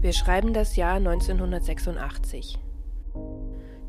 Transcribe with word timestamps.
Wir 0.00 0.14
schreiben 0.14 0.54
das 0.54 0.76
Jahr 0.76 0.94
1986. 0.94 2.58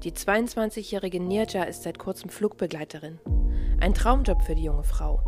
Die 0.03 0.11
22-jährige 0.11 1.21
Nirja 1.21 1.63
ist 1.63 1.83
seit 1.83 1.99
kurzem 1.99 2.29
Flugbegleiterin. 2.29 3.19
Ein 3.79 3.93
Traumjob 3.93 4.41
für 4.41 4.53
die 4.53 4.65
junge 4.65 4.83
Frau. 4.83 5.21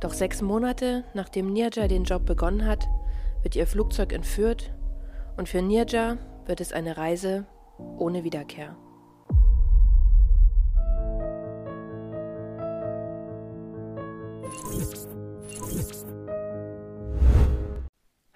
Doch 0.00 0.14
sechs 0.14 0.40
Monate 0.40 1.04
nachdem 1.12 1.52
Nirja 1.52 1.86
den 1.86 2.04
Job 2.04 2.24
begonnen 2.24 2.64
hat, 2.64 2.88
wird 3.42 3.56
ihr 3.56 3.66
Flugzeug 3.66 4.14
entführt 4.14 4.72
und 5.36 5.50
für 5.50 5.60
Nirja 5.60 6.16
wird 6.46 6.62
es 6.62 6.72
eine 6.72 6.96
Reise 6.96 7.44
ohne 7.98 8.24
Wiederkehr. 8.24 8.74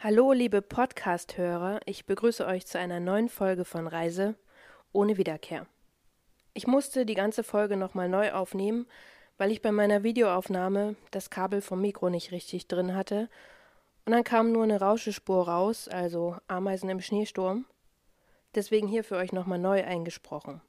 Hallo, 0.05 0.33
liebe 0.33 0.63
Podcast-Hörer, 0.63 1.79
ich 1.85 2.07
begrüße 2.07 2.45
euch 2.45 2.67
zu 2.67 2.77
einer 2.77 2.99
neuen 2.99 3.29
Folge 3.29 3.65
von 3.65 3.87
Reise 3.87 4.35
ohne 4.91 5.17
Wiederkehr. 5.17 5.65
Ich 6.55 6.67
musste 6.67 7.07
die 7.07 7.15
ganze 7.15 7.45
Folge 7.45 7.77
nochmal 7.77 8.09
neu 8.09 8.33
aufnehmen, 8.33 8.89
weil 9.39 9.53
ich 9.53 9.63
bei 9.63 9.71
meiner 9.71 10.03
Videoaufnahme 10.03 10.97
das 11.13 11.31
Kabel 11.31 11.61
vom 11.61 11.81
Mikro 11.81 12.11
nicht 12.11 12.33
richtig 12.33 12.67
drin 12.67 12.97
hatte 12.97 13.29
und 14.05 14.11
dann 14.11 14.25
kam 14.25 14.51
nur 14.51 14.65
eine 14.65 14.81
Rauschespur 14.81 15.49
raus, 15.49 15.87
also 15.87 16.37
Ameisen 16.49 16.89
im 16.89 17.01
Schneesturm. 17.01 17.65
Deswegen 18.57 18.89
hier 18.89 19.05
für 19.05 19.19
euch 19.19 19.31
nochmal 19.31 19.61
neu 19.61 19.85
eingesprochen. 19.85 20.61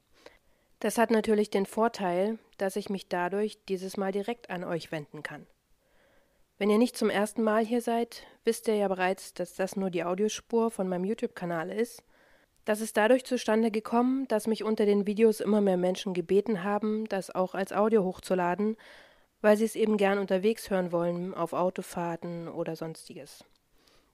Das 0.80 1.00
hat 1.00 1.09
natürlich 1.09 1.50
den 1.50 1.66
Vorteil, 1.66 2.38
dass 2.59 2.75
ich 2.75 2.88
mich 2.88 3.09
dadurch 3.09 3.58
dieses 3.66 3.97
Mal 3.97 4.11
direkt 4.11 4.52
an 4.52 4.63
euch 4.63 4.91
wenden 4.91 5.23
kann. 5.23 5.47
Wenn 6.59 6.70
ihr 6.70 6.77
nicht 6.77 6.95
zum 6.95 7.09
ersten 7.09 7.41
Mal 7.41 7.66
hier 7.66 7.81
seid, 7.81 8.23
wisst 8.43 8.67
ihr 8.67 8.75
ja 8.75 8.88
bereits, 8.88 9.34
dass 9.34 9.55
das 9.55 9.75
nur 9.75 9.89
die 9.89 10.03
Audiospur 10.03 10.70
von 10.70 10.88
meinem 10.88 11.03
YouTube-Kanal 11.03 11.72
ist. 11.72 12.03
Das 12.64 12.80
ist 12.80 12.95
dadurch 12.95 13.25
zustande 13.25 13.72
gekommen, 13.72 14.28
dass 14.28 14.47
mich 14.47 14.63
unter 14.63 14.86
den 14.86 15.08
Videos 15.08 15.39
immer 15.39 15.61
mehr 15.61 15.78
Menschen 15.78 16.13
gebeten 16.13 16.63
haben, 16.63 17.05
das 17.09 17.33
auch 17.33 17.55
als 17.55 17.73
Audio 17.73 18.03
hochzuladen, 18.03 18.78
weil 19.41 19.58
sie 19.58 19.66
es 19.66 19.75
eben 19.75 19.97
gern 19.97 20.19
unterwegs 20.19 20.69
hören 20.69 20.91
wollen, 20.91 21.33
auf 21.33 21.53
Autofahrten 21.53 22.47
oder 22.47 22.75
sonstiges. 22.75 23.44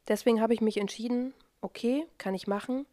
Deswegen 0.08 0.42
habe 0.42 0.54
ich 0.54 0.62
mich 0.62 0.78
entschieden, 0.78 1.34
okay, 1.62 2.08
kann 2.18 2.34
ich 2.34 2.48
machen, 2.48 2.88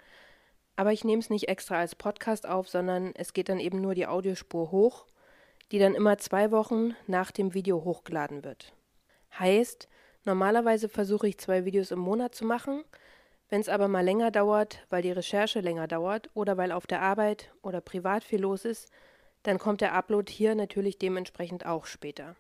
aber 0.75 0.93
ich 0.93 1.05
nehme 1.05 1.21
es 1.21 1.31
nicht 1.31 1.49
extra 1.49 1.78
als 1.78 1.95
Podcast 1.95 2.47
auf, 2.47 2.69
sondern 2.69 3.12
es 3.15 3.33
geht 3.33 3.49
dann 3.49 3.61
eben 3.61 3.81
nur 3.81 3.95
die 3.95 4.06
Audiospur 4.06 4.71
hoch, 4.73 5.06
die 5.73 5.78
dann 5.78 5.95
immer 5.95 6.19
zwei 6.19 6.51
Wochen 6.51 6.95
nach 7.06 7.31
dem 7.31 7.55
Video 7.55 7.84
hochgeladen 7.84 8.45
wird. 8.45 8.75
Heißt, 9.39 9.89
normalerweise 10.25 10.89
versuche 10.89 11.29
ich 11.29 11.39
zwei 11.39 11.65
Videos 11.65 11.91
im 11.91 11.98
Monat 11.98 12.34
zu 12.34 12.45
machen. 12.45 12.84
Wenn 13.48 13.61
es 13.61 13.69
aber 13.69 13.87
mal 13.89 14.05
länger 14.05 14.31
dauert, 14.31 14.84
weil 14.91 15.03
die 15.03 15.12
Recherche 15.12 15.61
länger 15.61 15.87
dauert 15.87 16.31
oder 16.34 16.56
weil 16.56 16.73
auf 16.73 16.87
der 16.87 17.03
Arbeit 17.03 17.53
oder 17.62 17.81
privat 17.81 18.25
viel 18.25 18.41
los 18.41 18.65
ist, 18.65 18.91
dann 19.45 19.59
kommt 19.59 19.81
der 19.81 19.95
Upload 19.95 20.33
hier 20.33 20.55
natürlich 20.55 20.98
dementsprechend 20.98 21.67
auch 21.67 21.87
später. 21.87 22.34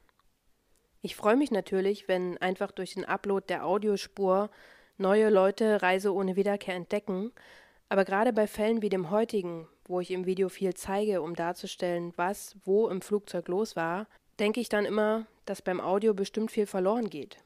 Ich 1.02 1.14
freue 1.14 1.36
mich 1.36 1.52
natürlich, 1.52 2.08
wenn 2.08 2.36
einfach 2.38 2.72
durch 2.72 2.94
den 2.94 3.04
Upload 3.04 3.46
der 3.48 3.64
Audiospur 3.64 4.50
neue 4.98 5.28
Leute 5.28 5.82
Reise 5.82 6.12
ohne 6.12 6.34
Wiederkehr 6.34 6.74
entdecken, 6.74 7.30
aber 7.88 8.04
gerade 8.04 8.32
bei 8.32 8.48
Fällen 8.48 8.82
wie 8.82 8.88
dem 8.88 9.10
heutigen, 9.10 9.68
wo 9.84 10.00
ich 10.00 10.10
im 10.10 10.26
Video 10.26 10.48
viel 10.48 10.74
zeige, 10.74 11.22
um 11.22 11.36
darzustellen, 11.36 12.12
was 12.16 12.56
wo 12.64 12.88
im 12.88 13.00
Flugzeug 13.00 13.46
los 13.46 13.76
war, 13.76 14.08
denke 14.38 14.60
ich 14.60 14.68
dann 14.68 14.84
immer, 14.84 15.26
dass 15.44 15.62
beim 15.62 15.80
Audio 15.80 16.14
bestimmt 16.14 16.50
viel 16.50 16.66
verloren 16.66 17.08
geht. 17.08 17.38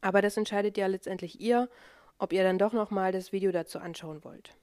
Aber 0.00 0.22
das 0.22 0.36
entscheidet 0.36 0.76
ja 0.76 0.86
letztendlich 0.86 1.40
ihr, 1.40 1.68
ob 2.18 2.32
ihr 2.32 2.44
dann 2.44 2.58
doch 2.58 2.72
nochmal 2.72 3.12
das 3.12 3.32
Video 3.32 3.52
dazu 3.52 3.78
anschauen 3.78 4.24
wollt. 4.24 4.54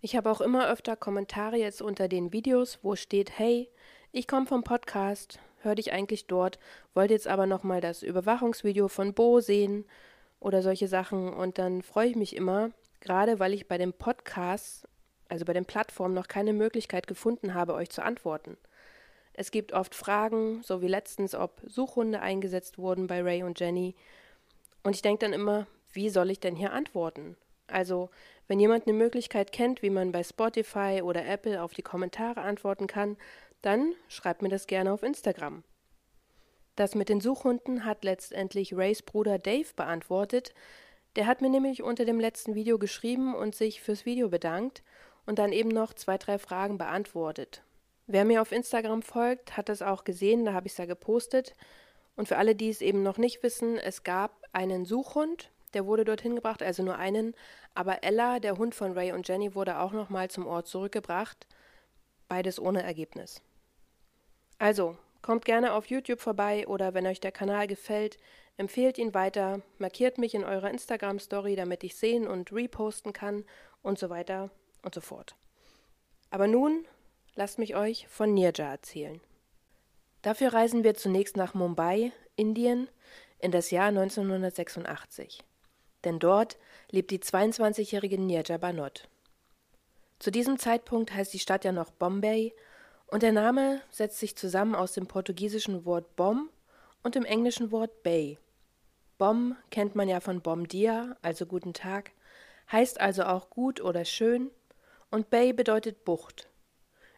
Ich 0.00 0.16
habe 0.16 0.30
auch 0.30 0.40
immer 0.40 0.70
öfter 0.70 0.96
Kommentare 0.96 1.56
jetzt 1.56 1.82
unter 1.82 2.08
den 2.08 2.32
Videos, 2.32 2.78
wo 2.82 2.96
steht, 2.96 3.38
hey, 3.38 3.68
ich 4.12 4.28
komme 4.28 4.46
vom 4.46 4.62
Podcast, 4.62 5.40
hör 5.62 5.74
dich 5.74 5.92
eigentlich 5.92 6.26
dort, 6.26 6.58
wollte 6.94 7.14
jetzt 7.14 7.28
aber 7.28 7.46
nochmal 7.46 7.80
das 7.80 8.02
Überwachungsvideo 8.02 8.88
von 8.88 9.14
Bo 9.14 9.40
sehen 9.40 9.84
oder 10.38 10.62
solche 10.62 10.88
Sachen 10.88 11.32
und 11.32 11.58
dann 11.58 11.82
freue 11.82 12.08
ich 12.08 12.16
mich 12.16 12.36
immer, 12.36 12.70
gerade 13.00 13.40
weil 13.40 13.52
ich 13.52 13.68
bei 13.68 13.78
dem 13.78 13.92
Podcast, 13.92 14.86
also 15.28 15.44
bei 15.44 15.52
den 15.52 15.64
Plattformen 15.64 16.14
noch 16.14 16.28
keine 16.28 16.52
Möglichkeit 16.52 17.06
gefunden 17.06 17.54
habe, 17.54 17.74
euch 17.74 17.90
zu 17.90 18.04
antworten. 18.04 18.56
Es 19.38 19.50
gibt 19.50 19.74
oft 19.74 19.94
Fragen, 19.94 20.62
so 20.62 20.80
wie 20.80 20.88
letztens, 20.88 21.34
ob 21.34 21.60
Suchhunde 21.66 22.20
eingesetzt 22.20 22.78
wurden 22.78 23.06
bei 23.06 23.20
Ray 23.20 23.42
und 23.42 23.60
Jenny. 23.60 23.94
Und 24.82 24.94
ich 24.94 25.02
denke 25.02 25.26
dann 25.26 25.34
immer, 25.34 25.66
wie 25.92 26.08
soll 26.08 26.30
ich 26.30 26.40
denn 26.40 26.56
hier 26.56 26.72
antworten? 26.72 27.36
Also, 27.66 28.08
wenn 28.48 28.58
jemand 28.58 28.86
eine 28.86 28.96
Möglichkeit 28.96 29.52
kennt, 29.52 29.82
wie 29.82 29.90
man 29.90 30.10
bei 30.10 30.22
Spotify 30.22 31.02
oder 31.04 31.26
Apple 31.26 31.62
auf 31.62 31.74
die 31.74 31.82
Kommentare 31.82 32.40
antworten 32.40 32.86
kann, 32.86 33.18
dann 33.60 33.92
schreibt 34.08 34.40
mir 34.40 34.48
das 34.48 34.66
gerne 34.66 34.90
auf 34.90 35.02
Instagram. 35.02 35.64
Das 36.74 36.94
mit 36.94 37.10
den 37.10 37.20
Suchhunden 37.20 37.84
hat 37.84 38.04
letztendlich 38.04 38.74
Rays 38.74 39.02
Bruder 39.02 39.38
Dave 39.38 39.68
beantwortet. 39.76 40.54
Der 41.16 41.26
hat 41.26 41.42
mir 41.42 41.50
nämlich 41.50 41.82
unter 41.82 42.06
dem 42.06 42.20
letzten 42.20 42.54
Video 42.54 42.78
geschrieben 42.78 43.34
und 43.34 43.54
sich 43.54 43.82
fürs 43.82 44.06
Video 44.06 44.30
bedankt 44.30 44.82
und 45.26 45.38
dann 45.38 45.52
eben 45.52 45.70
noch 45.70 45.92
zwei, 45.92 46.16
drei 46.16 46.38
Fragen 46.38 46.78
beantwortet. 46.78 47.62
Wer 48.06 48.24
mir 48.24 48.40
auf 48.40 48.52
Instagram 48.52 49.02
folgt, 49.02 49.56
hat 49.56 49.68
es 49.68 49.82
auch 49.82 50.04
gesehen, 50.04 50.44
da 50.44 50.52
habe 50.52 50.66
ich 50.66 50.72
es 50.72 50.78
ja 50.78 50.86
gepostet. 50.86 51.54
Und 52.14 52.28
für 52.28 52.36
alle, 52.36 52.54
die 52.54 52.70
es 52.70 52.80
eben 52.80 53.02
noch 53.02 53.18
nicht 53.18 53.42
wissen, 53.42 53.78
es 53.78 54.04
gab 54.04 54.42
einen 54.52 54.84
Suchhund, 54.84 55.50
der 55.74 55.86
wurde 55.86 56.04
dorthin 56.04 56.36
gebracht, 56.36 56.62
also 56.62 56.82
nur 56.82 56.96
einen, 56.96 57.34
aber 57.74 58.04
Ella, 58.04 58.38
der 58.38 58.56
Hund 58.56 58.74
von 58.74 58.92
Ray 58.92 59.12
und 59.12 59.26
Jenny, 59.28 59.54
wurde 59.54 59.80
auch 59.80 59.92
nochmal 59.92 60.30
zum 60.30 60.46
Ort 60.46 60.68
zurückgebracht, 60.68 61.46
beides 62.28 62.60
ohne 62.60 62.82
Ergebnis. 62.82 63.42
Also, 64.58 64.96
kommt 65.20 65.44
gerne 65.44 65.74
auf 65.74 65.86
YouTube 65.86 66.20
vorbei 66.20 66.66
oder 66.68 66.94
wenn 66.94 67.06
euch 67.06 67.20
der 67.20 67.32
Kanal 67.32 67.66
gefällt, 67.66 68.16
empfehlt 68.56 68.96
ihn 68.96 69.12
weiter, 69.12 69.60
markiert 69.78 70.16
mich 70.16 70.34
in 70.34 70.44
eurer 70.44 70.70
Instagram-Story, 70.70 71.56
damit 71.56 71.84
ich 71.84 71.96
sehen 71.96 72.26
und 72.28 72.52
reposten 72.52 73.12
kann 73.12 73.44
und 73.82 73.98
so 73.98 74.08
weiter 74.08 74.50
und 74.82 74.94
so 74.94 75.00
fort. 75.00 75.34
Aber 76.30 76.46
nun 76.46 76.86
lasst 77.36 77.58
mich 77.58 77.76
euch 77.76 78.08
von 78.08 78.34
Nirja 78.34 78.70
erzählen. 78.70 79.20
Dafür 80.22 80.52
reisen 80.52 80.82
wir 80.82 80.94
zunächst 80.94 81.36
nach 81.36 81.54
Mumbai, 81.54 82.10
Indien, 82.34 82.88
in 83.38 83.52
das 83.52 83.70
Jahr 83.70 83.88
1986. 83.88 85.44
Denn 86.04 86.18
dort 86.18 86.56
lebt 86.90 87.10
die 87.10 87.20
22-jährige 87.20 88.20
Nirja 88.20 88.56
Banot. 88.56 89.08
Zu 90.18 90.30
diesem 90.30 90.58
Zeitpunkt 90.58 91.12
heißt 91.12 91.32
die 91.34 91.38
Stadt 91.38 91.64
ja 91.64 91.72
noch 91.72 91.90
Bombay 91.90 92.54
und 93.06 93.22
der 93.22 93.32
Name 93.32 93.82
setzt 93.90 94.18
sich 94.18 94.34
zusammen 94.34 94.74
aus 94.74 94.94
dem 94.94 95.06
portugiesischen 95.06 95.84
Wort 95.84 96.16
Bom 96.16 96.48
und 97.02 97.14
dem 97.14 97.24
englischen 97.24 97.70
Wort 97.70 98.02
Bay. 98.02 98.38
Bom 99.18 99.56
kennt 99.70 99.94
man 99.94 100.08
ja 100.08 100.20
von 100.20 100.40
Bom 100.40 100.66
dia, 100.66 101.16
also 101.22 101.46
guten 101.46 101.74
Tag, 101.74 102.12
heißt 102.72 103.00
also 103.00 103.24
auch 103.24 103.50
gut 103.50 103.80
oder 103.80 104.04
schön 104.04 104.50
und 105.10 105.30
Bay 105.30 105.52
bedeutet 105.52 106.04
Bucht. 106.04 106.48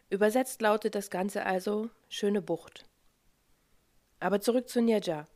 Übersetzt 0.09 0.61
lautet 0.61 0.95
das 0.95 1.11
Ganze 1.11 1.45
also 1.45 1.89
schöne 2.09 2.41
Bucht. 2.41 2.85
Aber 4.19 4.41
zurück 4.41 4.67
zu 4.67 4.81
Nirja. 4.81 5.27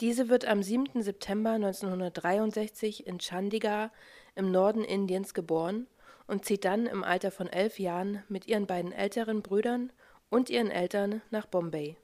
Diese 0.00 0.28
wird 0.28 0.44
am 0.44 0.62
7. 0.62 1.02
September 1.02 1.50
1963 1.50 3.06
in 3.06 3.18
Chandigarh 3.18 3.90
im 4.36 4.52
Norden 4.52 4.84
Indiens 4.84 5.34
geboren 5.34 5.88
und 6.28 6.44
zieht 6.44 6.64
dann 6.64 6.86
im 6.86 7.02
Alter 7.02 7.32
von 7.32 7.48
elf 7.48 7.80
Jahren 7.80 8.22
mit 8.28 8.46
ihren 8.46 8.66
beiden 8.66 8.92
älteren 8.92 9.42
Brüdern 9.42 9.92
und 10.30 10.48
ihren 10.48 10.70
Eltern 10.70 11.20
nach 11.30 11.46
Bombay. 11.46 11.96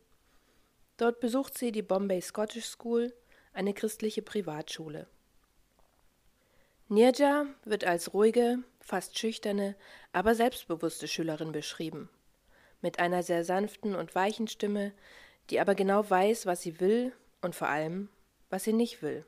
Dort 0.97 1.21
besucht 1.21 1.57
sie 1.57 1.71
die 1.71 1.83
Bombay 1.83 2.21
Scottish 2.21 2.67
School, 2.67 3.15
eine 3.53 3.73
christliche 3.73 4.23
Privatschule. 4.23 5.07
Nirja 6.88 7.47
wird 7.65 7.83
als 7.83 8.15
ruhige, 8.15 8.59
fast 8.80 9.18
schüchterne, 9.18 9.74
aber 10.12 10.36
selbstbewusste 10.36 11.09
Schülerin 11.09 11.50
beschrieben. 11.50 12.09
Mit 12.80 13.00
einer 13.00 13.24
sehr 13.24 13.44
sanften 13.44 13.97
und 13.97 14.15
weichen 14.15 14.47
Stimme, 14.47 14.92
die 15.50 15.59
aber 15.59 15.74
genau 15.74 16.09
weiß, 16.09 16.47
was 16.47 16.62
sie 16.62 16.78
will 16.78 17.12
und 17.42 17.56
vor 17.56 17.68
allem, 17.68 18.09
was 18.50 18.62
sie 18.62 18.72
nicht 18.72 19.03
will. 19.03 19.24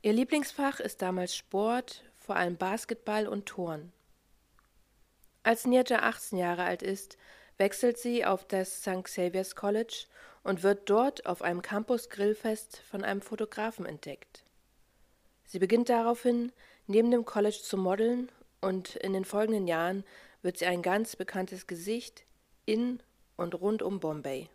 Ihr 0.00 0.14
Lieblingsfach 0.14 0.80
ist 0.80 1.02
damals 1.02 1.36
Sport, 1.36 2.04
vor 2.16 2.36
allem 2.36 2.56
Basketball 2.56 3.28
und 3.28 3.44
Turn. 3.44 3.92
Als 5.42 5.66
Nirja 5.66 5.98
18 5.98 6.38
Jahre 6.38 6.64
alt 6.64 6.82
ist, 6.82 7.18
wechselt 7.58 7.98
sie 7.98 8.24
auf 8.24 8.46
das 8.46 8.80
St. 8.80 9.04
Xavier's 9.04 9.56
College 9.56 10.06
und 10.42 10.62
wird 10.62 10.88
dort 10.88 11.26
auf 11.26 11.42
einem 11.42 11.60
Campus-Grillfest 11.60 12.78
von 12.78 13.04
einem 13.04 13.20
Fotografen 13.20 13.84
entdeckt. 13.84 14.44
Sie 15.50 15.58
beginnt 15.58 15.88
daraufhin, 15.88 16.52
neben 16.86 17.10
dem 17.10 17.24
College 17.24 17.58
zu 17.60 17.76
modeln 17.76 18.30
und 18.60 18.94
in 18.94 19.12
den 19.12 19.24
folgenden 19.24 19.66
Jahren 19.66 20.04
wird 20.42 20.58
sie 20.58 20.66
ein 20.66 20.80
ganz 20.80 21.16
bekanntes 21.16 21.66
Gesicht 21.66 22.24
in 22.66 23.02
und 23.36 23.60
rund 23.60 23.82
um 23.82 23.98
Bombay. 23.98 24.48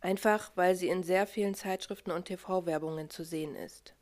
Einfach 0.00 0.50
weil 0.56 0.74
sie 0.74 0.88
in 0.88 1.04
sehr 1.04 1.28
vielen 1.28 1.54
Zeitschriften 1.54 2.10
und 2.10 2.24
TV-Werbungen 2.24 3.08
zu 3.08 3.22
sehen 3.22 3.54
ist. 3.54 3.94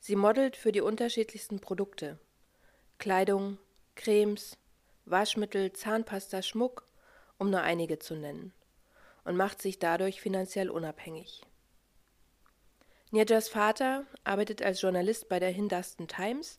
Sie 0.00 0.16
modelt 0.16 0.56
für 0.56 0.72
die 0.72 0.80
unterschiedlichsten 0.80 1.60
Produkte. 1.60 2.18
Kleidung, 2.96 3.58
Cremes, 3.96 4.56
Waschmittel, 5.04 5.74
Zahnpasta, 5.74 6.40
Schmuck, 6.40 6.86
um 7.36 7.50
nur 7.50 7.60
einige 7.60 7.98
zu 7.98 8.14
nennen, 8.14 8.54
und 9.24 9.36
macht 9.36 9.60
sich 9.60 9.78
dadurch 9.78 10.22
finanziell 10.22 10.70
unabhängig. 10.70 11.42
Nirjas 13.12 13.48
Vater 13.48 14.04
arbeitet 14.24 14.62
als 14.62 14.80
Journalist 14.82 15.28
bei 15.28 15.38
der 15.38 15.50
Hindustan 15.50 16.08
Times, 16.08 16.58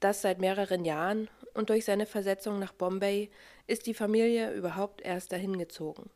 das 0.00 0.22
seit 0.22 0.40
mehreren 0.40 0.84
Jahren, 0.84 1.28
und 1.54 1.70
durch 1.70 1.84
seine 1.84 2.06
Versetzung 2.06 2.58
nach 2.58 2.72
Bombay 2.72 3.30
ist 3.66 3.86
die 3.86 3.94
Familie 3.94 4.52
überhaupt 4.52 5.00
erst 5.02 5.32
dahin 5.32 5.58
gezogen. 5.58 6.10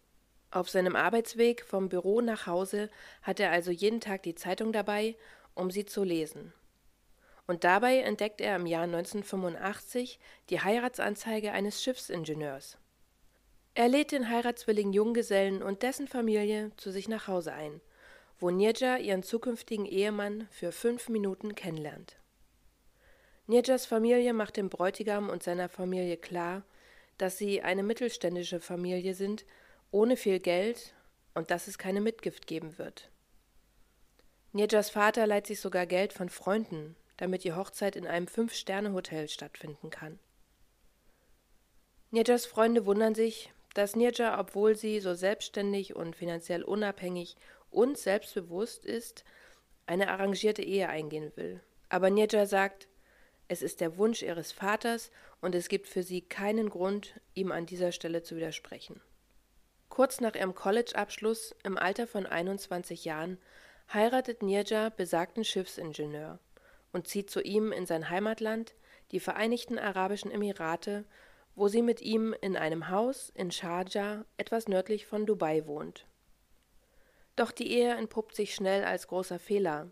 Auf 0.50 0.69
seinem 0.69 0.97
Arbeitsweg 0.97 1.64
vom 1.64 1.88
Büro 1.88 2.20
nach 2.20 2.47
Hause 2.47 2.91
hat 3.23 3.41
er 3.41 3.50
also 3.50 3.70
jeden 3.70 4.00
Tag 4.00 4.23
die 4.25 4.35
Zeitung 4.35 4.73
dabei, 4.73 5.17
um 5.55 5.70
sie 5.70 5.85
zu 5.85 6.05
lesen. 6.05 6.53
Und 7.47 7.65
dabei 7.65 7.99
entdeckt 7.99 8.41
er 8.41 8.56
im 8.56 8.67
Jahr 8.67 8.85
1985 8.85 10.19
die 10.50 10.61
Heiratsanzeige 10.61 11.53
eines 11.53 11.82
Schiffsingenieurs. 11.82 12.79
Er 13.75 13.88
lädt 13.88 14.12
den 14.12 14.29
heiratswilligen 14.29 14.93
Junggesellen 14.93 15.62
und 15.62 15.82
dessen 15.82 16.06
Familie 16.06 16.73
zu 16.76 16.91
sich 16.91 17.08
nach 17.08 17.29
Hause 17.29 17.53
ein, 17.53 17.81
wo 18.43 18.50
Nirja 18.50 18.97
ihren 18.97 19.23
zukünftigen 19.23 19.87
Ehemann 19.87 20.49
für 20.50 20.73
fünf 20.73 21.09
Minuten 21.09 21.55
kennenlernt. 21.55 22.17
Nirjas 23.47 23.87
Familie 23.87 24.33
macht 24.33 24.56
dem 24.56 24.69
Bräutigam 24.69 25.29
und 25.31 25.44
seiner 25.44 25.69
Familie 25.69 26.17
klar, 26.17 26.65
dass 27.19 27.39
sie 27.39 27.62
eine 27.62 27.85
mittelständische 27.85 28.59
Familie 28.59 29.15
sind, 29.15 29.44
ohne 29.93 30.17
viel 30.17 30.41
Geld 30.41 30.93
und 31.35 31.53
dass 31.53 31.69
es 31.69 31.79
keine 31.79 32.00
Mitgift 32.00 32.49
geben 32.49 32.79
wird. 32.79 33.11
Nirjas 34.53 34.91
Vater 34.91 35.29
leiht 35.29 35.47
sich 35.47 35.61
sogar 35.61 35.87
Geld 35.87 36.12
von 36.12 36.29
Freunden, 36.29 36.97
damit 37.19 37.44
die 37.44 37.53
Hochzeit 37.53 37.94
in 37.94 38.09
einem 38.09 38.27
Fünf-Sterne-Hotel 38.27 39.29
stattfinden 39.29 39.91
kann. 39.91 40.19
Nirjas 42.11 42.47
Freunde 42.47 42.87
wundern 42.87 43.15
sich, 43.15 43.53
dass 43.75 43.94
Nirja, 43.94 44.39
obwohl 44.39 44.75
sie 44.75 44.99
so 44.99 45.15
selbstständig 45.15 45.94
und 45.94 46.17
finanziell 46.17 46.65
unabhängig 46.65 47.37
und 47.72 47.98
selbstbewusst 47.98 48.84
ist, 48.84 49.24
eine 49.86 50.08
arrangierte 50.08 50.62
Ehe 50.62 50.88
eingehen 50.88 51.32
will. 51.34 51.60
Aber 51.88 52.10
Nirja 52.10 52.46
sagt, 52.46 52.88
es 53.48 53.62
ist 53.62 53.80
der 53.80 53.98
Wunsch 53.98 54.22
ihres 54.22 54.52
Vaters 54.52 55.10
und 55.40 55.54
es 55.54 55.69
gibt 55.69 55.88
für 55.88 56.02
sie 56.02 56.22
keinen 56.22 56.70
Grund, 56.70 57.20
ihm 57.34 57.52
an 57.52 57.66
dieser 57.66 57.92
Stelle 57.92 58.22
zu 58.22 58.36
widersprechen. 58.36 59.00
Kurz 59.88 60.20
nach 60.20 60.34
ihrem 60.34 60.54
College-Abschluss 60.54 61.54
im 61.64 61.76
Alter 61.76 62.06
von 62.06 62.24
21 62.24 63.04
Jahren 63.04 63.38
heiratet 63.92 64.42
Nirja 64.42 64.88
besagten 64.88 65.44
Schiffsingenieur 65.44 66.38
und 66.92 67.08
zieht 67.08 67.28
zu 67.28 67.42
ihm 67.42 67.72
in 67.72 67.84
sein 67.84 68.08
Heimatland, 68.08 68.74
die 69.10 69.20
Vereinigten 69.20 69.78
Arabischen 69.78 70.30
Emirate, 70.30 71.04
wo 71.54 71.69
sie 71.69 71.82
mit 71.82 72.00
ihm 72.00 72.34
in 72.40 72.56
einem 72.56 72.88
Haus 72.88 73.30
in 73.34 73.50
Sharjah, 73.50 74.24
etwas 74.38 74.69
nördlich 74.69 75.06
von 75.06 75.26
Dubai, 75.26 75.66
wohnt. 75.66 76.06
Doch 77.43 77.50
die 77.50 77.73
Ehe 77.73 77.97
entpuppt 77.97 78.37
sich 78.37 78.55
schnell 78.55 78.85
als 78.85 79.09
großer 79.09 79.41
Fehler. 79.41 79.91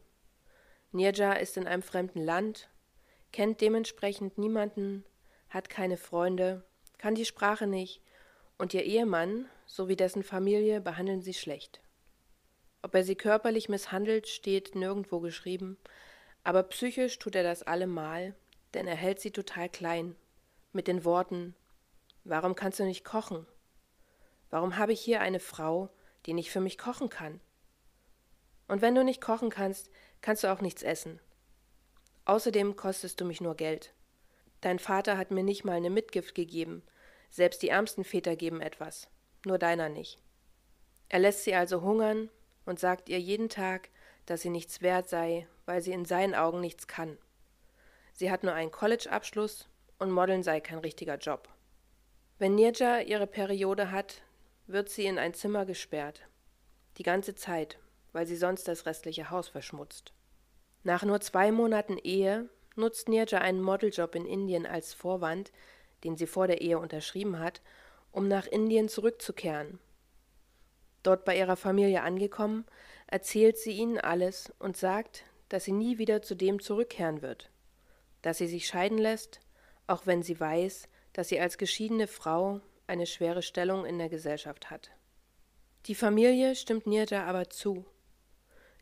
Nirja 0.93 1.32
ist 1.32 1.56
in 1.56 1.67
einem 1.67 1.82
fremden 1.82 2.20
Land, 2.20 2.70
kennt 3.32 3.61
dementsprechend 3.61 4.38
niemanden, 4.38 5.05
hat 5.49 5.69
keine 5.69 5.97
Freunde, 5.97 6.62
kann 6.97 7.17
die 7.17 7.25
Sprache 7.25 7.67
nicht, 7.67 8.02
und 8.56 8.73
ihr 8.73 8.85
Ehemann 8.85 9.47
sowie 9.67 9.97
dessen 9.97 10.23
Familie 10.23 10.81
behandeln 10.81 11.23
sie 11.23 11.35
schlecht. 11.35 11.81
Ob 12.82 12.94
er 12.94 13.02
sie 13.02 13.17
körperlich 13.17 13.69
misshandelt, 13.69 14.29
steht 14.29 14.76
nirgendwo 14.76 15.19
geschrieben, 15.19 15.76
aber 16.44 16.62
psychisch 16.62 17.19
tut 17.19 17.35
er 17.35 17.43
das 17.43 17.64
allemal, 17.64 18.37
denn 18.75 18.87
er 18.87 18.94
hält 18.94 19.19
sie 19.19 19.32
total 19.32 19.69
klein, 19.69 20.14
mit 20.73 20.87
den 20.87 21.05
Worten 21.05 21.56
Warum 22.23 22.55
kannst 22.55 22.79
du 22.79 22.85
nicht 22.85 23.05
kochen? 23.05 23.44
Warum 24.50 24.76
habe 24.76 24.93
ich 24.93 25.00
hier 25.00 25.20
eine 25.20 25.41
Frau, 25.41 25.91
die 26.26 26.34
nicht 26.34 26.50
für 26.50 26.61
mich 26.61 26.78
kochen 26.78 27.08
kann? 27.08 27.40
Und 28.69 28.82
wenn 28.82 28.94
du 28.94 29.02
nicht 29.02 29.20
kochen 29.20 29.50
kannst, 29.50 29.90
kannst 30.20 30.44
du 30.44 30.52
auch 30.52 30.61
nichts 30.61 30.82
essen. 30.82 31.20
Außerdem 32.25 32.76
kostest 32.76 33.20
du 33.20 33.25
mich 33.25 33.40
nur 33.40 33.56
Geld. 33.56 33.93
Dein 34.61 34.78
Vater 34.78 35.17
hat 35.17 35.31
mir 35.31 35.43
nicht 35.43 35.64
mal 35.64 35.76
eine 35.76 35.90
Mitgift 35.90 36.34
gegeben, 36.34 36.82
selbst 37.31 37.62
die 37.62 37.69
ärmsten 37.69 38.05
Väter 38.05 38.37
geben 38.37 38.61
etwas, 38.61 39.08
nur 39.44 39.58
deiner 39.58 39.88
nicht. 39.88 40.19
Er 41.08 41.19
lässt 41.19 41.44
sie 41.44 41.55
also 41.55 41.82
hungern 41.82 42.31
und 42.66 42.78
sagt 42.78 43.08
ihr 43.08 43.19
jeden 43.19 43.49
Tag, 43.49 43.88
dass 44.26 44.43
sie 44.43 44.50
nichts 44.50 44.82
wert 44.82 45.08
sei, 45.08 45.49
weil 45.66 45.81
sie 45.81 45.93
in 45.93 46.05
seinen 46.05 46.34
Augen 46.34 46.61
nichts 46.61 46.87
kann. 46.87 47.19
Sie 48.12 48.31
hat 48.31 48.44
nur 48.44 48.52
einen 48.52 48.70
College-Abschluss 48.70 49.69
und 49.99 50.11
Modeln 50.11 50.43
sei 50.43 50.61
kein 50.61 50.78
richtiger 50.78 51.16
Job. 51.16 51.49
Wenn 52.38 52.55
Nirja 52.55 53.00
ihre 53.00 53.26
Periode 53.26 53.90
hat, 53.90 54.23
wird 54.72 54.88
sie 54.88 55.06
in 55.06 55.19
ein 55.19 55.34
Zimmer 55.34 55.67
gesperrt. 55.67 56.22
Die 56.99 57.02
ganze 57.02 57.34
Zeit, 57.34 57.78
weil 58.12 58.26
sie 58.26 58.37
sonst 58.37 58.69
das 58.69 58.87
restliche 58.87 59.31
Haus 59.31 59.49
verschmutzt. 59.49 60.12
Nach 60.82 61.02
nur 61.02 61.20
zwei 61.20 61.52
Monaten 61.52 61.99
Ehe 61.99 62.49
nutzt 62.76 63.08
Nirja 63.08 63.38
einen 63.40 63.61
Modeljob 63.61 64.14
in 64.14 64.26
Indien 64.26 64.67
als 64.67 64.94
Vorwand, 64.94 65.52
den 66.05 66.17
sie 66.17 66.26
vor 66.26 66.46
der 66.46 66.61
Ehe 66.61 66.78
unterschrieben 66.78 67.38
hat, 67.38 67.61
um 68.12 68.28
nach 68.28 68.46
Indien 68.46 68.88
zurückzukehren. 68.88 69.78
Dort 71.02 71.25
bei 71.25 71.37
ihrer 71.37 71.56
Familie 71.56 72.02
angekommen, 72.02 72.64
erzählt 73.06 73.58
sie 73.58 73.73
ihnen 73.73 73.99
alles 73.99 74.52
und 74.58 74.76
sagt, 74.76 75.25
dass 75.49 75.64
sie 75.64 75.73
nie 75.73 75.99
wieder 75.99 76.23
zu 76.23 76.34
dem 76.34 76.61
zurückkehren 76.61 77.23
wird, 77.23 77.50
dass 78.23 78.38
sie 78.38 78.46
sich 78.46 78.66
scheiden 78.66 78.99
lässt, 78.99 79.40
auch 79.87 80.06
wenn 80.06 80.23
sie 80.23 80.38
weiß, 80.38 80.88
dass 81.12 81.28
sie 81.28 81.40
als 81.40 81.58
geschiedene 81.58 82.06
Frau 82.06 82.61
eine 82.90 83.06
schwere 83.06 83.40
Stellung 83.40 83.87
in 83.87 83.98
der 83.98 84.10
Gesellschaft 84.10 84.70
hat. 84.70 84.90
Die 85.87 85.94
Familie 85.94 86.54
stimmt 86.54 86.87
Nirja 86.87 87.25
aber 87.25 87.48
zu. 87.48 87.87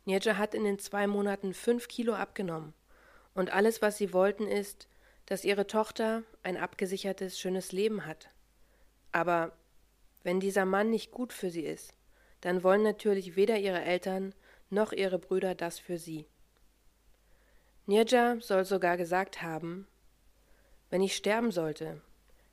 Nirja 0.05 0.37
hat 0.37 0.55
in 0.55 0.64
den 0.64 0.78
zwei 0.81 1.06
Monaten 1.06 1.55
fünf 1.55 1.87
Kilo 1.87 2.14
abgenommen, 2.14 2.75
und 3.34 3.52
alles, 3.52 3.82
was 3.82 3.99
sie 3.99 4.12
wollten, 4.12 4.49
ist, 4.49 4.88
dass 5.26 5.44
ihre 5.44 5.69
Tochter 5.69 6.25
ein 6.43 6.56
abgesichertes, 6.56 7.38
schönes 7.38 7.70
Leben 7.70 8.05
hat. 8.05 8.31
Aber 9.12 9.52
wenn 10.25 10.40
dieser 10.40 10.64
Mann 10.64 10.90
nicht 10.90 11.12
gut 11.12 11.32
für 11.32 11.50
sie 11.50 11.64
ist, 11.64 11.93
dann 12.40 12.64
wollen 12.64 12.82
natürlich 12.82 13.37
weder 13.37 13.58
ihre 13.58 13.82
Eltern 13.82 14.34
noch 14.70 14.93
ihre 14.93 15.19
Brüder 15.19 15.55
das 15.55 15.78
für 15.78 15.99
sie. 15.99 16.26
Nirja 17.87 18.40
soll 18.40 18.65
sogar 18.65 18.96
gesagt 18.96 19.43
haben, 19.43 19.86
wenn 20.91 21.03
ich 21.03 21.15
sterben 21.15 21.53
sollte, 21.53 22.00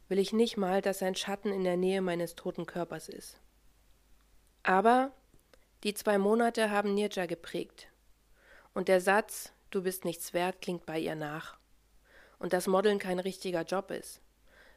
will 0.08 0.20
ich 0.20 0.34
nicht 0.34 0.58
mal, 0.58 0.82
dass 0.82 1.00
sein 1.00 1.16
Schatten 1.16 1.52
in 1.52 1.64
der 1.64 1.78
Nähe 1.78 2.02
meines 2.02 2.36
toten 2.36 2.66
Körpers 2.66 3.10
ist. 3.10 3.40
Aber 4.64 5.12
die 5.84 5.94
zwei 5.94 6.18
Monate 6.18 6.72
haben 6.72 6.94
Nirja 6.94 7.26
geprägt. 7.26 7.88
Und 8.74 8.88
der 8.88 9.02
Satz, 9.02 9.54
du 9.70 9.84
bist 9.84 10.06
nichts 10.06 10.34
wert, 10.34 10.62
klingt 10.62 10.86
bei 10.86 11.00
ihr 11.00 11.16
nach. 11.16 11.58
Und 12.40 12.54
dass 12.54 12.68
Modeln 12.68 13.00
kein 13.00 13.20
richtiger 13.20 13.62
Job 13.64 13.92
ist. 13.92 14.22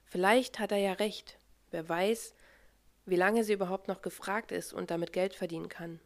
Vielleicht 0.04 0.58
hat 0.58 0.72
er 0.72 0.78
ja 0.78 0.92
recht. 0.92 1.38
Wer 1.70 1.88
weiß, 1.88 2.34
wie 3.06 3.16
lange 3.16 3.44
sie 3.44 3.54
überhaupt 3.54 3.88
noch 3.88 4.02
gefragt 4.02 4.52
ist 4.52 4.72
und 4.72 4.90
damit 4.90 5.12
Geld 5.12 5.34
verdienen 5.34 5.68
kann. 5.68 6.00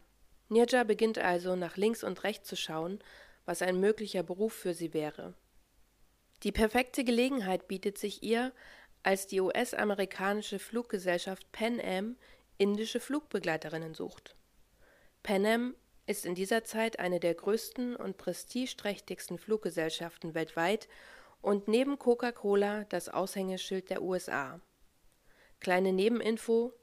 Nirja 0.49 0.83
beginnt 0.83 1.17
also 1.17 1.55
nach 1.55 1.77
links 1.77 2.03
und 2.03 2.23
rechts 2.23 2.47
zu 2.47 2.55
schauen, 2.55 2.99
was 3.45 3.61
ein 3.61 3.79
möglicher 3.79 4.23
Beruf 4.23 4.53
für 4.53 4.73
sie 4.73 4.93
wäre. 4.93 5.33
Die 6.43 6.51
perfekte 6.51 7.03
Gelegenheit 7.03 7.67
bietet 7.67 7.97
sich 7.97 8.23
ihr, 8.23 8.51
als 9.03 9.27
die 9.27 9.41
US-amerikanische 9.41 10.59
Fluggesellschaft 10.59 11.51
Pan 11.51 11.79
Am 11.81 12.17
indische 12.57 12.99
Flugbegleiterinnen 12.99 13.93
sucht. 13.93 14.35
Pan 15.21 15.45
Am 15.45 15.75
ist 16.05 16.25
in 16.25 16.35
dieser 16.35 16.63
Zeit 16.63 16.99
eine 16.99 17.19
der 17.19 17.33
größten 17.33 17.95
und 17.95 18.17
prestigeträchtigsten 18.17 19.37
Fluggesellschaften 19.37 20.33
weltweit 20.33 20.87
und 21.41 21.67
neben 21.67 21.99
Coca-Cola 21.99 22.85
das 22.85 23.09
Aushängeschild 23.09 23.89
der 23.89 24.01
USA. 24.01 24.59
Kleine 25.59 25.93
Nebeninfo: 25.93 26.73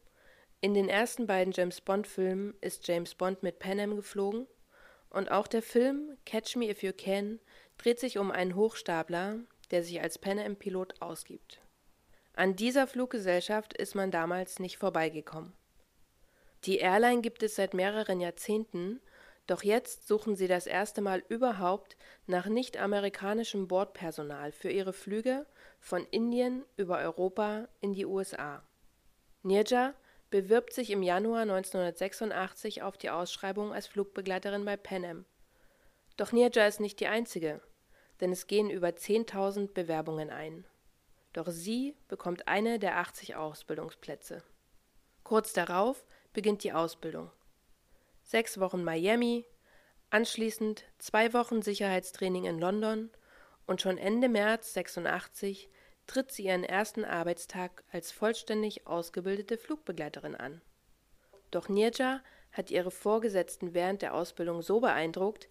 In 0.61 0.75
den 0.75 0.89
ersten 0.89 1.27
beiden 1.27 1.53
James 1.53 1.81
Bond-Filmen 1.81 2.55
ist 2.61 2.87
James 2.87 3.15
Bond 3.15 3.43
mit 3.43 3.59
Pan 3.59 3.81
Am 3.81 3.97
geflogen 3.97 4.47
und 5.09 5.31
auch 5.31 5.47
der 5.47 5.63
Film 5.63 6.17
Catch 6.25 6.57
Me 6.57 6.71
If 6.71 6.83
You 6.83 6.93
Can 6.97 7.41
dreht 7.79 7.99
sich 7.99 8.19
um 8.19 8.31
einen 8.31 8.55
Hochstapler, 8.55 9.41
der 9.71 9.83
sich 9.83 10.01
als 10.01 10.19
Pan 10.19 10.39
Am-Pilot 10.39 11.01
ausgibt. 11.01 11.61
An 12.35 12.57
dieser 12.57 12.87
Fluggesellschaft 12.87 13.75
ist 13.75 13.95
man 13.95 14.11
damals 14.11 14.59
nicht 14.59 14.79
vorbeigekommen. 14.79 15.53
Die 16.65 16.79
Airline 16.79 17.23
gibt 17.23 17.43
es 17.43 17.57
seit 17.57 17.75
mehreren 17.75 18.21
Jahrzehnten, 18.21 19.01
doch 19.47 19.63
jetzt 19.63 20.07
suchen 20.07 20.37
sie 20.37 20.47
das 20.47 20.67
erste 20.67 21.01
Mal 21.01 21.25
überhaupt 21.29 21.97
nach 22.27 22.47
nicht-amerikanischem 22.47 23.67
Bordpersonal 23.67 24.53
für 24.53 24.71
ihre 24.71 24.93
Flüge 24.93 25.47
von 25.81 26.07
Indien 26.11 26.65
über 26.77 26.99
Europa 26.99 27.69
in 27.81 27.95
die 27.95 28.07
USA. 28.07 28.63
Nirja 29.43 29.95
bewirbt 30.29 30.73
sich 30.73 30.91
im 30.91 31.03
Januar 31.03 31.43
1986 31.43 32.83
auf 32.83 32.97
die 32.97 33.11
Ausschreibung 33.11 33.73
als 33.73 33.89
Flugbegleiterin 33.89 34.65
bei 34.65 34.77
Pan 34.77 35.05
Am. 35.05 35.25
Doch 36.17 36.31
Nirja 36.31 36.67
ist 36.67 36.79
nicht 36.79 37.01
die 37.01 37.09
einzige, 37.09 37.61
denn 38.21 38.31
es 38.31 38.47
gehen 38.47 38.71
über 38.71 38.89
10.000 38.89 39.73
Bewerbungen 39.73 40.31
ein. 40.31 40.65
Doch 41.33 41.49
sie 41.49 41.97
bekommt 42.09 42.49
eine 42.49 42.79
der 42.79 42.99
80 42.99 43.37
Ausbildungsplätze. 43.37 44.43
Kurz 45.23 45.53
darauf 45.53 46.07
beginnt 46.33 46.65
die 46.65 46.73
Ausbildung. 46.73 47.31
Sechs 48.23 48.59
Wochen 48.59 48.83
Miami, 48.83 49.47
anschließend 50.11 50.85
zwei 50.99 51.33
Wochen 51.33 51.63
Sicherheitstraining 51.63 52.45
in 52.45 52.59
London 52.59 53.11
und 53.67 53.81
schon 53.81 53.99
Ende 53.99 54.29
März 54.29 54.73
86 54.75 55.71
tritt 56.07 56.33
sie 56.33 56.47
ihren 56.47 56.65
ersten 56.65 57.05
Arbeitstag 57.05 57.85
als 57.93 58.11
vollständig 58.11 58.87
ausgebildete 58.87 59.57
Flugbegleiterin 59.57 60.35
an. 60.35 60.61
Doch 61.53 61.69
Nirja 61.69 62.21
hat 62.53 62.71
ihre 62.71 62.91
Vorgesetzten 62.91 63.75
während 63.75 64.03
der 64.03 64.15
Ausbildung 64.15 64.63
so 64.63 64.81
beeindruckt, 64.81 65.49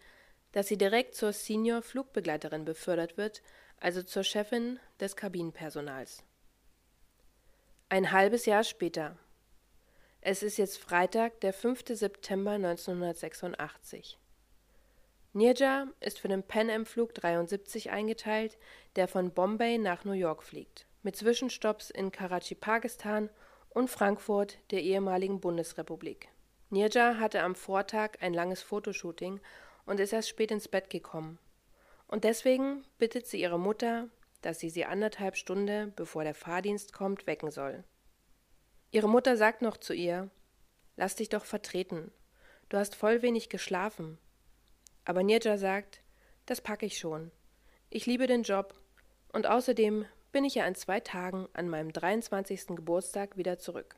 dass 0.52 0.68
sie 0.68 0.78
direkt 0.78 1.16
zur 1.16 1.32
Senior 1.32 1.82
Flugbegleiterin 1.82 2.66
befördert 2.66 3.18
wird, 3.18 3.42
also 3.80 4.04
zur 4.04 4.24
Chefin 4.24 4.80
des 5.00 5.16
Kabinenpersonals. 5.16 6.24
Ein 7.90 8.12
halbes 8.12 8.46
Jahr 8.46 8.64
später. 8.64 9.18
Es 10.22 10.44
ist 10.44 10.58
jetzt 10.58 10.78
Freitag, 10.78 11.40
der 11.42 11.54
5. 11.54 11.84
September 11.88 12.52
1986. 12.52 14.20
Nirja 15.32 15.88
ist 16.00 16.20
für 16.20 16.28
den 16.28 16.44
Pan 16.44 16.70
Am 16.70 16.86
Flug 16.86 17.14
73 17.14 17.92
eingeteilt, 17.92 18.58
der 18.96 19.08
von 19.08 19.32
Bombay 19.32 19.78
nach 19.78 20.04
New 20.04 20.12
York 20.12 20.44
fliegt, 20.44 20.88
mit 21.04 21.16
Zwischenstopps 21.16 21.90
in 21.90 22.12
Karachi, 22.12 22.56
Pakistan 22.56 23.30
und 23.70 23.90
Frankfurt, 23.90 24.58
der 24.72 24.82
ehemaligen 24.82 25.40
Bundesrepublik. 25.40 26.30
Nirja 26.72 27.18
hatte 27.20 27.42
am 27.42 27.56
Vortag 27.56 28.22
ein 28.22 28.34
langes 28.34 28.62
Fotoshooting 28.62 29.40
und 29.86 30.00
ist 30.00 30.14
erst 30.14 30.30
spät 30.30 30.52
ins 30.52 30.68
Bett 30.68 30.90
gekommen. 30.90 31.40
Und 32.10 32.24
deswegen 32.24 32.84
bittet 32.98 33.28
sie 33.28 33.40
ihre 33.40 33.60
Mutter, 33.60 34.10
dass 34.42 34.60
sie 34.60 34.70
sie 34.70 34.84
anderthalb 34.84 35.38
Stunden, 35.38 35.94
bevor 35.96 36.24
der 36.24 36.34
Fahrdienst 36.34 36.92
kommt, 36.92 37.28
wecken 37.28 37.52
soll. 37.52 37.84
Ihre 38.92 39.08
Mutter 39.08 39.38
sagt 39.38 39.62
noch 39.62 39.78
zu 39.78 39.94
ihr, 39.94 40.30
Lass 40.96 41.16
dich 41.16 41.30
doch 41.30 41.46
vertreten. 41.46 42.12
Du 42.68 42.78
hast 42.78 42.94
voll 42.94 43.22
wenig 43.22 43.48
geschlafen. 43.48 44.18
Aber 45.06 45.24
Nirja 45.24 45.58
sagt, 45.58 46.02
das 46.46 46.60
packe 46.60 46.86
ich 46.86 46.98
schon. 46.98 47.32
Ich 47.90 48.06
liebe 48.06 48.28
den 48.28 48.44
Job. 48.44 48.74
Und 49.32 49.48
außerdem 49.48 50.06
bin 50.32 50.44
ich 50.44 50.56
ja 50.56 50.66
in 50.66 50.76
zwei 50.76 51.00
Tagen 51.00 51.48
an 51.54 51.70
meinem 51.70 51.94
23. 51.94 52.68
Geburtstag 52.76 53.38
wieder 53.38 53.60
zurück. 53.60 53.96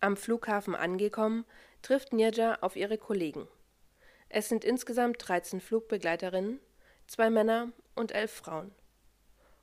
Am 0.00 0.16
Flughafen 0.16 0.74
angekommen, 0.74 1.46
trifft 1.82 2.12
Nirja 2.12 2.58
auf 2.60 2.76
ihre 2.76 2.98
Kollegen. 2.98 3.48
Es 4.28 4.48
sind 4.48 4.64
insgesamt 4.64 5.16
13 5.18 5.60
Flugbegleiterinnen, 5.60 6.60
zwei 7.06 7.30
Männer 7.30 7.72
und 7.94 8.12
elf 8.12 8.32
Frauen. 8.32 8.72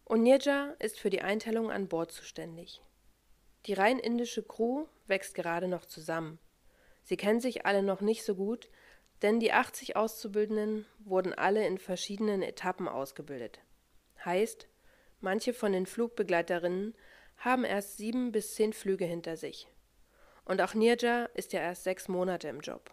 Nirja 0.10 0.76
ist 0.80 1.00
für 1.00 1.10
die 1.10 1.22
Einteilung 1.22 1.72
an 1.72 1.88
Bord 1.88 2.12
zuständig. 2.12 2.82
Die 3.66 3.74
rein 3.74 4.00
indische 4.00 4.44
Crew 4.44 4.88
wächst 5.08 5.36
gerade 5.36 5.68
noch 5.68 5.86
zusammen. 5.86 6.40
Sie 7.04 7.18
kennen 7.18 7.40
sich 7.40 7.66
alle 7.66 7.84
noch 7.84 8.02
nicht 8.02 8.24
so 8.24 8.36
gut, 8.36 8.70
denn 9.22 9.40
die 9.40 9.54
80 9.54 9.96
Auszubildenden 9.96 10.86
wurden 11.00 11.34
alle 11.34 11.66
in 11.66 11.78
verschiedenen 11.78 12.42
Etappen 12.42 12.88
ausgebildet. 12.88 13.60
Heißt, 14.26 14.68
manche 15.20 15.54
von 15.54 15.72
den 15.72 15.86
Flugbegleiterinnen 15.86 16.96
haben 17.38 17.64
erst 17.64 17.98
sieben 17.98 18.32
bis 18.32 18.56
zehn 18.56 18.74
Flüge 18.74 19.06
hinter 19.06 19.38
sich. 19.38 19.68
Und 20.46 20.62
auch 20.62 20.74
Nirja 20.74 21.26
ist 21.34 21.54
ja 21.54 21.62
erst 21.62 21.84
sechs 21.84 22.08
Monate 22.08 22.48
im 22.50 22.62
Job. 22.62 22.92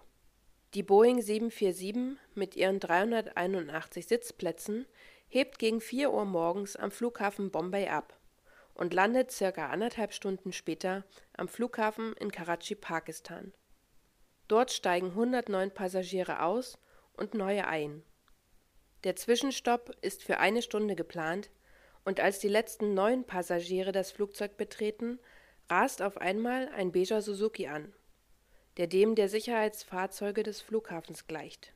Die 0.74 0.82
Boeing 0.82 1.22
747 1.22 2.18
mit 2.34 2.54
ihren 2.54 2.78
381 2.78 4.06
Sitzplätzen 4.06 4.84
hebt 5.26 5.58
gegen 5.58 5.80
4 5.80 6.12
Uhr 6.12 6.26
morgens 6.26 6.76
am 6.76 6.90
Flughafen 6.90 7.50
Bombay 7.50 7.88
ab 7.88 8.18
und 8.74 8.92
landet 8.92 9.30
circa 9.30 9.70
anderthalb 9.70 10.12
Stunden 10.12 10.52
später 10.52 11.04
am 11.34 11.48
Flughafen 11.48 12.12
in 12.18 12.30
Karachi, 12.30 12.74
Pakistan. 12.74 13.54
Dort 14.46 14.70
steigen 14.70 15.08
109 15.08 15.72
Passagiere 15.72 16.42
aus 16.42 16.78
und 17.14 17.32
neue 17.32 17.66
ein. 17.66 18.02
Der 19.04 19.16
Zwischenstopp 19.16 19.96
ist 20.02 20.22
für 20.22 20.38
eine 20.38 20.60
Stunde 20.60 20.96
geplant, 20.96 21.50
und 22.04 22.20
als 22.20 22.40
die 22.40 22.48
letzten 22.48 22.92
neun 22.92 23.24
Passagiere 23.24 23.92
das 23.92 24.10
Flugzeug 24.10 24.58
betreten, 24.58 25.18
rast 25.70 26.02
auf 26.02 26.18
einmal 26.18 26.68
ein 26.68 26.92
beiger 26.92 27.22
Suzuki 27.22 27.68
an, 27.68 27.92
der 28.78 28.86
dem 28.86 29.14
der 29.14 29.28
Sicherheitsfahrzeuge 29.28 30.42
des 30.42 30.60
Flughafens 30.60 31.26
gleicht. 31.26 31.74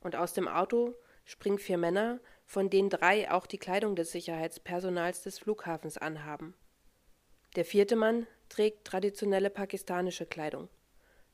Und 0.00 0.16
aus 0.16 0.34
dem 0.34 0.48
Auto 0.48 0.94
springen 1.24 1.58
vier 1.58 1.78
Männer, 1.78 2.20
von 2.44 2.70
denen 2.70 2.90
drei 2.90 3.30
auch 3.30 3.46
die 3.46 3.58
Kleidung 3.58 3.96
des 3.96 4.12
Sicherheitspersonals 4.12 5.22
des 5.22 5.38
Flughafens 5.38 5.96
anhaben. 5.96 6.54
Der 7.56 7.64
vierte 7.64 7.96
Mann 7.96 8.26
trägt 8.48 8.86
traditionelle 8.86 9.50
pakistanische 9.50 10.26
Kleidung 10.26 10.68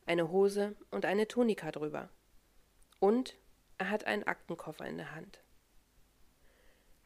eine 0.06 0.30
Hose 0.30 0.76
und 0.90 1.04
eine 1.04 1.26
Tunika 1.28 1.70
drüber. 1.70 2.10
Und 2.98 3.36
er 3.78 3.90
hat 3.90 4.04
einen 4.04 4.24
Aktenkoffer 4.24 4.86
in 4.86 4.98
der 4.98 5.14
Hand. 5.14 5.40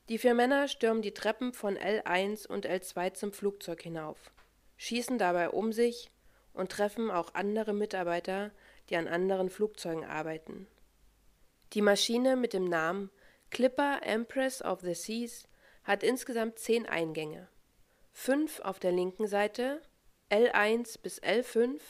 Die 0.08 0.18
vier 0.18 0.34
Männer 0.34 0.68
stürmen 0.68 1.02
die 1.02 1.14
Treppen 1.14 1.52
von 1.52 1.76
L1 1.76 2.46
und 2.46 2.66
L2 2.66 3.14
zum 3.14 3.32
Flugzeug 3.32 3.82
hinauf, 3.82 4.30
schießen 4.76 5.18
dabei 5.18 5.50
um 5.50 5.72
sich 5.72 6.10
und 6.52 6.72
treffen 6.72 7.10
auch 7.10 7.34
andere 7.34 7.72
Mitarbeiter, 7.72 8.50
die 8.88 8.96
an 8.96 9.08
anderen 9.08 9.50
Flugzeugen 9.50 10.04
arbeiten. 10.04 10.66
Die 11.74 11.82
Maschine 11.82 12.36
mit 12.36 12.52
dem 12.52 12.64
Namen 12.64 13.10
Clipper 13.50 14.00
Empress 14.02 14.62
of 14.62 14.80
the 14.80 14.94
Seas 14.94 15.48
hat 15.84 16.02
insgesamt 16.02 16.58
zehn 16.58 16.86
Eingänge. 16.86 17.48
Fünf 18.12 18.60
auf 18.60 18.78
der 18.78 18.92
linken 18.92 19.26
Seite, 19.26 19.80
L1 20.30 21.00
bis 21.00 21.22
L5 21.22 21.80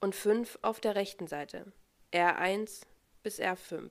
und 0.00 0.14
fünf 0.14 0.58
auf 0.62 0.80
der 0.80 0.94
rechten 0.94 1.26
Seite, 1.26 1.72
R1 2.12 2.82
bis 3.22 3.40
R5. 3.40 3.90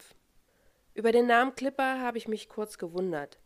Über 0.94 1.12
den 1.12 1.28
Namen 1.28 1.56
Clipper 1.56 2.00
habe 2.00 2.18
ich 2.18 2.28
mich 2.28 2.48
kurz 2.48 2.78
gewundert, 2.78 3.40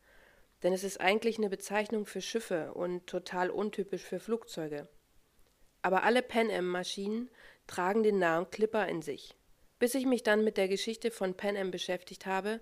denn 0.62 0.74
es 0.74 0.84
ist 0.84 1.00
eigentlich 1.00 1.38
eine 1.38 1.50
Bezeichnung 1.50 2.06
für 2.06 2.22
Schiffe 2.22 2.74
und 2.74 3.08
total 3.08 3.50
untypisch 3.50 4.04
für 4.04 4.20
Flugzeuge. 4.20 4.88
Aber 5.82 6.04
alle 6.04 6.22
Pan 6.22 6.52
Am-Maschinen 6.52 7.30
tragen 7.68 8.04
den 8.04 8.20
Namen 8.20 8.50
Clipper 8.52 8.88
in 8.88 9.02
sich, 9.02 9.36
bis 9.78 9.96
ich 9.96 10.06
mich 10.06 10.24
dann 10.24 10.44
mit 10.44 10.58
der 10.58 10.68
Geschichte 10.68 11.12
von 11.12 11.36
Pan 11.36 11.56
Am 11.56 11.72
beschäftigt 11.72 12.26
habe 12.26 12.62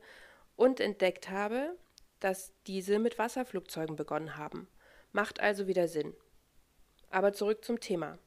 und 0.55 0.79
entdeckt 0.79 1.29
habe, 1.29 1.75
dass 2.19 2.53
diese 2.65 2.99
mit 2.99 3.17
Wasserflugzeugen 3.17 3.95
begonnen 3.95 4.37
haben. 4.37 4.67
Macht 5.11 5.39
also 5.39 5.67
wieder 5.67 5.87
Sinn. 5.87 6.15
Aber 7.09 7.33
zurück 7.33 7.63
zum 7.63 7.79
Thema. 7.79 8.19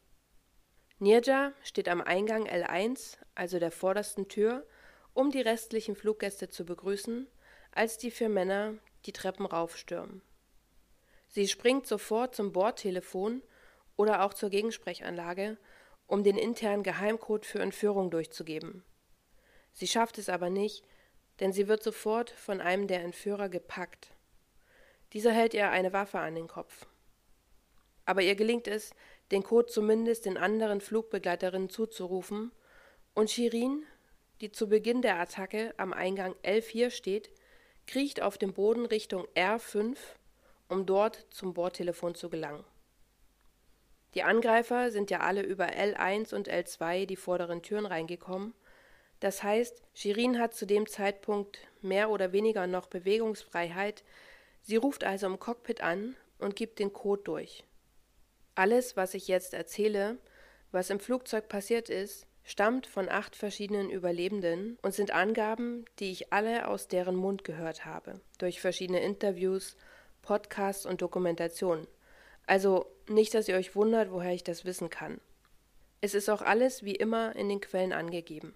Nirja 0.99 1.53
steht 1.63 1.89
am 1.89 2.01
Eingang 2.01 2.47
L1, 2.47 3.17
also 3.35 3.59
der 3.59 3.71
vordersten 3.71 4.29
Tür, 4.29 4.67
um 5.15 5.31
die 5.31 5.41
restlichen 5.41 5.97
Fluggäste 5.97 6.49
zu 6.49 6.65
begrüßen, 6.65 7.27
als 7.73 7.99
die 7.99 8.11
vier 8.11 8.29
Männer 8.29 8.75
die 9.07 9.13
Treppen 9.13 9.47
raufstürmen. 9.47 10.23
Sie 11.29 11.49
springt 11.49 11.87
sofort 11.87 12.35
zum 12.35 12.53
Bordtelefon 12.53 13.43
oder 14.01 14.25
auch 14.25 14.33
zur 14.33 14.49
Gegensprechanlage, 14.49 15.59
um 16.07 16.25
den 16.25 16.39
internen 16.39 16.83
Geheimcode 16.83 17.45
für 17.45 17.59
Entführung 17.59 18.11
durchzugeben. 18.11 18.83
Sie 19.75 19.87
schafft 19.87 20.17
es 20.17 20.31
aber 20.31 20.49
nicht, 20.49 20.87
denn 21.39 21.53
sie 21.53 21.69
wird 21.69 21.83
sofort 21.83 22.31
von 22.31 22.63
einem 22.63 22.87
der 22.87 23.03
Entführer 23.03 23.51
gepackt. 23.51 24.09
Dieser 25.13 25.33
hält 25.33 25.53
ihr 25.53 25.69
eine 25.69 25.93
Waffe 25.93 26.19
an 26.19 26.35
den 26.35 26.49
Kopf. 26.49 26.87
Aber 28.07 28.23
ihr 28.23 28.37
gelingt 28.37 28.69
es, 28.69 28.95
den 29.33 29.43
Code 29.43 29.67
zumindest 29.67 30.25
den 30.25 30.39
anderen 30.39 30.81
Flugbegleiterinnen 30.81 31.69
zuzurufen, 31.69 32.53
und 33.13 33.29
Shirin, 33.31 33.85
die 34.41 34.51
zu 34.51 34.71
Beginn 34.71 35.03
der 35.03 35.21
Attacke 35.21 35.75
am 35.77 35.93
Eingang 35.93 36.35
L4 36.43 36.91
steht, 36.91 37.29
kriecht 37.87 38.23
auf 38.23 38.39
dem 38.39 38.55
Boden 38.55 38.87
Richtung 38.87 39.27
R5, 39.35 39.99
um 40.69 40.87
dort 40.87 41.27
zum 41.29 41.53
Bordtelefon 41.53 42.15
zu 42.15 42.31
gelangen. 42.31 42.65
Die 44.15 44.23
Angreifer 44.23 44.91
sind 44.91 45.11
ja 45.11 45.21
alle 45.21 45.43
über 45.43 45.67
L1 45.67 46.35
und 46.35 46.51
L2 46.51 47.07
die 47.07 47.17
vorderen 47.17 47.63
Türen 47.63 47.87
reingekommen. 47.87 48.55
Das 49.21 49.43
heißt, 49.43 49.83
Shirin 49.95 50.39
hat 50.39 50.55
zu 50.55 50.67
dem 50.67 50.87
Zeitpunkt 50.87 51.59
mehr 51.83 52.11
oder 52.11 52.33
weniger 52.33 52.67
noch 52.67 52.87
Bewegungsfreiheit. 52.87 54.03
Sie 54.63 54.77
ruft 54.77 55.05
also 55.05 55.27
im 55.27 55.39
Cockpit 55.39 55.83
an 55.83 56.17
und 56.39 56.57
gibt 56.57 56.79
den 56.79 56.93
Code 56.93 57.23
durch. 57.23 57.65
Alles, 58.55 58.97
was 58.97 59.15
ich 59.15 59.29
jetzt 59.29 59.55
erzähle, 59.55 60.19
was 60.73 60.91
im 60.91 61.01
Flugzeug 61.01 61.49
passiert 61.49 61.89
ist, 61.89 62.27
stammt 62.43 62.87
von 62.87 63.09
acht 63.09 63.37
verschiedenen 63.37 63.91
Überlebenden 63.91 64.79
und 64.83 64.95
sind 64.95 65.13
Angaben, 65.13 65.85
die 65.99 66.11
ich 66.11 66.33
alle 66.33 66.67
aus 66.67 66.89
deren 66.89 67.15
Mund 67.15 67.45
gehört 67.45 67.85
habe, 67.85 68.21
durch 68.39 68.61
verschiedene 68.61 69.01
Interviews, 69.01 69.77
Podcasts 70.23 70.87
und 70.87 71.03
Dokumentationen. 71.03 71.87
Also 72.47 72.87
nicht, 73.11 73.35
dass 73.35 73.49
ihr 73.49 73.57
euch 73.57 73.75
wundert, 73.75 74.11
woher 74.11 74.33
ich 74.33 74.45
das 74.45 74.65
wissen 74.65 74.91
kann. 74.91 75.21
Es 76.01 76.15
ist 76.15 76.29
auch 76.31 76.43
alles 76.43 76.85
wie 76.85 76.95
immer 76.95 77.37
in 77.37 77.49
den 77.49 77.61
Quellen 77.61 77.93
angegeben. 77.93 78.55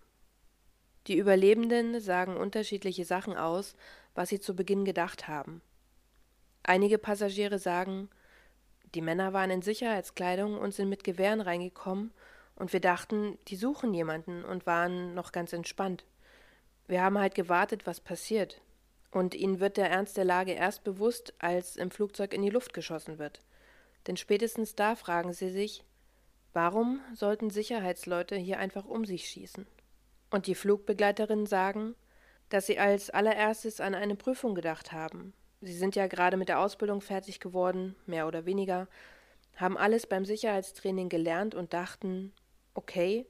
Die 1.06 1.18
Überlebenden 1.18 2.00
sagen 2.00 2.36
unterschiedliche 2.36 3.04
Sachen 3.04 3.36
aus, 3.36 3.76
was 4.14 4.30
sie 4.30 4.40
zu 4.40 4.56
Beginn 4.56 4.84
gedacht 4.84 5.28
haben. 5.28 5.60
Einige 6.62 6.96
Passagiere 6.96 7.58
sagen, 7.58 8.08
die 8.94 9.02
Männer 9.02 9.32
waren 9.32 9.50
in 9.50 9.60
Sicherheitskleidung 9.60 10.56
und 10.56 10.72
sind 10.72 10.88
mit 10.88 11.04
Gewehren 11.04 11.40
reingekommen, 11.40 12.12
und 12.56 12.72
wir 12.72 12.80
dachten, 12.80 13.36
die 13.48 13.56
suchen 13.56 13.92
jemanden 13.94 14.44
und 14.44 14.66
waren 14.66 15.14
noch 15.14 15.32
ganz 15.32 15.52
entspannt. 15.52 16.04
Wir 16.86 17.02
haben 17.02 17.18
halt 17.18 17.34
gewartet, 17.34 17.86
was 17.86 18.00
passiert. 18.00 18.60
Und 19.10 19.34
ihnen 19.34 19.60
wird 19.60 19.76
der 19.76 19.90
Ernst 19.90 20.16
der 20.16 20.24
Lage 20.24 20.52
erst 20.52 20.84
bewusst, 20.84 21.34
als 21.38 21.76
im 21.76 21.90
Flugzeug 21.90 22.32
in 22.32 22.42
die 22.42 22.50
Luft 22.50 22.72
geschossen 22.72 23.18
wird. 23.18 23.40
Denn 24.06 24.16
spätestens 24.16 24.74
da 24.74 24.96
fragen 24.96 25.32
sie 25.32 25.50
sich, 25.50 25.84
warum 26.52 27.00
sollten 27.14 27.50
Sicherheitsleute 27.50 28.36
hier 28.36 28.58
einfach 28.58 28.84
um 28.84 29.04
sich 29.04 29.28
schießen? 29.28 29.66
Und 30.30 30.46
die 30.46 30.54
Flugbegleiterinnen 30.54 31.46
sagen, 31.46 31.94
dass 32.48 32.66
sie 32.66 32.78
als 32.78 33.10
allererstes 33.10 33.80
an 33.80 33.94
eine 33.94 34.16
Prüfung 34.16 34.54
gedacht 34.54 34.92
haben. 34.92 35.32
Sie 35.60 35.72
sind 35.72 35.96
ja 35.96 36.06
gerade 36.06 36.36
mit 36.36 36.48
der 36.48 36.60
Ausbildung 36.60 37.00
fertig 37.00 37.40
geworden, 37.40 37.96
mehr 38.06 38.26
oder 38.26 38.44
weniger, 38.44 38.86
haben 39.56 39.78
alles 39.78 40.06
beim 40.06 40.24
Sicherheitstraining 40.24 41.08
gelernt 41.08 41.54
und 41.54 41.72
dachten, 41.72 42.32
okay, 42.74 43.26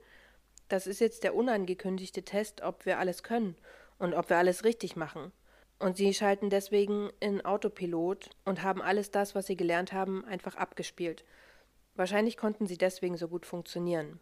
das 0.68 0.86
ist 0.86 1.00
jetzt 1.00 1.22
der 1.22 1.34
unangekündigte 1.34 2.22
Test, 2.22 2.62
ob 2.62 2.86
wir 2.86 2.98
alles 2.98 3.22
können 3.22 3.56
und 3.98 4.14
ob 4.14 4.30
wir 4.30 4.38
alles 4.38 4.64
richtig 4.64 4.96
machen. 4.96 5.32
Und 5.78 5.96
sie 5.96 6.14
schalten 6.14 6.50
deswegen 6.50 7.10
in 7.20 7.44
Autopilot 7.44 8.30
und 8.44 8.62
haben 8.62 8.80
alles 8.80 9.10
das, 9.10 9.34
was 9.34 9.46
sie 9.46 9.56
gelernt 9.56 9.92
haben, 9.92 10.24
einfach 10.24 10.56
abgespielt. 10.56 11.24
Wahrscheinlich 11.94 12.36
konnten 12.36 12.66
sie 12.66 12.78
deswegen 12.78 13.16
so 13.16 13.28
gut 13.28 13.46
funktionieren. 13.46 14.20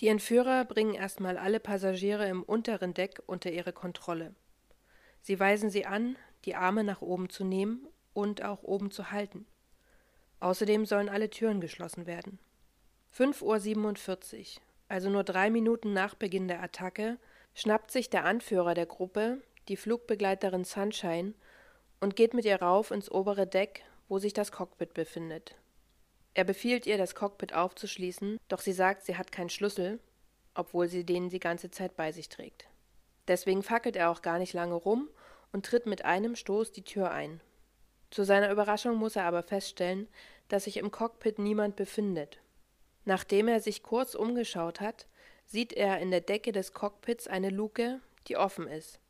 Die 0.00 0.08
Entführer 0.08 0.64
bringen 0.64 0.94
erstmal 0.94 1.36
alle 1.36 1.60
Passagiere 1.60 2.26
im 2.28 2.42
unteren 2.42 2.94
Deck 2.94 3.22
unter 3.26 3.50
ihre 3.50 3.72
Kontrolle. 3.72 4.34
Sie 5.20 5.38
weisen 5.38 5.68
sie 5.70 5.84
an, 5.84 6.16
die 6.46 6.54
Arme 6.54 6.84
nach 6.84 7.02
oben 7.02 7.28
zu 7.28 7.44
nehmen 7.44 7.86
und 8.14 8.42
auch 8.42 8.62
oben 8.62 8.90
zu 8.90 9.10
halten. 9.10 9.46
Außerdem 10.40 10.86
sollen 10.86 11.10
alle 11.10 11.28
Türen 11.28 11.60
geschlossen 11.60 12.06
werden. 12.06 12.38
5.47 13.14 14.38
Uhr, 14.56 14.62
also 14.88 15.10
nur 15.10 15.24
drei 15.24 15.50
Minuten 15.50 15.92
nach 15.92 16.14
Beginn 16.14 16.48
der 16.48 16.62
Attacke, 16.62 17.18
schnappt 17.54 17.90
sich 17.90 18.08
der 18.08 18.24
Anführer 18.24 18.74
der 18.74 18.86
Gruppe, 18.86 19.42
die 19.70 19.76
Flugbegleiterin 19.76 20.64
Sunshine, 20.64 21.32
und 22.00 22.16
geht 22.16 22.34
mit 22.34 22.44
ihr 22.44 22.60
rauf 22.60 22.90
ins 22.90 23.10
obere 23.10 23.46
Deck, 23.46 23.82
wo 24.08 24.18
sich 24.18 24.32
das 24.32 24.52
Cockpit 24.52 24.94
befindet. 24.94 25.54
Er 26.34 26.44
befiehlt 26.44 26.86
ihr, 26.86 26.98
das 26.98 27.14
Cockpit 27.14 27.54
aufzuschließen, 27.54 28.38
doch 28.48 28.60
sie 28.60 28.72
sagt, 28.72 29.04
sie 29.04 29.16
hat 29.16 29.32
keinen 29.32 29.50
Schlüssel, 29.50 30.00
obwohl 30.54 30.88
sie 30.88 31.04
den 31.04 31.28
die 31.28 31.40
ganze 31.40 31.70
Zeit 31.70 31.96
bei 31.96 32.10
sich 32.12 32.28
trägt. 32.28 32.68
Deswegen 33.28 33.62
fackelt 33.62 33.96
er 33.96 34.10
auch 34.10 34.22
gar 34.22 34.38
nicht 34.38 34.54
lange 34.54 34.74
rum 34.74 35.08
und 35.52 35.66
tritt 35.66 35.86
mit 35.86 36.04
einem 36.04 36.36
Stoß 36.36 36.72
die 36.72 36.84
Tür 36.84 37.10
ein. 37.10 37.40
Zu 38.10 38.24
seiner 38.24 38.50
Überraschung 38.50 38.96
muss 38.96 39.16
er 39.16 39.24
aber 39.24 39.42
feststellen, 39.42 40.08
dass 40.48 40.64
sich 40.64 40.78
im 40.78 40.90
Cockpit 40.90 41.38
niemand 41.38 41.76
befindet. 41.76 42.40
Nachdem 43.04 43.46
er 43.46 43.60
sich 43.60 43.82
kurz 43.82 44.14
umgeschaut 44.14 44.80
hat, 44.80 45.06
sieht 45.46 45.72
er 45.72 45.98
in 46.00 46.10
der 46.10 46.20
Decke 46.20 46.50
des 46.52 46.72
Cockpits 46.72 47.28
eine 47.28 47.50
Luke, 47.50 48.00
die 48.26 48.36
offen 48.36 48.66
ist. 48.66 49.00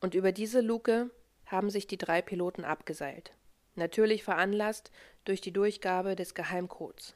Und 0.00 0.14
über 0.14 0.32
diese 0.32 0.60
Luke 0.60 1.10
haben 1.46 1.70
sich 1.70 1.86
die 1.86 1.98
drei 1.98 2.22
Piloten 2.22 2.64
abgeseilt 2.64 3.32
natürlich 3.80 4.22
veranlasst 4.22 4.92
durch 5.24 5.40
die 5.40 5.52
Durchgabe 5.52 6.14
des 6.14 6.34
Geheimcodes. 6.34 7.14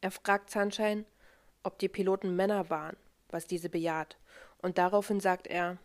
Er 0.00 0.10
fragt 0.10 0.50
Sunshine, 0.50 1.04
ob 1.62 1.78
die 1.78 1.88
Piloten 1.88 2.34
Männer 2.34 2.70
waren, 2.70 2.96
was 3.28 3.46
diese 3.46 3.68
bejaht, 3.68 4.16
und 4.58 4.78
daraufhin 4.78 5.20
sagt 5.20 5.46
er, 5.46 5.78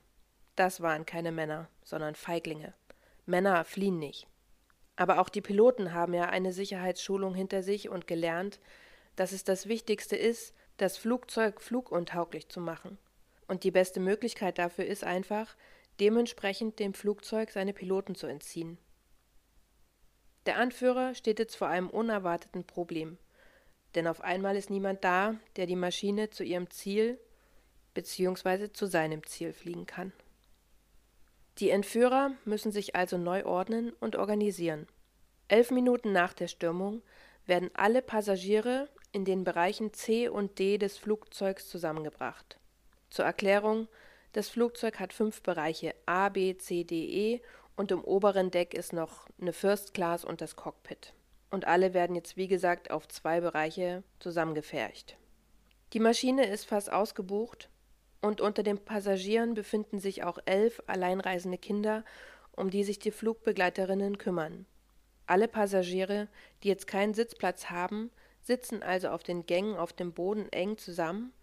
das 0.56 0.82
waren 0.82 1.06
keine 1.06 1.32
Männer, 1.32 1.70
sondern 1.84 2.16
Feiglinge. 2.16 2.74
Männer 3.26 3.64
fliehen 3.66 4.00
nicht. 4.00 4.28
Aber 4.96 5.20
auch 5.20 5.30
die 5.30 5.42
Piloten 5.42 5.94
haben 5.94 6.14
ja 6.14 6.30
eine 6.30 6.54
Sicherheitsschulung 6.54 7.34
hinter 7.34 7.64
sich 7.64 7.90
und 7.90 8.08
gelernt, 8.08 8.60
dass 9.16 9.32
es 9.32 9.44
das 9.44 9.68
Wichtigste 9.68 10.16
ist, 10.16 10.54
das 10.78 10.98
Flugzeug 10.98 11.62
fluguntauglich 11.62 12.50
zu 12.50 12.60
machen. 12.60 12.98
Und 13.48 13.64
die 13.64 13.72
beste 13.72 14.00
Möglichkeit 14.00 14.58
dafür 14.58 14.86
ist 14.86 15.04
einfach, 15.04 15.56
dementsprechend 16.00 16.80
dem 16.80 16.94
Flugzeug 16.94 17.52
seine 17.52 17.74
Piloten 17.74 18.16
zu 18.16 18.28
entziehen. 18.28 18.78
Der 20.46 20.58
Anführer 20.58 21.14
steht 21.14 21.40
jetzt 21.40 21.56
vor 21.56 21.68
einem 21.68 21.90
unerwarteten 21.90 22.64
Problem, 22.64 23.18
denn 23.94 24.08
auf 24.08 24.22
einmal 24.22 24.56
ist 24.56 24.70
niemand 24.70 25.04
da, 25.04 25.36
der 25.56 25.68
die 25.68 25.76
Maschine 25.76 26.30
zu 26.30 26.44
ihrem 26.44 26.70
Ziel 26.70 27.20
bzw. 27.94 28.72
zu 28.72 28.88
seinem 28.88 29.26
Ziel 29.26 29.54
fliegen 29.54 29.86
kann. 29.86 30.14
Die 31.58 31.70
Entführer 31.70 32.32
müssen 32.46 32.72
sich 32.72 32.96
also 32.96 33.18
neu 33.18 33.46
ordnen 33.46 33.92
und 34.00 34.16
organisieren. 34.16 34.88
Elf 35.48 35.70
Minuten 35.70 36.12
nach 36.12 36.34
der 36.34 36.48
Stürmung 36.48 37.04
werden 37.46 37.70
alle 37.74 38.02
Passagiere 38.02 38.88
in 39.12 39.26
den 39.26 39.44
Bereichen 39.44 39.94
C 39.94 40.30
und 40.30 40.58
D 40.58 40.78
des 40.78 40.98
Flugzeugs 40.98 41.68
zusammengebracht. 41.68 42.58
Zur 43.10 43.26
Erklärung, 43.26 43.90
das 44.34 44.50
Flugzeug 44.50 45.00
hat 45.00 45.14
fünf 45.14 45.42
Bereiche 45.42 45.94
A, 46.06 46.30
B, 46.30 46.58
C, 46.58 46.84
D, 46.84 47.06
E 47.06 47.42
und 47.76 47.92
im 47.92 48.04
oberen 48.04 48.52
Deck 48.52 48.74
ist 48.74 48.94
noch 48.94 49.28
eine 49.40 49.54
First 49.54 49.94
Class 49.94 50.24
und 50.24 50.42
das 50.42 50.56
Cockpit. 50.56 51.14
Und 51.50 51.66
alle 51.66 51.94
werden 51.94 52.16
jetzt, 52.16 52.38
wie 52.38 52.48
gesagt, 52.48 52.92
auf 52.92 53.08
zwei 53.08 53.42
Bereiche 53.42 54.04
zusammengefercht. 54.20 55.18
Die 55.94 56.00
Maschine 56.00 56.46
ist 56.48 56.66
fast 56.66 56.92
ausgebucht 56.92 57.70
und 58.22 58.40
unter 58.40 58.64
den 58.64 58.78
Passagieren 58.78 59.54
befinden 59.54 60.00
sich 60.00 60.24
auch 60.24 60.40
elf 60.46 60.82
alleinreisende 60.88 61.58
Kinder, 61.58 62.06
um 62.54 62.70
die 62.70 62.86
sich 62.86 63.00
die 63.00 63.12
Flugbegleiterinnen 63.12 64.18
kümmern. 64.18 64.66
Alle 65.28 65.48
Passagiere, 65.48 66.30
die 66.64 66.70
jetzt 66.70 66.88
keinen 66.88 67.14
Sitzplatz 67.14 67.70
haben, 67.70 68.12
sitzen 68.42 68.84
also 68.84 69.10
auf 69.10 69.24
den 69.24 69.46
Gängen 69.46 69.76
auf 69.76 69.92
dem 69.92 70.14
Boden 70.14 70.48
eng 70.52 70.78
zusammen 70.78 71.34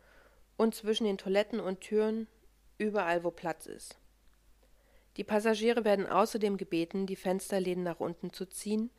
und 0.57 0.74
zwischen 0.74 1.05
den 1.05 1.18
Toiletten 1.18 1.61
und 1.61 1.81
Türen 1.81 2.27
überall, 2.79 3.25
wo 3.25 3.31
Platz 3.31 3.67
ist. 3.67 3.99
Die 5.17 5.25
Passagiere 5.25 5.85
werden 5.85 6.07
außerdem 6.07 6.57
gebeten, 6.57 7.07
die 7.07 7.17
Fensterläden 7.17 7.83
nach 7.83 8.01
unten 8.01 8.33
zu 8.33 8.47
ziehen, 8.47 8.91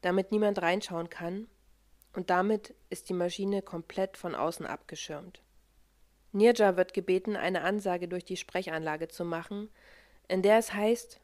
damit 0.00 0.32
niemand 0.32 0.60
reinschauen 0.60 1.08
kann, 1.08 1.48
und 2.12 2.30
damit 2.30 2.74
ist 2.90 3.08
die 3.08 3.14
Maschine 3.14 3.62
komplett 3.62 4.16
von 4.16 4.34
außen 4.34 4.66
abgeschirmt. 4.66 5.40
Nirja 6.32 6.76
wird 6.76 6.94
gebeten, 6.94 7.36
eine 7.36 7.62
Ansage 7.62 8.08
durch 8.08 8.24
die 8.24 8.36
Sprechanlage 8.36 9.08
zu 9.08 9.24
machen, 9.24 9.70
in 10.26 10.42
der 10.42 10.58
es 10.58 10.74
heißt, 10.74 11.20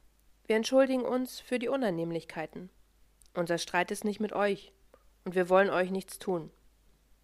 wir 0.46 0.56
entschuldigen 0.56 1.04
uns 1.04 1.40
für 1.40 1.58
die 1.58 1.68
Unannehmlichkeiten. 1.68 2.70
Unser 3.34 3.58
Streit 3.58 3.90
ist 3.90 4.04
nicht 4.04 4.20
mit 4.20 4.32
euch, 4.32 4.72
und 5.24 5.34
wir 5.34 5.48
wollen 5.48 5.70
euch 5.70 5.90
nichts 5.90 6.18
tun. 6.18 6.50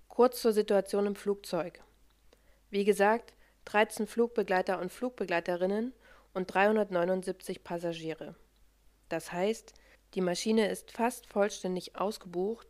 Kurz 0.09 0.41
zur 0.41 0.53
Situation 0.53 1.07
im 1.07 1.15
Flugzeug. 1.15 1.81
Wie 2.71 2.85
gesagt, 2.85 3.35
13 3.71 4.09
Flugbegleiter 4.09 4.81
und 4.81 4.91
Flugbegleiterinnen 4.91 5.93
und 6.35 6.53
379 6.53 7.63
Passagiere. 7.63 8.35
Das 9.09 9.31
heißt, 9.31 9.75
die 10.15 10.21
Maschine 10.21 10.69
ist 10.69 10.91
fast 10.91 11.29
vollständig 11.29 11.95
ausgebucht 11.95 12.67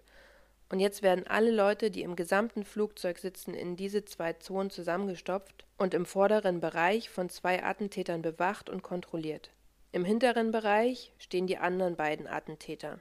und 0.68 0.78
jetzt 0.78 1.02
werden 1.02 1.26
alle 1.26 1.52
Leute, 1.52 1.90
die 1.90 2.02
im 2.02 2.16
gesamten 2.16 2.64
Flugzeug 2.64 3.18
sitzen, 3.18 3.54
in 3.54 3.76
diese 3.76 4.04
zwei 4.04 4.34
Zonen 4.34 4.68
zusammengestopft 4.68 5.64
und 5.78 5.94
im 5.94 6.04
vorderen 6.04 6.60
Bereich 6.60 7.08
von 7.08 7.30
zwei 7.30 7.64
Attentätern 7.64 8.20
bewacht 8.20 8.68
und 8.68 8.82
kontrolliert. 8.82 9.50
Im 9.92 10.04
hinteren 10.04 10.50
Bereich 10.50 11.14
stehen 11.16 11.46
die 11.46 11.56
anderen 11.56 11.96
beiden 11.96 12.26
Attentäter. 12.26 13.00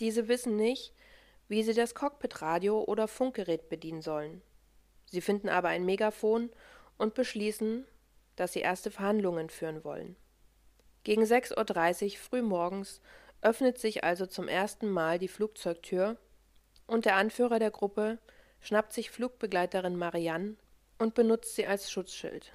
Diese 0.00 0.28
wissen 0.28 0.56
nicht, 0.56 0.92
wie 1.48 1.62
sie 1.62 1.72
das 1.72 1.94
Cockpitradio 1.94 2.84
oder 2.84 3.08
Funkgerät 3.08 3.70
bedienen 3.70 4.02
sollen. 4.02 4.42
Sie 5.06 5.22
finden 5.22 5.48
aber 5.48 5.68
ein 5.68 5.86
Megafon 5.86 6.50
und 6.98 7.14
beschließen, 7.14 7.86
dass 8.36 8.52
sie 8.52 8.60
erste 8.60 8.90
Verhandlungen 8.90 9.50
führen 9.50 9.84
wollen. 9.84 10.16
Gegen 11.04 11.22
6.30 11.22 12.04
Uhr 12.04 12.18
früh 12.18 12.42
morgens 12.42 13.00
öffnet 13.40 13.78
sich 13.78 14.04
also 14.04 14.26
zum 14.26 14.48
ersten 14.48 14.90
Mal 14.90 15.18
die 15.18 15.28
Flugzeugtür 15.28 16.16
und 16.86 17.04
der 17.04 17.16
Anführer 17.16 17.58
der 17.58 17.70
Gruppe 17.70 18.18
schnappt 18.60 18.92
sich 18.92 19.10
Flugbegleiterin 19.10 19.96
Marianne 19.96 20.56
und 20.98 21.14
benutzt 21.14 21.54
sie 21.54 21.66
als 21.66 21.90
Schutzschild. 21.90 22.52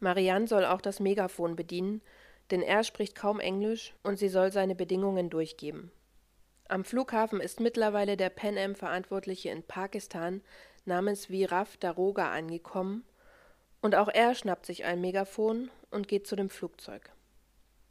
Marianne 0.00 0.48
soll 0.48 0.64
auch 0.64 0.80
das 0.80 1.00
Megafon 1.00 1.56
bedienen, 1.56 2.02
denn 2.50 2.60
er 2.60 2.84
spricht 2.84 3.14
kaum 3.14 3.40
Englisch 3.40 3.94
und 4.02 4.18
sie 4.18 4.28
soll 4.28 4.52
seine 4.52 4.74
Bedingungen 4.74 5.30
durchgeben. 5.30 5.92
Am 6.68 6.84
Flughafen 6.84 7.40
ist 7.40 7.60
mittlerweile 7.60 8.16
der 8.16 8.30
Pan 8.30 8.58
Am 8.58 8.74
Verantwortliche 8.74 9.50
in 9.50 9.62
Pakistan 9.62 10.42
namens 10.84 11.30
Viraf 11.30 11.76
Daroga 11.76 12.30
angekommen 12.30 13.04
und 13.84 13.96
auch 13.96 14.08
er 14.08 14.34
schnappt 14.34 14.64
sich 14.64 14.86
ein 14.86 15.02
Megafon 15.02 15.70
und 15.90 16.08
geht 16.08 16.26
zu 16.26 16.36
dem 16.36 16.48
Flugzeug. 16.48 17.10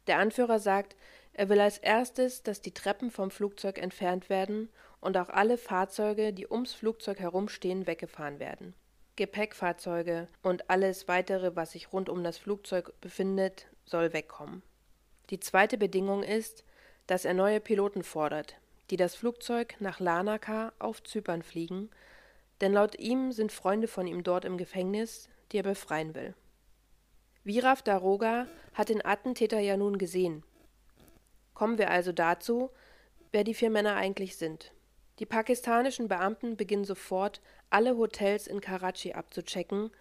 Der 0.08 0.18
Anführer 0.18 0.58
sagt, 0.58 0.96
er 1.32 1.48
will 1.48 1.60
als 1.60 1.78
erstes, 1.78 2.42
dass 2.42 2.60
die 2.60 2.74
Treppen 2.74 3.12
vom 3.12 3.30
Flugzeug 3.30 3.78
entfernt 3.78 4.28
werden 4.28 4.70
und 5.00 5.16
auch 5.16 5.28
alle 5.28 5.56
Fahrzeuge, 5.56 6.32
die 6.32 6.48
ums 6.48 6.72
Flugzeug 6.74 7.20
herumstehen, 7.20 7.86
weggefahren 7.86 8.40
werden. 8.40 8.74
Gepäckfahrzeuge 9.14 10.26
und 10.42 10.68
alles 10.68 11.06
weitere, 11.06 11.54
was 11.54 11.70
sich 11.70 11.92
rund 11.92 12.08
um 12.08 12.24
das 12.24 12.38
Flugzeug 12.38 13.00
befindet, 13.00 13.68
soll 13.84 14.12
wegkommen. 14.12 14.62
Die 15.30 15.38
zweite 15.38 15.78
Bedingung 15.78 16.24
ist, 16.24 16.64
dass 17.06 17.24
er 17.24 17.34
neue 17.34 17.60
Piloten 17.60 18.02
fordert, 18.02 18.56
die 18.90 18.96
das 18.96 19.14
Flugzeug 19.14 19.76
nach 19.78 20.00
Larnaca 20.00 20.72
auf 20.80 21.04
Zypern 21.04 21.44
fliegen, 21.44 21.88
denn 22.60 22.72
laut 22.72 22.98
ihm 22.98 23.30
sind 23.30 23.52
Freunde 23.52 23.86
von 23.86 24.08
ihm 24.08 24.24
dort 24.24 24.44
im 24.44 24.58
Gefängnis, 24.58 25.28
die 25.54 25.58
er 25.58 25.62
befreien 25.62 26.14
will. 26.16 26.34
Viraf 27.44 27.80
Daroga 27.80 28.48
hat 28.72 28.88
den 28.88 29.04
Attentäter 29.04 29.60
ja 29.60 29.76
nun 29.76 29.98
gesehen. 29.98 30.42
Kommen 31.54 31.78
wir 31.78 31.90
also 31.90 32.10
dazu, 32.10 32.70
wer 33.30 33.44
die 33.44 33.54
vier 33.54 33.70
Männer 33.70 33.94
eigentlich 33.94 34.36
sind. 34.36 34.72
Die 35.20 35.26
pakistanischen 35.26 36.08
Beamten 36.08 36.56
beginnen 36.56 36.84
sofort, 36.84 37.40
alle 37.70 37.96
Hotels 37.96 38.48
in 38.48 38.60
Karachi 38.60 39.12
abzuchecken, 39.12 39.92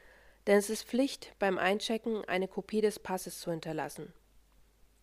denn 0.47 0.57
es 0.57 0.71
ist 0.71 0.87
Pflicht, 0.87 1.35
beim 1.37 1.59
Einchecken 1.59 2.25
eine 2.25 2.47
Kopie 2.47 2.81
des 2.81 2.97
Passes 2.97 3.39
zu 3.39 3.51
hinterlassen. 3.51 4.11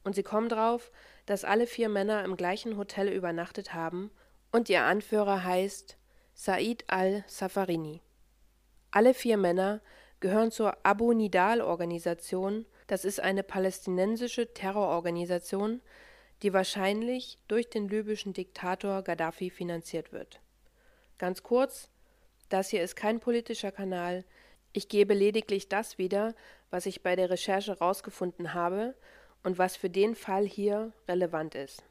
Und 0.03 0.17
sie 0.17 0.25
kommen 0.25 0.49
drauf, 0.49 0.91
dass 1.27 1.45
alle 1.45 1.69
vier 1.69 1.89
Männer 1.89 2.25
im 2.25 2.37
gleichen 2.37 2.77
Hotel 2.77 3.09
übernachtet 3.09 3.73
haben 3.73 4.11
und 4.51 4.69
ihr 4.69 4.83
Anführer 4.83 5.45
heißt 5.45 5.97
Said 6.35 6.85
al-Safarini. 6.89 8.03
Alle 8.91 9.15
vier 9.15 9.37
Männer 9.37 9.81
gehören 10.21 10.51
zur 10.51 10.77
Abu 10.85 11.13
Nidal-Organisation, 11.13 12.67
das 12.87 13.05
ist 13.05 13.21
eine 13.21 13.43
palästinensische 13.43 14.53
Terrororganisation, 14.53 15.81
die 16.43 16.53
wahrscheinlich 16.53 17.39
durch 17.49 17.69
den 17.69 17.89
libyschen 17.89 18.33
Diktator 18.33 19.03
Gaddafi 19.03 19.51
finanziert 19.51 20.13
wird. 20.13 20.41
Ganz 21.19 21.43
kurz, 21.43 21.91
das 22.49 22.71
hier 22.71 22.83
ist 22.83 22.97
kein 22.97 23.21
politischer 23.21 23.73
Kanal, 23.73 24.25
ich 24.73 24.89
gebe 24.89 25.15
lediglich 25.15 25.69
das 25.69 25.99
wieder, 25.99 26.35
was 26.71 26.87
ich 26.87 27.03
bei 27.03 27.17
der 27.17 27.31
Recherche 27.31 27.73
herausgefunden 27.73 28.55
habe 28.55 28.95
und 29.43 29.59
was 29.59 29.77
für 29.77 29.91
den 29.91 30.15
Fall 30.15 30.47
hier 30.47 30.93
relevant 31.09 31.55
ist. 31.55 31.83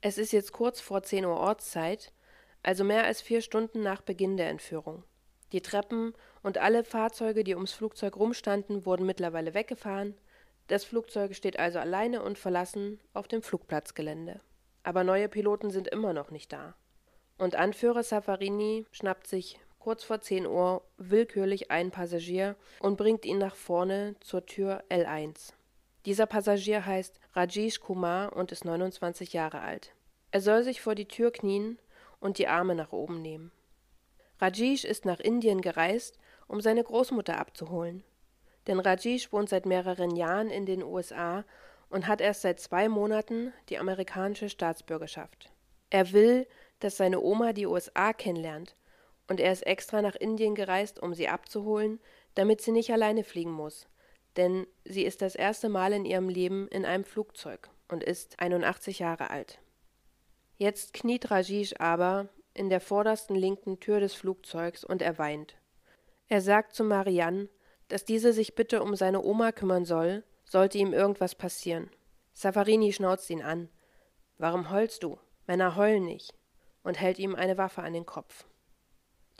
Es 0.00 0.18
ist 0.18 0.32
jetzt 0.32 0.52
kurz 0.52 0.80
vor 0.80 1.02
10 1.02 1.26
Uhr 1.26 1.36
Ortszeit, 1.36 2.12
also 2.62 2.84
mehr 2.84 3.04
als 3.04 3.20
vier 3.20 3.40
Stunden 3.40 3.82
nach 3.82 4.00
Beginn 4.00 4.36
der 4.36 4.48
Entführung. 4.48 5.04
Die 5.52 5.62
Treppen 5.62 6.14
und 6.42 6.58
alle 6.58 6.84
Fahrzeuge, 6.84 7.44
die 7.44 7.54
ums 7.54 7.72
Flugzeug 7.72 8.16
rumstanden, 8.16 8.86
wurden 8.86 9.06
mittlerweile 9.06 9.54
weggefahren. 9.54 10.14
Das 10.68 10.84
Flugzeug 10.84 11.34
steht 11.34 11.58
also 11.58 11.78
alleine 11.78 12.22
und 12.22 12.38
verlassen 12.38 13.00
auf 13.12 13.26
dem 13.26 13.42
Flugplatzgelände. 13.42 14.40
Aber 14.82 15.04
neue 15.04 15.28
Piloten 15.28 15.70
sind 15.70 15.88
immer 15.88 16.12
noch 16.12 16.30
nicht 16.30 16.52
da. 16.52 16.74
Und 17.38 17.56
Anführer 17.56 18.02
Safarini 18.02 18.86
schnappt 18.92 19.26
sich 19.26 19.58
kurz 19.78 20.04
vor 20.04 20.20
10 20.20 20.46
Uhr 20.46 20.82
willkürlich 20.98 21.70
einen 21.70 21.90
Passagier 21.90 22.54
und 22.80 22.96
bringt 22.96 23.24
ihn 23.24 23.38
nach 23.38 23.56
vorne 23.56 24.14
zur 24.20 24.46
Tür 24.46 24.84
L1. 24.90 25.52
Dieser 26.06 26.26
Passagier 26.26 26.86
heißt 26.86 27.18
Rajesh 27.34 27.80
Kumar 27.80 28.34
und 28.36 28.52
ist 28.52 28.64
29 28.64 29.32
Jahre 29.32 29.60
alt. 29.60 29.92
Er 30.30 30.40
soll 30.40 30.62
sich 30.62 30.80
vor 30.80 30.94
die 30.94 31.08
Tür 31.08 31.32
knien 31.32 31.78
und 32.20 32.38
die 32.38 32.46
Arme 32.46 32.74
nach 32.74 32.92
oben 32.92 33.20
nehmen. 33.20 33.50
Rajesh 34.40 34.84
ist 34.84 35.04
nach 35.04 35.20
Indien 35.20 35.60
gereist, 35.60 36.18
um 36.48 36.60
seine 36.60 36.82
Großmutter 36.82 37.38
abzuholen. 37.38 38.02
Denn 38.66 38.80
Rajesh 38.80 39.32
wohnt 39.32 39.48
seit 39.48 39.66
mehreren 39.66 40.16
Jahren 40.16 40.50
in 40.50 40.66
den 40.66 40.82
USA 40.82 41.44
und 41.90 42.06
hat 42.06 42.20
erst 42.20 42.42
seit 42.42 42.60
zwei 42.60 42.88
Monaten 42.88 43.52
die 43.68 43.78
amerikanische 43.78 44.48
Staatsbürgerschaft. 44.48 45.50
Er 45.90 46.12
will, 46.12 46.46
dass 46.78 46.96
seine 46.96 47.20
Oma 47.20 47.52
die 47.52 47.66
USA 47.66 48.12
kennenlernt, 48.12 48.76
und 49.28 49.38
er 49.38 49.52
ist 49.52 49.64
extra 49.66 50.02
nach 50.02 50.16
Indien 50.16 50.56
gereist, 50.56 51.00
um 51.00 51.14
sie 51.14 51.28
abzuholen, 51.28 52.00
damit 52.34 52.62
sie 52.62 52.72
nicht 52.72 52.90
alleine 52.92 53.22
fliegen 53.22 53.52
muss, 53.52 53.86
denn 54.36 54.66
sie 54.84 55.04
ist 55.04 55.22
das 55.22 55.36
erste 55.36 55.68
Mal 55.68 55.92
in 55.92 56.04
ihrem 56.04 56.28
Leben 56.28 56.66
in 56.68 56.84
einem 56.84 57.04
Flugzeug 57.04 57.70
und 57.88 58.02
ist 58.02 58.40
81 58.40 58.98
Jahre 58.98 59.30
alt. 59.30 59.60
Jetzt 60.56 60.94
kniet 60.94 61.30
Rajesh 61.30 61.74
aber 61.78 62.28
in 62.54 62.68
der 62.68 62.80
vordersten 62.80 63.36
linken 63.36 63.80
Tür 63.80 64.00
des 64.00 64.14
Flugzeugs 64.14 64.84
und 64.84 65.02
er 65.02 65.18
weint. 65.18 65.56
Er 66.28 66.40
sagt 66.40 66.74
zu 66.74 66.84
Marianne, 66.84 67.48
dass 67.88 68.04
diese 68.04 68.32
sich 68.32 68.54
bitte 68.54 68.82
um 68.82 68.94
seine 68.94 69.22
Oma 69.22 69.52
kümmern 69.52 69.84
soll, 69.84 70.24
sollte 70.44 70.78
ihm 70.78 70.92
irgendwas 70.92 71.34
passieren. 71.34 71.90
Safarini 72.32 72.92
schnauzt 72.92 73.28
ihn 73.30 73.42
an. 73.42 73.68
Warum 74.38 74.70
heulst 74.70 75.02
du? 75.02 75.18
Männer 75.46 75.76
heulen 75.76 76.04
nicht. 76.04 76.34
und 76.82 76.98
hält 76.98 77.18
ihm 77.18 77.34
eine 77.34 77.58
Waffe 77.58 77.82
an 77.82 77.92
den 77.92 78.06
Kopf. 78.06 78.46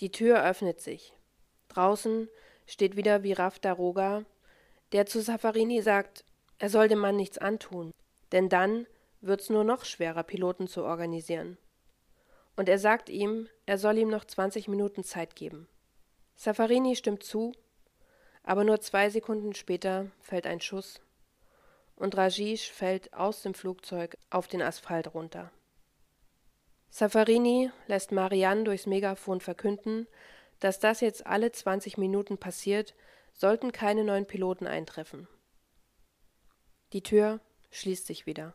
Die 0.01 0.12
Tür 0.12 0.44
öffnet 0.44 0.83
sich. 0.83 1.14
Draußen 1.68 2.29
steht 2.66 2.96
wieder 2.96 3.23
Viraf 3.23 3.59
Daroga 3.59 4.27
der 4.92 5.07
zu 5.07 5.20
Safarini 5.20 5.83
sagt, 5.83 6.25
er 6.59 6.68
soll 6.68 6.88
dem 6.88 6.99
Mann 6.99 7.16
nichts 7.16 7.38
antun, 7.38 7.92
denn 8.33 8.49
dann 8.49 8.87
wird's 9.20 9.51
nur 9.51 9.64
noch 9.64 9.85
schwerer, 9.85 10.23
Piloten 10.23 10.66
zu 10.66 10.83
organisieren. 10.83 11.59
Und 12.56 12.68
er 12.68 12.78
sagt 12.78 13.08
ihm, 13.08 13.48
er 13.66 13.78
soll 13.78 13.98
ihm 13.98 14.08
noch 14.08 14.24
20 14.24 14.68
Minuten 14.68 15.04
Zeit 15.04 15.36
geben. 15.36 15.68
Safarini 16.34 16.96
stimmt 16.96 17.22
zu, 17.22 17.52
aber 18.42 18.64
nur 18.64 18.80
zwei 18.80 19.10
Sekunden 19.10 19.54
später 19.54 20.10
fällt 20.20 20.46
ein 20.46 20.60
Schuss 20.60 21.00
und 21.96 22.16
Rajesh 22.16 22.70
fällt 22.70 23.12
aus 23.12 23.42
dem 23.42 23.54
Flugzeug 23.54 24.16
auf 24.30 24.48
den 24.48 24.62
Asphalt 24.62 25.14
runter. 25.14 25.52
Safarini 26.88 27.70
lässt 27.86 28.10
Marianne 28.10 28.64
durchs 28.64 28.86
Megafon 28.86 29.40
verkünden, 29.40 30.08
dass 30.58 30.80
das 30.80 31.00
jetzt 31.00 31.26
alle 31.26 31.52
20 31.52 31.98
Minuten 31.98 32.38
passiert, 32.38 32.94
sollten 33.32 33.70
keine 33.70 34.02
neuen 34.02 34.26
Piloten 34.26 34.66
eintreffen. 34.66 35.28
Die 36.92 37.02
Tür 37.02 37.40
schließt 37.70 38.06
sich 38.06 38.26
wieder. 38.26 38.54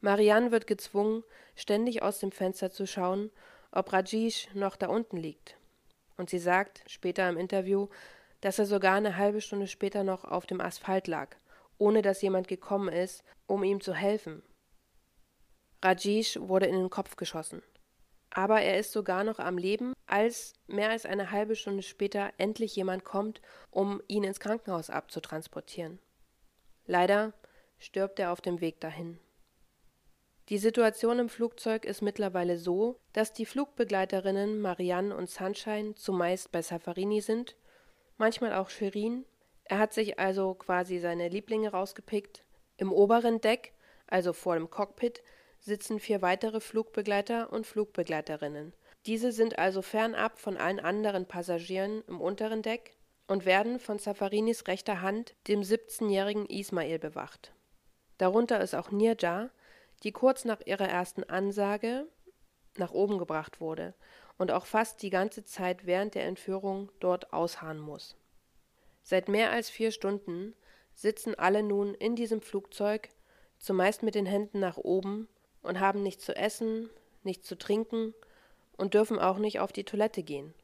Marianne 0.00 0.50
wird 0.50 0.66
gezwungen, 0.66 1.24
ständig 1.54 2.02
aus 2.02 2.18
dem 2.18 2.32
Fenster 2.32 2.70
zu 2.70 2.86
schauen, 2.86 3.30
ob 3.72 3.92
Rajesh 3.92 4.48
noch 4.54 4.76
da 4.76 4.88
unten 4.88 5.16
liegt. 5.16 5.56
Und 6.16 6.30
sie 6.30 6.38
sagt 6.38 6.82
später 6.86 7.28
im 7.28 7.36
Interview, 7.36 7.88
dass 8.40 8.58
er 8.58 8.66
sogar 8.66 8.94
eine 8.94 9.16
halbe 9.16 9.40
Stunde 9.40 9.66
später 9.66 10.04
noch 10.04 10.24
auf 10.24 10.46
dem 10.46 10.60
Asphalt 10.60 11.06
lag, 11.08 11.36
ohne 11.78 12.02
dass 12.02 12.22
jemand 12.22 12.48
gekommen 12.48 12.88
ist, 12.88 13.24
um 13.46 13.64
ihm 13.64 13.80
zu 13.80 13.94
helfen. 13.94 14.42
Rajesh 15.82 16.38
wurde 16.40 16.66
in 16.66 16.74
den 16.74 16.90
Kopf 16.90 17.16
geschossen 17.16 17.62
aber 18.36 18.60
er 18.60 18.78
ist 18.78 18.92
sogar 18.92 19.24
noch 19.24 19.38
am 19.38 19.56
Leben, 19.56 19.94
als 20.06 20.52
mehr 20.66 20.90
als 20.90 21.06
eine 21.06 21.30
halbe 21.30 21.56
Stunde 21.56 21.82
später 21.82 22.34
endlich 22.36 22.76
jemand 22.76 23.02
kommt, 23.02 23.40
um 23.70 24.02
ihn 24.08 24.24
ins 24.24 24.40
Krankenhaus 24.40 24.90
abzutransportieren. 24.90 25.98
Leider 26.84 27.32
stirbt 27.78 28.20
er 28.20 28.32
auf 28.32 28.42
dem 28.42 28.60
Weg 28.60 28.78
dahin. 28.78 29.18
Die 30.48 30.58
Situation 30.58 31.18
im 31.18 31.28
Flugzeug 31.28 31.84
ist 31.84 32.02
mittlerweile 32.02 32.56
so, 32.56 33.00
dass 33.12 33.32
die 33.32 33.46
Flugbegleiterinnen 33.46 34.60
Marianne 34.60 35.16
und 35.16 35.28
Sunshine 35.28 35.96
zumeist 35.96 36.52
bei 36.52 36.62
Safarini 36.62 37.20
sind, 37.20 37.56
manchmal 38.16 38.54
auch 38.54 38.70
Shirin. 38.70 39.24
Er 39.64 39.80
hat 39.80 39.92
sich 39.92 40.20
also 40.20 40.54
quasi 40.54 41.00
seine 41.00 41.28
Lieblinge 41.28 41.70
rausgepickt. 41.70 42.44
Im 42.76 42.92
oberen 42.92 43.40
Deck, 43.40 43.72
also 44.06 44.32
vor 44.32 44.54
dem 44.54 44.70
Cockpit, 44.70 45.20
sitzen 45.58 45.98
vier 45.98 46.22
weitere 46.22 46.60
Flugbegleiter 46.60 47.52
und 47.52 47.66
Flugbegleiterinnen. 47.66 48.72
Diese 49.04 49.32
sind 49.32 49.58
also 49.58 49.82
fernab 49.82 50.38
von 50.38 50.56
allen 50.56 50.78
anderen 50.78 51.26
Passagieren 51.26 52.04
im 52.06 52.20
unteren 52.20 52.62
Deck 52.62 52.94
und 53.26 53.46
werden 53.46 53.80
von 53.80 53.98
Safarinis 53.98 54.68
rechter 54.68 55.02
Hand, 55.02 55.34
dem 55.48 55.62
17-jährigen 55.62 56.46
Ismail, 56.46 57.00
bewacht. 57.00 57.52
Darunter 58.18 58.60
ist 58.60 58.74
auch 58.74 58.92
Nirja, 58.92 59.50
die 60.02 60.12
kurz 60.12 60.44
nach 60.44 60.60
ihrer 60.64 60.88
ersten 60.88 61.24
Ansage 61.24 62.06
nach 62.76 62.92
oben 62.92 63.18
gebracht 63.18 63.60
wurde 63.60 63.94
und 64.38 64.50
auch 64.50 64.66
fast 64.66 65.02
die 65.02 65.10
ganze 65.10 65.44
Zeit 65.44 65.86
während 65.86 66.14
der 66.14 66.24
Entführung 66.24 66.90
dort 67.00 67.32
ausharren 67.32 67.78
muss. 67.78 68.16
Seit 69.02 69.28
mehr 69.28 69.50
als 69.50 69.70
vier 69.70 69.92
Stunden 69.92 70.54
sitzen 70.94 71.34
alle 71.34 71.62
nun 71.62 71.94
in 71.94 72.16
diesem 72.16 72.40
Flugzeug, 72.40 73.08
zumeist 73.58 74.02
mit 74.02 74.14
den 74.14 74.26
Händen 74.26 74.60
nach 74.60 74.76
oben, 74.76 75.28
und 75.62 75.80
haben 75.80 76.02
nichts 76.02 76.24
zu 76.24 76.34
essen, 76.36 76.88
nichts 77.24 77.46
zu 77.46 77.58
trinken 77.58 78.14
und 78.76 78.94
dürfen 78.94 79.18
auch 79.18 79.38
nicht 79.38 79.58
auf 79.60 79.72
die 79.72 79.84
Toilette 79.84 80.22
gehen. 80.22 80.54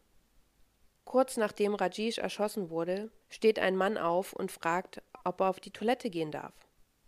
Kurz 1.04 1.36
nachdem 1.36 1.74
Rajesh 1.74 2.18
erschossen 2.18 2.70
wurde, 2.70 3.10
steht 3.28 3.58
ein 3.58 3.76
Mann 3.76 3.98
auf 3.98 4.32
und 4.32 4.52
fragt, 4.52 5.02
ob 5.24 5.40
er 5.40 5.48
auf 5.48 5.60
die 5.60 5.72
Toilette 5.72 6.08
gehen 6.08 6.30
darf. 6.30 6.54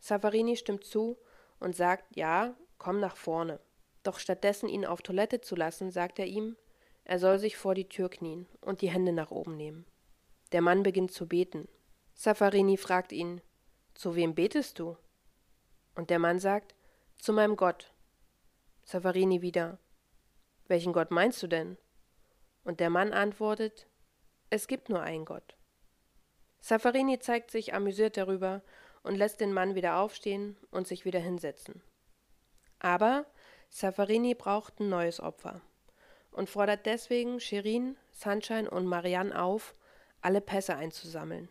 Savarini 0.00 0.56
stimmt 0.56 0.84
zu 0.84 1.16
und 1.64 1.74
sagt, 1.74 2.14
ja, 2.14 2.54
komm 2.76 3.00
nach 3.00 3.16
vorne. 3.16 3.58
Doch 4.02 4.18
stattdessen 4.18 4.68
ihn 4.68 4.84
auf 4.84 5.00
Toilette 5.00 5.40
zu 5.40 5.56
lassen, 5.56 5.90
sagt 5.90 6.18
er 6.18 6.26
ihm, 6.26 6.58
er 7.04 7.18
soll 7.18 7.38
sich 7.38 7.56
vor 7.56 7.74
die 7.74 7.88
Tür 7.88 8.10
knien 8.10 8.46
und 8.60 8.82
die 8.82 8.90
Hände 8.90 9.12
nach 9.12 9.30
oben 9.30 9.56
nehmen. 9.56 9.86
Der 10.52 10.60
Mann 10.60 10.82
beginnt 10.82 11.12
zu 11.12 11.26
beten. 11.26 11.66
Safarini 12.12 12.76
fragt 12.76 13.12
ihn, 13.12 13.40
zu 13.94 14.14
wem 14.14 14.34
betest 14.34 14.78
du? 14.78 14.98
Und 15.94 16.10
der 16.10 16.18
Mann 16.18 16.38
sagt, 16.38 16.74
zu 17.16 17.32
meinem 17.32 17.56
Gott. 17.56 17.94
Savarini 18.82 19.40
wieder. 19.40 19.78
Welchen 20.68 20.92
Gott 20.92 21.10
meinst 21.10 21.42
du 21.42 21.46
denn? 21.46 21.78
Und 22.62 22.78
der 22.78 22.90
Mann 22.90 23.14
antwortet, 23.14 23.86
Es 24.50 24.66
gibt 24.66 24.90
nur 24.90 25.00
einen 25.00 25.24
Gott. 25.24 25.56
Safarini 26.60 27.18
zeigt 27.20 27.50
sich 27.50 27.72
amüsiert 27.72 28.18
darüber 28.18 28.62
und 29.04 29.14
lässt 29.14 29.40
den 29.40 29.52
Mann 29.52 29.76
wieder 29.76 29.98
aufstehen 29.98 30.56
und 30.72 30.88
sich 30.88 31.04
wieder 31.04 31.20
hinsetzen. 31.20 31.82
Aber 32.80 33.26
Safarini 33.70 34.34
braucht 34.34 34.80
ein 34.80 34.88
neues 34.88 35.20
Opfer 35.20 35.60
und 36.32 36.50
fordert 36.50 36.86
deswegen 36.86 37.38
Shirin, 37.38 37.96
Sunshine 38.12 38.68
und 38.68 38.86
Marianne 38.86 39.40
auf, 39.40 39.74
alle 40.20 40.40
Pässe 40.40 40.76
einzusammeln. 40.76 41.48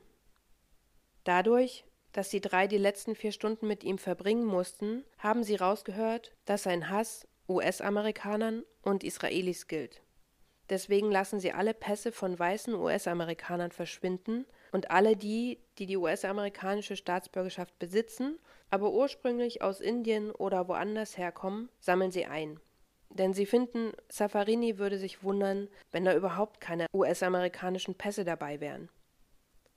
Dadurch, 1.23 1.85
dass 2.11 2.29
die 2.29 2.41
drei 2.41 2.67
die 2.67 2.77
letzten 2.77 3.15
vier 3.15 3.31
Stunden 3.31 3.67
mit 3.67 3.83
ihm 3.83 3.97
verbringen 3.97 4.45
mussten, 4.45 5.05
haben 5.17 5.43
sie 5.43 5.55
rausgehört, 5.55 6.35
dass 6.45 6.63
sein 6.63 6.89
Hass 6.89 7.27
US-Amerikanern 7.47 8.63
und 8.81 9.03
Israelis 9.03 9.67
gilt. 9.67 10.01
Deswegen 10.69 11.11
lassen 11.11 11.39
sie 11.39 11.51
alle 11.51 11.73
Pässe 11.73 12.11
von 12.11 12.37
weißen 12.37 12.73
US-Amerikanern 12.73 13.71
verschwinden 13.71 14.45
und 14.73 14.89
alle 14.89 15.15
die, 15.15 15.59
die 15.77 15.86
die 15.86 15.97
US-amerikanische 15.97 16.95
Staatsbürgerschaft 16.95 17.77
besitzen, 17.77 18.39
aber 18.71 18.91
ursprünglich 18.91 19.62
aus 19.62 19.79
Indien 19.79 20.31
oder 20.31 20.67
woanders 20.67 21.15
herkommen, 21.17 21.69
sammeln 21.79 22.12
sie 22.12 22.25
ein. 22.25 22.59
Denn 23.09 23.33
sie 23.33 23.45
finden, 23.45 23.91
Safarini 24.09 24.79
würde 24.79 24.97
sich 24.97 25.23
wundern, 25.23 25.69
wenn 25.91 26.05
da 26.05 26.15
überhaupt 26.15 26.59
keine 26.59 26.88
US-amerikanischen 26.91 27.93
Pässe 27.93 28.25
dabei 28.25 28.59
wären. 28.59 28.89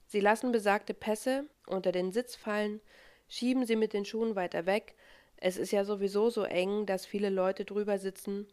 Sie 0.07 0.21
lassen 0.21 0.51
besagte 0.51 0.95
Pässe 0.95 1.45
unter 1.67 1.93
den 1.93 2.11
Sitz 2.11 2.35
fallen, 2.35 2.81
schieben 3.29 3.67
sie 3.67 3.77
mit 3.77 3.93
den 3.93 4.07
Schuhen 4.07 4.35
weiter 4.35 4.65
weg, 4.65 4.95
es 5.37 5.59
ist 5.59 5.73
ja 5.73 5.85
sowieso 5.85 6.31
so 6.31 6.45
eng, 6.45 6.87
dass 6.87 7.05
viele 7.05 7.29
Leute 7.29 7.67
drüber 7.67 7.99
sitzen, 7.99 8.49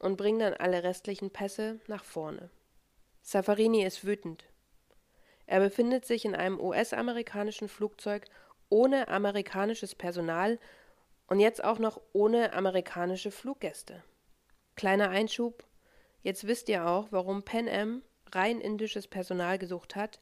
und 0.00 0.16
bringen 0.16 0.38
dann 0.38 0.54
alle 0.54 0.82
restlichen 0.82 1.30
Pässe 1.30 1.80
nach 1.88 2.04
vorne. 2.04 2.50
Safarini 3.22 3.84
ist 3.84 4.04
wütend. 4.04 4.44
Er 5.48 5.60
befindet 5.60 6.04
sich 6.04 6.26
in 6.26 6.36
einem 6.36 6.60
US-amerikanischen 6.60 7.70
Flugzeug 7.70 8.26
ohne 8.68 9.08
amerikanisches 9.08 9.94
Personal 9.94 10.58
und 11.26 11.40
jetzt 11.40 11.64
auch 11.64 11.78
noch 11.78 12.02
ohne 12.12 12.52
amerikanische 12.52 13.30
Fluggäste. 13.30 14.04
Kleiner 14.76 15.08
Einschub, 15.08 15.64
jetzt 16.20 16.46
wisst 16.46 16.68
ihr 16.68 16.86
auch, 16.86 17.08
warum 17.12 17.44
Pan 17.44 17.66
Am 17.66 18.02
rein 18.30 18.60
indisches 18.60 19.08
Personal 19.08 19.58
gesucht 19.58 19.96
hat, 19.96 20.20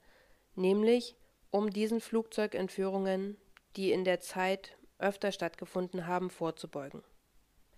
nämlich 0.55 1.17
um 1.51 1.71
diesen 1.71 2.01
Flugzeugentführungen, 2.01 3.37
die 3.75 3.91
in 3.91 4.05
der 4.05 4.21
Zeit 4.21 4.79
öfter 5.01 5.33
stattgefunden 5.33 6.07
haben, 6.07 6.31
vorzubeugen. 6.31 7.03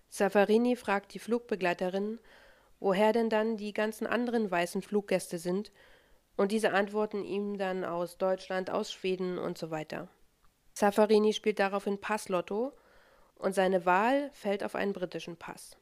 Safarini 0.07 0.75
fragt 0.75 1.15
die 1.15 1.19
Flugbegleiterin, 1.19 2.19
woher 2.79 3.11
denn 3.11 3.31
dann 3.31 3.57
die 3.57 3.73
ganzen 3.73 4.05
anderen 4.05 4.51
weißen 4.51 4.83
Fluggäste 4.83 5.39
sind, 5.39 5.71
und 6.39 6.53
diese 6.53 6.71
antworten 6.71 7.25
ihm 7.25 7.57
dann 7.57 7.83
aus 7.83 8.17
Deutschland, 8.17 8.69
aus 8.69 8.93
Schweden 8.93 9.37
und 9.37 9.57
so 9.57 9.71
weiter. 9.71 10.07
Safarini 10.73 11.33
spielt 11.33 11.59
daraufhin 11.59 11.99
Passlotto 11.99 12.71
und 13.35 13.53
seine 13.53 13.85
Wahl 13.85 14.29
fällt 14.31 14.63
auf 14.63 14.73
einen 14.73 14.93
britischen 14.93 15.35
Pass. 15.35 15.75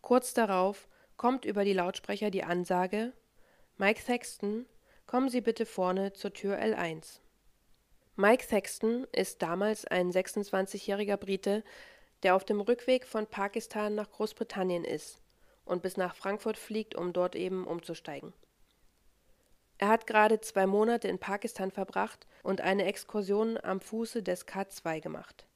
Kurz 0.00 0.32
darauf 0.32 0.88
kommt 1.18 1.44
über 1.44 1.62
die 1.62 1.74
Lautsprecher 1.74 2.30
die 2.30 2.42
Ansage 2.42 3.12
Mike 3.76 4.00
Thaxton, 4.02 4.64
kommen 5.04 5.28
Sie 5.28 5.42
bitte 5.42 5.66
vorne 5.66 6.14
zur 6.14 6.32
Tür 6.32 6.56
L1. 6.56 7.20
Mike 8.16 8.46
Thaxton 8.48 9.06
ist 9.12 9.42
damals 9.42 9.84
ein 9.84 10.10
26-jähriger 10.10 11.18
Brite, 11.18 11.62
der 12.22 12.34
auf 12.34 12.46
dem 12.46 12.62
Rückweg 12.62 13.06
von 13.06 13.26
Pakistan 13.26 13.94
nach 13.94 14.10
Großbritannien 14.10 14.84
ist 14.86 15.20
und 15.66 15.82
bis 15.82 15.98
nach 15.98 16.14
Frankfurt 16.14 16.56
fliegt, 16.56 16.94
um 16.94 17.12
dort 17.12 17.36
eben 17.36 17.66
umzusteigen. 17.66 18.32
Er 19.78 19.88
hat 19.88 20.08
gerade 20.08 20.40
zwei 20.40 20.66
Monate 20.66 21.06
in 21.06 21.18
Pakistan 21.18 21.70
verbracht 21.70 22.26
und 22.42 22.60
eine 22.60 22.84
Exkursion 22.84 23.58
am 23.62 23.80
Fuße 23.80 24.22
des 24.24 24.46
K2 24.46 25.00
gemacht. 25.00 25.46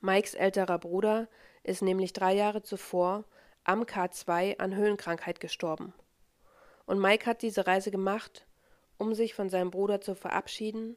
Mikes 0.00 0.34
älterer 0.34 0.78
Bruder 0.78 1.28
ist 1.64 1.82
nämlich 1.82 2.12
drei 2.12 2.32
Jahre 2.32 2.62
zuvor 2.62 3.24
am 3.64 3.82
K2 3.82 4.58
an 4.58 4.74
Höhenkrankheit 4.74 5.40
gestorben. 5.40 5.92
Und 6.86 7.00
Mike 7.00 7.26
hat 7.26 7.42
diese 7.42 7.66
Reise 7.66 7.90
gemacht, 7.90 8.46
um 8.98 9.14
sich 9.14 9.34
von 9.34 9.48
seinem 9.48 9.70
Bruder 9.70 10.00
zu 10.00 10.14
verabschieden 10.14 10.96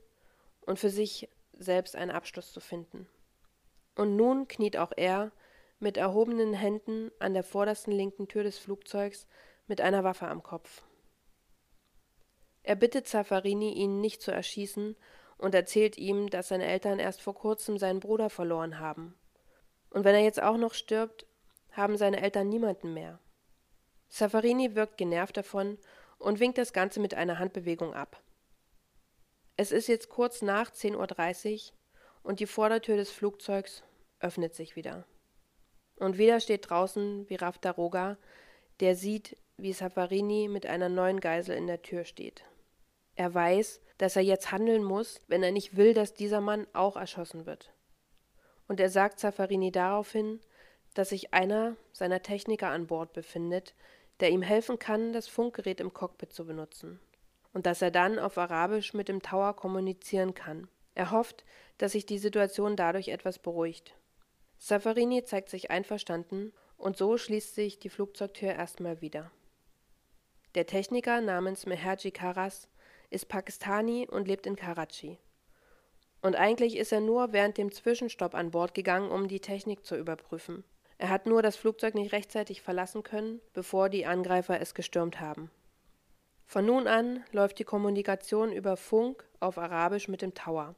und 0.61 0.79
für 0.79 0.89
sich 0.89 1.29
selbst 1.53 1.95
einen 1.95 2.11
Abschluss 2.11 2.53
zu 2.53 2.59
finden. 2.59 3.07
Und 3.95 4.15
nun 4.15 4.47
kniet 4.47 4.77
auch 4.77 4.91
er 4.95 5.31
mit 5.79 5.97
erhobenen 5.97 6.53
Händen 6.53 7.11
an 7.19 7.33
der 7.33 7.43
vordersten 7.43 7.91
linken 7.91 8.27
Tür 8.27 8.43
des 8.43 8.57
Flugzeugs 8.57 9.27
mit 9.67 9.81
einer 9.81 10.03
Waffe 10.03 10.27
am 10.27 10.43
Kopf. 10.43 10.83
Er 12.63 12.75
bittet 12.75 13.07
Zaffarini, 13.07 13.73
ihn 13.73 13.99
nicht 13.99 14.21
zu 14.21 14.31
erschießen, 14.31 14.95
und 15.37 15.53
erzählt 15.53 15.97
ihm, 15.97 16.29
dass 16.29 16.47
seine 16.47 16.65
Eltern 16.65 16.99
erst 16.99 17.21
vor 17.21 17.35
kurzem 17.35 17.77
seinen 17.77 17.99
Bruder 17.99 18.29
verloren 18.29 18.79
haben. 18.79 19.15
Und 19.89 20.05
wenn 20.05 20.15
er 20.15 20.21
jetzt 20.21 20.41
auch 20.41 20.57
noch 20.57 20.73
stirbt, 20.73 21.25
haben 21.71 21.97
seine 21.97 22.21
Eltern 22.21 22.47
niemanden 22.47 22.93
mehr. 22.93 23.19
Zaffarini 24.07 24.75
wirkt 24.75 24.97
genervt 24.97 25.35
davon 25.35 25.77
und 26.17 26.39
winkt 26.39 26.57
das 26.57 26.71
Ganze 26.71 26.99
mit 26.99 27.13
einer 27.13 27.39
Handbewegung 27.39 27.93
ab. 27.93 28.21
Es 29.57 29.71
ist 29.71 29.87
jetzt 29.87 30.09
kurz 30.09 30.41
nach 30.41 30.71
10.30 30.71 31.53
Uhr 31.53 31.73
und 32.23 32.39
die 32.39 32.47
Vordertür 32.47 32.95
des 32.95 33.11
Flugzeugs 33.11 33.83
öffnet 34.19 34.55
sich 34.55 34.75
wieder. 34.75 35.05
Und 35.97 36.17
wieder 36.17 36.39
steht 36.39 36.69
draußen 36.69 37.29
Viraf 37.29 37.57
Daroga, 37.57 38.17
der 38.79 38.95
sieht, 38.95 39.37
wie 39.57 39.73
Safarini 39.73 40.47
mit 40.47 40.65
einer 40.65 40.89
neuen 40.89 41.19
Geisel 41.19 41.55
in 41.55 41.67
der 41.67 41.81
Tür 41.81 42.05
steht. 42.05 42.45
Er 43.15 43.33
weiß, 43.33 43.81
dass 43.97 44.15
er 44.15 44.23
jetzt 44.23 44.51
handeln 44.51 44.83
muss, 44.83 45.21
wenn 45.27 45.43
er 45.43 45.51
nicht 45.51 45.77
will, 45.77 45.93
dass 45.93 46.13
dieser 46.13 46.41
Mann 46.41 46.67
auch 46.73 46.95
erschossen 46.95 47.45
wird. 47.45 47.71
Und 48.67 48.79
er 48.79 48.89
sagt 48.89 49.19
Safarini 49.19 49.71
daraufhin, 49.71 50.39
dass 50.93 51.09
sich 51.09 51.33
einer 51.33 51.75
seiner 51.91 52.21
Techniker 52.21 52.69
an 52.69 52.87
Bord 52.87 53.13
befindet, 53.13 53.73
der 54.19 54.29
ihm 54.29 54.41
helfen 54.41 54.79
kann, 54.79 55.13
das 55.13 55.27
Funkgerät 55.27 55.79
im 55.79 55.93
Cockpit 55.93 56.33
zu 56.33 56.45
benutzen, 56.45 56.99
und 57.51 57.65
dass 57.65 57.81
er 57.81 57.91
dann 57.91 58.19
auf 58.19 58.37
Arabisch 58.37 58.93
mit 58.93 59.09
dem 59.09 59.21
Tower 59.21 59.55
kommunizieren 59.55 60.33
kann. 60.33 60.67
Er 60.95 61.11
hofft, 61.11 61.43
dass 61.77 61.93
sich 61.93 62.05
die 62.05 62.19
Situation 62.19 62.75
dadurch 62.75 63.07
etwas 63.09 63.39
beruhigt. 63.39 63.95
Safarini 64.57 65.23
zeigt 65.23 65.49
sich 65.49 65.71
einverstanden 65.71 66.53
und 66.77 66.97
so 66.97 67.17
schließt 67.17 67.55
sich 67.55 67.79
die 67.79 67.89
Flugzeugtür 67.89 68.53
erstmal 68.53 69.01
wieder. 69.01 69.31
Der 70.55 70.67
Techniker 70.67 71.19
namens 71.19 71.65
Meherji 71.65 72.11
Karas 72.11 72.67
ist 73.13 73.27
Pakistani 73.27 74.07
und 74.09 74.27
lebt 74.27 74.45
in 74.45 74.55
Karachi. 74.55 75.17
Und 76.21 76.35
eigentlich 76.35 76.77
ist 76.77 76.91
er 76.91 77.01
nur 77.01 77.33
während 77.33 77.57
dem 77.57 77.71
Zwischenstopp 77.71 78.33
an 78.33 78.51
Bord 78.51 78.73
gegangen, 78.73 79.11
um 79.11 79.27
die 79.27 79.41
Technik 79.41 79.85
zu 79.85 79.95
überprüfen. 79.97 80.63
Er 80.97 81.09
hat 81.09 81.25
nur 81.25 81.41
das 81.41 81.57
Flugzeug 81.57 81.95
nicht 81.95 82.13
rechtzeitig 82.13 82.61
verlassen 82.61 83.03
können, 83.03 83.41
bevor 83.53 83.89
die 83.89 84.05
Angreifer 84.05 84.61
es 84.61 84.73
gestürmt 84.73 85.19
haben. 85.19 85.51
Von 86.45 86.65
nun 86.65 86.87
an 86.87 87.23
läuft 87.31 87.59
die 87.59 87.63
Kommunikation 87.63 88.51
über 88.51 88.77
Funk 88.77 89.25
auf 89.39 89.57
Arabisch 89.57 90.07
mit 90.07 90.21
dem 90.21 90.33
Tower. 90.33 90.75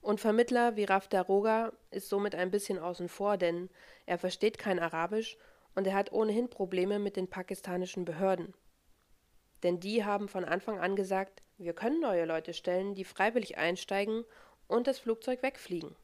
Und 0.00 0.20
Vermittler 0.20 0.76
wie 0.76 0.84
Raf 0.84 1.08
Daroga 1.08 1.72
ist 1.90 2.08
somit 2.08 2.34
ein 2.34 2.50
bisschen 2.50 2.78
außen 2.78 3.08
vor, 3.08 3.36
denn 3.36 3.70
er 4.06 4.18
versteht 4.18 4.58
kein 4.58 4.78
Arabisch 4.78 5.38
und 5.74 5.86
er 5.86 5.94
hat 5.94 6.12
ohnehin 6.12 6.50
Probleme 6.50 6.98
mit 6.98 7.16
den 7.16 7.28
pakistanischen 7.28 8.04
Behörden. 8.04 8.54
Denn 9.62 9.80
die 9.80 10.04
haben 10.04 10.28
von 10.28 10.44
Anfang 10.44 10.78
an 10.78 10.96
gesagt, 10.96 11.42
wir 11.58 11.72
können 11.72 12.00
neue 12.00 12.24
Leute 12.24 12.54
stellen, 12.54 12.94
die 12.94 13.04
freiwillig 13.04 13.58
einsteigen 13.58 14.24
und 14.66 14.86
das 14.86 14.98
Flugzeug 14.98 15.42
wegfliegen. 15.42 15.94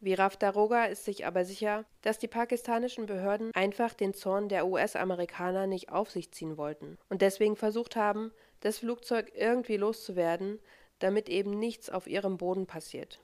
Viraf 0.00 0.36
Daroga 0.36 0.84
ist 0.84 1.04
sich 1.04 1.26
aber 1.26 1.44
sicher, 1.44 1.84
dass 2.02 2.18
die 2.18 2.28
pakistanischen 2.28 3.06
Behörden 3.06 3.52
einfach 3.54 3.94
den 3.94 4.14
Zorn 4.14 4.48
der 4.48 4.66
US-Amerikaner 4.66 5.66
nicht 5.66 5.90
auf 5.90 6.10
sich 6.10 6.30
ziehen 6.32 6.56
wollten 6.56 6.98
und 7.08 7.20
deswegen 7.20 7.56
versucht 7.56 7.96
haben, 7.96 8.32
das 8.60 8.78
Flugzeug 8.78 9.32
irgendwie 9.34 9.76
loszuwerden, 9.76 10.60
damit 11.00 11.28
eben 11.28 11.58
nichts 11.58 11.90
auf 11.90 12.06
ihrem 12.06 12.36
Boden 12.36 12.66
passiert. 12.66 13.20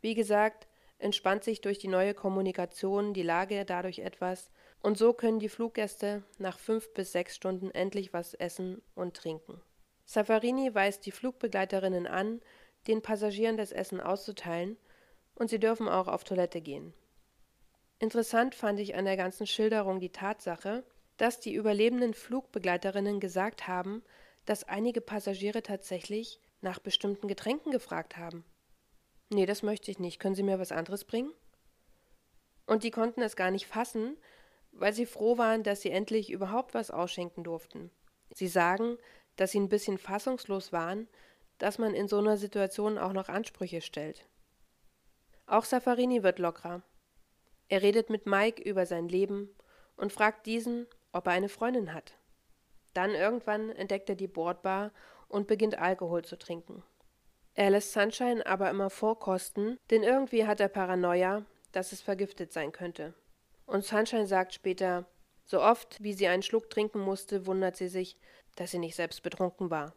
Wie 0.00 0.14
gesagt, 0.14 0.68
entspannt 0.98 1.44
sich 1.44 1.60
durch 1.60 1.78
die 1.78 1.88
neue 1.88 2.14
Kommunikation 2.14 3.12
die 3.12 3.22
Lage 3.22 3.64
dadurch 3.66 3.98
etwas, 3.98 4.50
und 4.84 4.98
so 4.98 5.14
können 5.14 5.38
die 5.38 5.48
Fluggäste 5.48 6.22
nach 6.36 6.58
fünf 6.58 6.92
bis 6.92 7.12
sechs 7.12 7.34
Stunden 7.34 7.70
endlich 7.70 8.12
was 8.12 8.34
essen 8.34 8.82
und 8.94 9.16
trinken. 9.16 9.62
Safarini 10.04 10.74
weist 10.74 11.06
die 11.06 11.10
Flugbegleiterinnen 11.10 12.06
an, 12.06 12.42
den 12.86 13.00
Passagieren 13.00 13.56
das 13.56 13.72
Essen 13.72 13.98
auszuteilen, 13.98 14.76
und 15.36 15.48
sie 15.48 15.58
dürfen 15.58 15.88
auch 15.88 16.06
auf 16.06 16.24
Toilette 16.24 16.60
gehen. 16.60 16.92
Interessant 17.98 18.54
fand 18.54 18.78
ich 18.78 18.94
an 18.94 19.06
der 19.06 19.16
ganzen 19.16 19.46
Schilderung 19.46 20.00
die 20.00 20.12
Tatsache, 20.12 20.84
dass 21.16 21.40
die 21.40 21.54
überlebenden 21.54 22.12
Flugbegleiterinnen 22.12 23.20
gesagt 23.20 23.66
haben, 23.66 24.02
dass 24.44 24.64
einige 24.64 25.00
Passagiere 25.00 25.62
tatsächlich 25.62 26.40
nach 26.60 26.78
bestimmten 26.78 27.26
Getränken 27.26 27.72
gefragt 27.72 28.18
haben. 28.18 28.44
Nee, 29.30 29.46
das 29.46 29.62
möchte 29.62 29.90
ich 29.90 29.98
nicht. 29.98 30.18
Können 30.18 30.34
Sie 30.34 30.42
mir 30.42 30.58
was 30.58 30.72
anderes 30.72 31.06
bringen? 31.06 31.32
Und 32.66 32.84
die 32.84 32.90
konnten 32.90 33.22
es 33.22 33.34
gar 33.34 33.50
nicht 33.50 33.66
fassen, 33.66 34.18
weil 34.76 34.92
sie 34.92 35.06
froh 35.06 35.38
waren, 35.38 35.62
dass 35.62 35.80
sie 35.80 35.90
endlich 35.90 36.30
überhaupt 36.30 36.74
was 36.74 36.90
ausschenken 36.90 37.44
durften. 37.44 37.90
Sie 38.30 38.48
sagen, 38.48 38.98
dass 39.36 39.52
sie 39.52 39.60
ein 39.60 39.68
bisschen 39.68 39.98
fassungslos 39.98 40.72
waren, 40.72 41.08
dass 41.58 41.78
man 41.78 41.94
in 41.94 42.08
so 42.08 42.18
einer 42.18 42.36
Situation 42.36 42.98
auch 42.98 43.12
noch 43.12 43.28
Ansprüche 43.28 43.80
stellt. 43.80 44.26
Auch 45.46 45.64
Safarini 45.64 46.22
wird 46.22 46.38
lockerer. 46.38 46.82
Er 47.68 47.82
redet 47.82 48.10
mit 48.10 48.26
Mike 48.26 48.62
über 48.62 48.86
sein 48.86 49.08
Leben 49.08 49.50
und 49.96 50.12
fragt 50.12 50.46
diesen, 50.46 50.86
ob 51.12 51.26
er 51.26 51.32
eine 51.32 51.48
Freundin 51.48 51.94
hat. 51.94 52.14
Dann 52.92 53.10
irgendwann 53.10 53.70
entdeckt 53.70 54.08
er 54.08 54.16
die 54.16 54.28
Bordbar 54.28 54.92
und 55.28 55.46
beginnt 55.46 55.78
Alkohol 55.78 56.24
zu 56.24 56.36
trinken. 56.36 56.82
Er 57.54 57.70
lässt 57.70 57.92
Sunshine 57.92 58.44
aber 58.46 58.70
immer 58.70 58.90
vorkosten, 58.90 59.78
denn 59.90 60.02
irgendwie 60.02 60.46
hat 60.46 60.60
er 60.60 60.68
Paranoia, 60.68 61.44
dass 61.72 61.92
es 61.92 62.02
vergiftet 62.02 62.52
sein 62.52 62.72
könnte. 62.72 63.14
Und 63.66 63.84
Sunshine 63.84 64.26
sagt 64.26 64.54
später, 64.54 65.06
so 65.44 65.60
oft 65.60 66.02
wie 66.02 66.14
sie 66.14 66.26
einen 66.26 66.42
Schluck 66.42 66.70
trinken 66.70 67.00
musste, 67.00 67.46
wundert 67.46 67.76
sie 67.76 67.88
sich, 67.88 68.16
dass 68.56 68.70
sie 68.70 68.78
nicht 68.78 68.96
selbst 68.96 69.22
betrunken 69.22 69.70
war. 69.70 69.94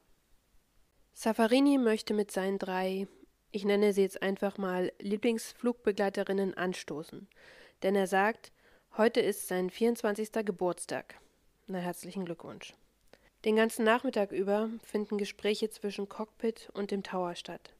Safarini 1.14 1.78
möchte 1.78 2.14
mit 2.14 2.32
seinen 2.32 2.60
drei, 2.60 3.08
ich 3.52 3.66
nenne 3.66 3.94
sie 3.94 4.02
jetzt 4.02 4.22
einfach 4.22 4.58
mal 4.58 4.92
Lieblingsflugbegleiterinnen 5.00 6.54
anstoßen, 6.54 7.28
denn 7.84 7.96
er 7.96 8.08
sagt, 8.08 8.52
heute 8.98 9.20
ist 9.20 9.48
sein 9.48 9.70
24. 9.70 10.32
Geburtstag. 10.46 11.20
Na 11.68 11.80
herzlichen 11.80 12.26
Glückwunsch. 12.26 12.74
Den 13.46 13.56
ganzen 13.56 13.86
Nachmittag 13.86 14.32
über 14.32 14.70
finden 14.84 15.18
Gespräche 15.18 15.70
zwischen 15.70 16.10
Cockpit 16.10 16.70
und 16.74 16.92
dem 16.92 17.04
Tower 17.04 17.36
statt. 17.36 17.74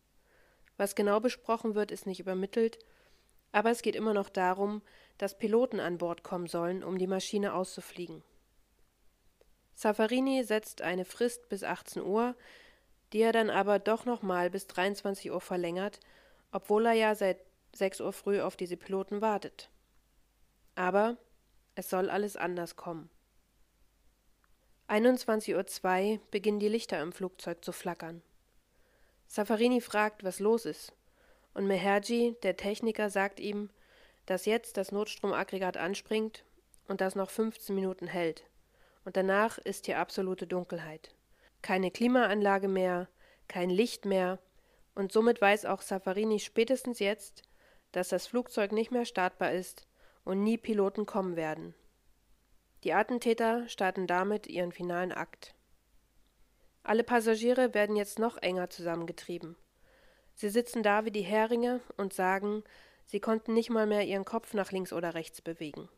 Was 0.78 0.96
genau 0.96 1.20
besprochen 1.20 1.76
wird, 1.76 1.92
ist 1.92 2.06
nicht 2.06 2.20
übermittelt, 2.20 2.78
aber 3.52 3.72
es 3.72 3.82
geht 3.82 3.96
immer 3.96 4.14
noch 4.14 4.30
darum, 4.30 4.82
dass 5.18 5.38
Piloten 5.38 5.80
an 5.80 5.98
Bord 5.98 6.24
kommen 6.24 6.48
sollen, 6.48 6.84
um 6.84 6.98
die 6.98 7.08
Maschine 7.08 7.54
auszufliegen. 7.54 8.24
Safarini 9.76 10.44
setzt 10.44 10.82
eine 10.82 11.06
Frist 11.06 11.50
bis 11.50 11.64
18 11.64 12.02
Uhr, 12.02 12.36
die 13.14 13.22
er 13.22 13.32
dann 13.32 13.50
aber 13.50 13.80
doch 13.80 14.06
nochmal 14.06 14.50
bis 14.50 14.68
23 14.68 15.32
Uhr 15.32 15.42
verlängert, 15.42 16.00
obwohl 16.52 16.86
er 16.86 16.94
ja 16.94 17.16
seit 17.16 17.40
6 17.74 18.02
Uhr 18.02 18.14
früh 18.14 18.42
auf 18.42 18.56
diese 18.56 18.78
Piloten 18.78 19.22
wartet. 19.22 19.70
Aber 20.76 21.18
es 21.76 21.90
soll 21.90 22.10
alles 22.10 22.36
anders 22.36 22.76
kommen. 22.76 23.10
21.02 24.88 26.14
Uhr 26.14 26.20
beginnen 26.32 26.60
die 26.60 26.70
Lichter 26.70 27.02
im 27.02 27.12
Flugzeug 27.12 27.64
zu 27.64 27.72
flackern. 27.72 28.22
Safarini 29.28 29.82
fragt, 29.82 30.24
was 30.24 30.40
los 30.40 30.66
ist, 30.66 30.94
und 31.54 31.68
Meherji, 31.68 32.36
der 32.44 32.56
Techniker, 32.56 33.10
sagt 33.10 33.40
ihm, 33.40 33.70
dass 34.28 34.46
jetzt 34.46 34.78
das 34.78 34.92
Notstromaggregat 34.92 35.78
anspringt 35.78 36.46
und 36.88 37.02
das 37.02 37.16
noch 37.16 37.32
15 37.32 37.74
Minuten 37.74 38.08
hält. 38.08 38.44
Und 39.04 39.18
danach 39.18 39.58
ist 39.58 39.88
hier 39.88 40.00
absolute 40.00 40.46
Dunkelheit. 40.46 41.16
Keine 41.62 41.90
Klimaanlage 41.90 42.68
mehr, 42.68 43.08
kein 43.48 43.70
Licht 43.70 44.06
mehr, 44.06 44.40
und 44.94 45.12
somit 45.12 45.42
weiß 45.42 45.66
auch 45.66 45.82
Safarini 45.82 46.40
spätestens 46.40 47.00
jetzt, 47.00 47.44
dass 47.92 48.10
das 48.10 48.28
Flugzeug 48.28 48.72
nicht 48.72 48.92
mehr 48.92 49.06
startbar 49.06 49.52
ist 49.52 49.88
und 50.24 50.44
nie 50.44 50.58
Piloten 50.58 51.06
kommen 51.06 51.36
werden. 51.36 51.76
Die 52.84 52.94
Attentäter 52.94 53.68
starten 53.70 54.08
damit 54.08 54.48
ihren 54.48 54.72
finalen 54.72 55.12
Akt. 55.12 55.56
Alle 56.84 57.04
Passagiere 57.04 57.74
werden 57.74 57.96
jetzt 57.96 58.18
noch 58.18 58.38
enger 58.38 58.70
zusammengetrieben. 58.70 59.56
Sie 60.34 60.50
sitzen 60.50 60.84
da 60.84 61.06
wie 61.06 61.12
die 61.12 61.22
Heringe 61.22 61.82
und 61.98 62.14
sagen, 62.14 62.64
sie 63.08 63.20
konnten 63.20 63.54
nicht 63.54 63.72
mal 63.72 63.88
mehr 63.88 64.06
ihren 64.06 64.26
Kopf 64.26 64.54
nach 64.54 64.72
links 64.72 64.94
oder 64.94 65.16
rechts 65.16 65.42
bewegen. 65.42 65.90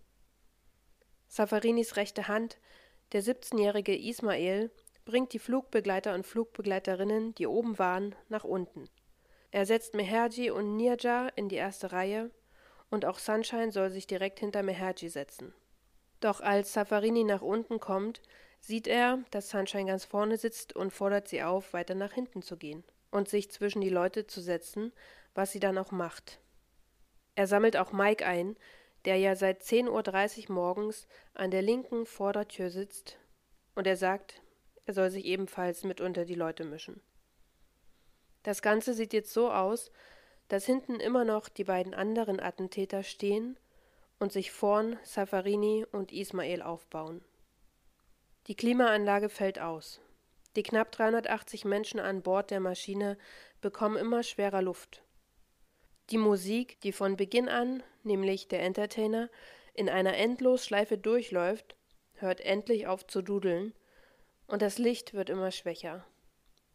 Safarinis 1.28 1.98
rechte 1.98 2.28
Hand, 2.28 2.58
der 3.12 3.22
17-jährige 3.22 3.95
Ismael, 3.95 4.72
bringt 5.06 5.34
die 5.34 5.39
Flugbegleiter 5.39 6.13
und 6.13 6.26
Flugbegleiterinnen, 6.26 7.36
die 7.36 7.48
oben 7.48 7.78
waren, 7.78 8.15
nach 8.30 8.43
unten. 8.43 8.89
Er 9.52 9.65
setzt 9.65 9.95
Meherji 9.95 10.52
und 10.52 10.76
Nirja 10.76 11.28
in 11.30 11.50
die 11.50 11.56
erste 11.56 11.91
Reihe 11.91 12.32
und 12.89 13.06
auch 13.06 13.19
Sunshine 13.19 13.72
soll 13.72 13.89
sich 13.89 14.08
direkt 14.08 14.39
hinter 14.39 14.63
Meherji 14.63 15.10
setzen. 15.10 15.54
Doch 16.19 16.41
als 16.41 16.74
Safarini 16.74 17.24
nach 17.24 17.41
unten 17.41 17.80
kommt, 17.80 18.22
sieht 18.60 18.88
er, 18.88 19.24
dass 19.32 19.50
Sunshine 19.50 19.86
ganz 19.86 20.06
vorne 20.06 20.38
sitzt 20.38 20.76
und 20.76 20.91
fordert 20.91 21.28
sie 21.28 21.43
auf, 21.43 21.74
weiter 21.74 21.95
nach 21.95 22.12
hinten 22.12 22.41
zu 22.41 22.58
gehen 22.58 22.84
und 23.10 23.30
sich 23.30 23.50
zwischen 23.52 23.82
die 23.82 23.89
Leute 23.89 24.28
zu 24.28 24.41
setzen, 24.41 24.91
was 25.34 25.52
sie 25.52 25.60
dann 25.60 25.78
auch 25.78 25.91
macht. 25.91 26.39
Er 27.39 27.47
sammelt 27.47 27.78
auch 27.78 27.93
Mike 27.93 28.25
ein, 28.25 28.58
der 29.06 29.15
ja 29.15 29.34
seit 29.34 29.62
10.30 29.62 30.49
Uhr 30.49 30.56
morgens 30.56 31.08
an 31.34 31.52
der 31.52 31.62
linken 31.62 32.06
Vordertür 32.06 32.69
sitzt, 32.69 33.17
und 33.75 33.88
er 33.88 33.95
sagt, 33.95 34.41
er 34.84 34.93
soll 34.93 35.10
sich 35.10 35.23
ebenfalls 35.23 35.86
mit 35.86 36.02
unter 36.02 36.25
die 36.25 36.36
Leute 36.36 36.65
mischen. 36.65 37.02
Das 38.43 38.62
Ganze 38.62 38.93
sieht 38.93 39.13
jetzt 39.13 39.32
so 39.32 39.49
aus, 39.49 39.89
dass 40.49 40.65
hinten 40.65 40.99
immer 40.99 41.23
noch 41.23 41.47
die 41.47 41.63
beiden 41.63 41.93
anderen 41.93 42.41
Attentäter 42.41 43.04
stehen 43.04 43.58
und 44.19 44.34
sich 44.34 44.52
vorn 44.52 44.99
Safarini 45.04 45.86
und 45.93 46.12
Ismail 46.12 46.62
aufbauen. 46.62 47.23
Die 48.47 48.56
Klimaanlage 48.56 49.30
fällt 49.30 49.60
aus. 49.60 50.02
Die 50.58 50.63
knapp 50.63 50.91
380 50.91 51.63
Menschen 51.63 52.02
an 52.02 52.21
Bord 52.21 52.52
der 52.52 52.60
Maschine 52.60 53.17
bekommen 53.62 53.95
immer 53.95 54.23
schwerer 54.23 54.62
Luft. 54.62 55.04
Die 56.10 56.17
Musik, 56.17 56.80
die 56.82 56.91
von 56.91 57.17
Beginn 57.17 57.50
an, 57.50 57.84
nämlich 58.04 58.48
der 58.48 58.62
Entertainer, 58.63 59.30
in 59.76 59.89
einer 59.89 60.17
Endlosschleife 60.17 60.98
durchläuft, 60.98 61.76
hört 62.15 62.41
endlich 62.41 62.88
auf 62.88 63.06
zu 63.06 63.22
dudeln, 63.22 63.74
und 64.48 64.63
das 64.63 64.80
Licht 64.80 65.13
wird 65.13 65.30
immer 65.30 65.52
schwächer. 65.52 66.04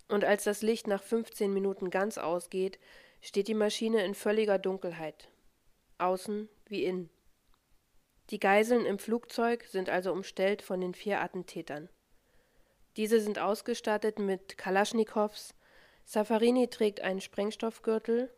Und 0.08 0.24
als 0.24 0.44
das 0.44 0.62
Licht 0.62 0.86
nach 0.86 1.02
15 1.02 1.52
Minuten 1.52 1.90
ganz 1.90 2.18
ausgeht, 2.18 2.78
steht 3.20 3.48
die 3.48 3.54
Maschine 3.54 4.04
in 4.04 4.14
völliger 4.14 4.58
Dunkelheit. 4.58 5.28
Außen 5.98 6.48
wie 6.66 6.84
innen. 6.84 7.10
Die 8.30 8.38
Geiseln 8.38 8.86
im 8.86 9.00
Flugzeug 9.00 9.64
sind 9.64 9.90
also 9.90 10.12
umstellt 10.12 10.62
von 10.62 10.80
den 10.80 10.94
vier 10.94 11.20
Attentätern. 11.20 11.88
Diese 12.96 13.20
sind 13.20 13.40
ausgestattet 13.40 14.20
mit 14.20 14.56
Kalaschnikows, 14.56 15.54
Safarini 16.04 16.68
trägt 16.68 17.00
einen 17.00 17.20
Sprengstoffgürtel 17.20 18.30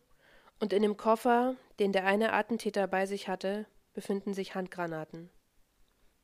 und 0.61 0.73
in 0.73 0.83
dem 0.83 0.97
Koffer, 0.97 1.57
den 1.79 1.93
der 1.93 2.07
eine 2.07 2.33
Attentäter 2.33 2.87
bei 2.87 3.07
sich 3.07 3.29
hatte, 3.29 3.67
befinden 3.93 4.35
sich 4.35 4.55
Handgranaten. 4.55 5.31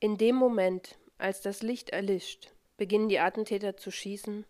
In 0.01 0.19
dem 0.19 0.37
Moment, 0.37 0.99
als 1.19 1.41
das 1.41 1.63
Licht 1.63 1.91
erlischt, 1.91 2.53
beginnen 2.77 3.09
die 3.09 3.21
Attentäter 3.21 3.77
zu 3.77 3.91
schießen 3.91 4.45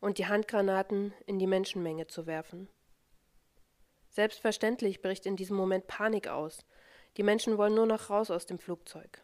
und 0.00 0.18
die 0.18 0.26
Handgranaten 0.26 1.14
in 1.26 1.38
die 1.38 1.46
Menschenmenge 1.46 2.06
zu 2.06 2.26
werfen. 2.26 2.68
Selbstverständlich 4.10 5.02
bricht 5.02 5.26
in 5.26 5.36
diesem 5.36 5.56
Moment 5.56 5.86
Panik 5.86 6.28
aus, 6.28 6.64
die 7.16 7.22
Menschen 7.22 7.58
wollen 7.58 7.74
nur 7.74 7.86
noch 7.86 8.10
raus 8.10 8.30
aus 8.30 8.46
dem 8.46 8.58
Flugzeug. 8.58 9.22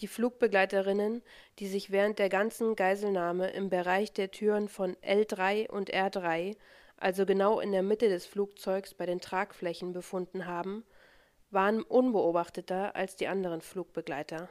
Die 0.00 0.06
Flugbegleiterinnen, 0.06 1.22
die 1.58 1.66
sich 1.66 1.90
während 1.90 2.18
der 2.18 2.28
ganzen 2.28 2.76
Geiselnahme 2.76 3.50
im 3.50 3.68
Bereich 3.68 4.12
der 4.12 4.30
Türen 4.30 4.68
von 4.68 4.94
L3 4.96 5.68
und 5.68 5.92
R3, 5.92 6.56
also 6.98 7.24
genau 7.24 7.60
in 7.60 7.72
der 7.72 7.82
Mitte 7.82 8.08
des 8.08 8.26
Flugzeugs 8.26 8.94
bei 8.94 9.06
den 9.06 9.20
Tragflächen 9.20 9.92
befunden 9.92 10.46
haben, 10.46 10.84
waren 11.50 11.82
unbeobachteter 11.82 12.94
als 12.94 13.16
die 13.16 13.28
anderen 13.28 13.60
Flugbegleiter 13.60 14.48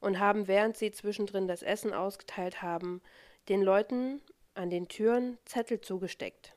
und 0.00 0.18
haben, 0.18 0.48
während 0.48 0.76
sie 0.76 0.90
zwischendrin 0.90 1.46
das 1.46 1.62
Essen 1.62 1.92
ausgeteilt 1.92 2.62
haben, 2.62 3.02
den 3.48 3.62
Leuten 3.62 4.20
an 4.54 4.70
den 4.70 4.88
Türen 4.88 5.38
Zettel 5.44 5.80
zugesteckt. 5.80 6.56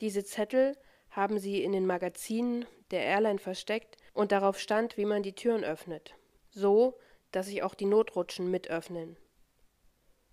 Diese 0.00 0.24
Zettel 0.24 0.76
haben 1.10 1.38
sie 1.38 1.62
in 1.62 1.72
den 1.72 1.86
Magazinen 1.86 2.66
der 2.90 3.02
Airline 3.02 3.38
versteckt 3.38 3.96
und 4.12 4.32
darauf 4.32 4.58
stand, 4.58 4.96
wie 4.96 5.04
man 5.04 5.22
die 5.22 5.34
Türen 5.34 5.64
öffnet, 5.64 6.14
so, 6.50 6.98
dass 7.32 7.46
sich 7.46 7.62
auch 7.62 7.74
die 7.74 7.86
Notrutschen 7.86 8.50
mit 8.50 8.68
öffnen. 8.68 9.16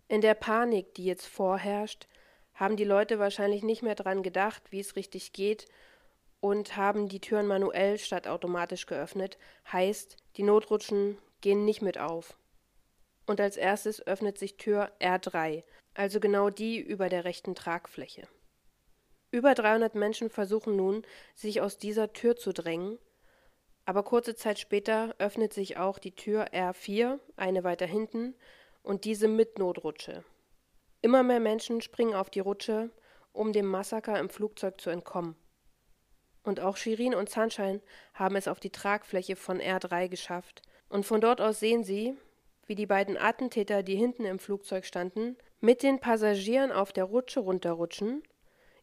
In 0.08 0.22
der 0.22 0.36
Panik, 0.36 0.94
die 0.96 1.06
jetzt 1.06 1.26
vorherrscht, 1.26 2.08
haben 2.54 2.78
die 2.78 2.84
Leute 2.84 3.20
wahrscheinlich 3.20 3.64
nicht 3.64 3.84
mehr 3.84 3.96
dran 3.96 4.24
gedacht, 4.24 4.64
wie 4.72 4.80
es 4.80 4.96
richtig 4.96 5.34
geht, 5.34 5.68
und 6.40 6.76
haben 6.76 7.08
die 7.08 7.22
Türen 7.22 7.48
manuell 7.48 7.98
statt 7.98 8.28
automatisch 8.28 8.86
geöffnet, 8.86 9.38
heißt, 9.72 10.18
die 10.36 10.44
Notrutschen 10.44 11.18
gehen 11.40 11.64
nicht 11.64 11.82
mit 11.82 11.98
auf. 11.98 12.38
Und 13.26 13.40
als 13.40 13.56
erstes 13.56 14.06
öffnet 14.06 14.38
sich 14.38 14.58
Tür 14.58 14.92
R3, 15.00 15.64
also 15.94 16.20
genau 16.20 16.50
die 16.50 16.80
über 16.80 17.08
der 17.08 17.24
rechten 17.24 17.56
Tragfläche. 17.56 18.28
Über 19.32 19.56
300 19.56 19.96
Menschen 19.96 20.30
versuchen 20.30 20.76
nun, 20.76 21.04
sich 21.34 21.62
aus 21.62 21.78
dieser 21.78 22.12
Tür 22.12 22.36
zu 22.36 22.52
drängen, 22.52 23.00
aber 23.86 24.04
kurze 24.04 24.36
Zeit 24.36 24.60
später 24.60 25.16
öffnet 25.18 25.54
sich 25.54 25.78
auch 25.78 25.98
die 25.98 26.16
Tür 26.16 26.48
R4, 26.54 27.20
eine 27.36 27.64
weiter 27.64 27.86
hinten, 27.86 28.36
und 28.82 29.06
diese 29.06 29.28
mit 29.28 29.58
Notrutsche. 29.60 30.24
Immer 31.04 31.22
mehr 31.22 31.42
Menschen 31.42 31.82
springen 31.82 32.14
auf 32.14 32.30
die 32.30 32.40
Rutsche, 32.40 32.90
um 33.34 33.52
dem 33.52 33.68
Massaker 33.68 34.18
im 34.20 34.30
Flugzeug 34.30 34.80
zu 34.80 34.90
entkommen. 34.90 35.36
Und 36.44 36.62
auch 36.62 36.78
Shirin 36.78 37.14
und 37.14 37.30
Sunshine 37.30 37.82
haben 38.14 38.38
es 38.38 38.48
auf 38.48 38.62
die 38.62 38.70
Tragfläche 38.70 39.36
von 39.36 39.60
R3 39.60 40.08
geschafft, 40.08 40.62
und 40.88 41.06
von 41.06 41.20
dort 41.20 41.42
aus 41.42 41.60
sehen 41.60 41.84
sie, 41.84 42.16
wie 42.68 42.76
die 42.76 42.86
beiden 42.86 43.18
Attentäter, 43.18 43.84
die 43.84 43.98
hinten 43.98 44.24
im 44.24 44.40
Flugzeug 44.40 44.86
standen, 44.86 45.36
mit 45.60 45.84
den 45.84 46.00
Passagieren 46.00 46.72
auf 46.72 46.94
der 46.94 47.04
Rutsche 47.04 47.42
runterrutschen, 47.42 48.24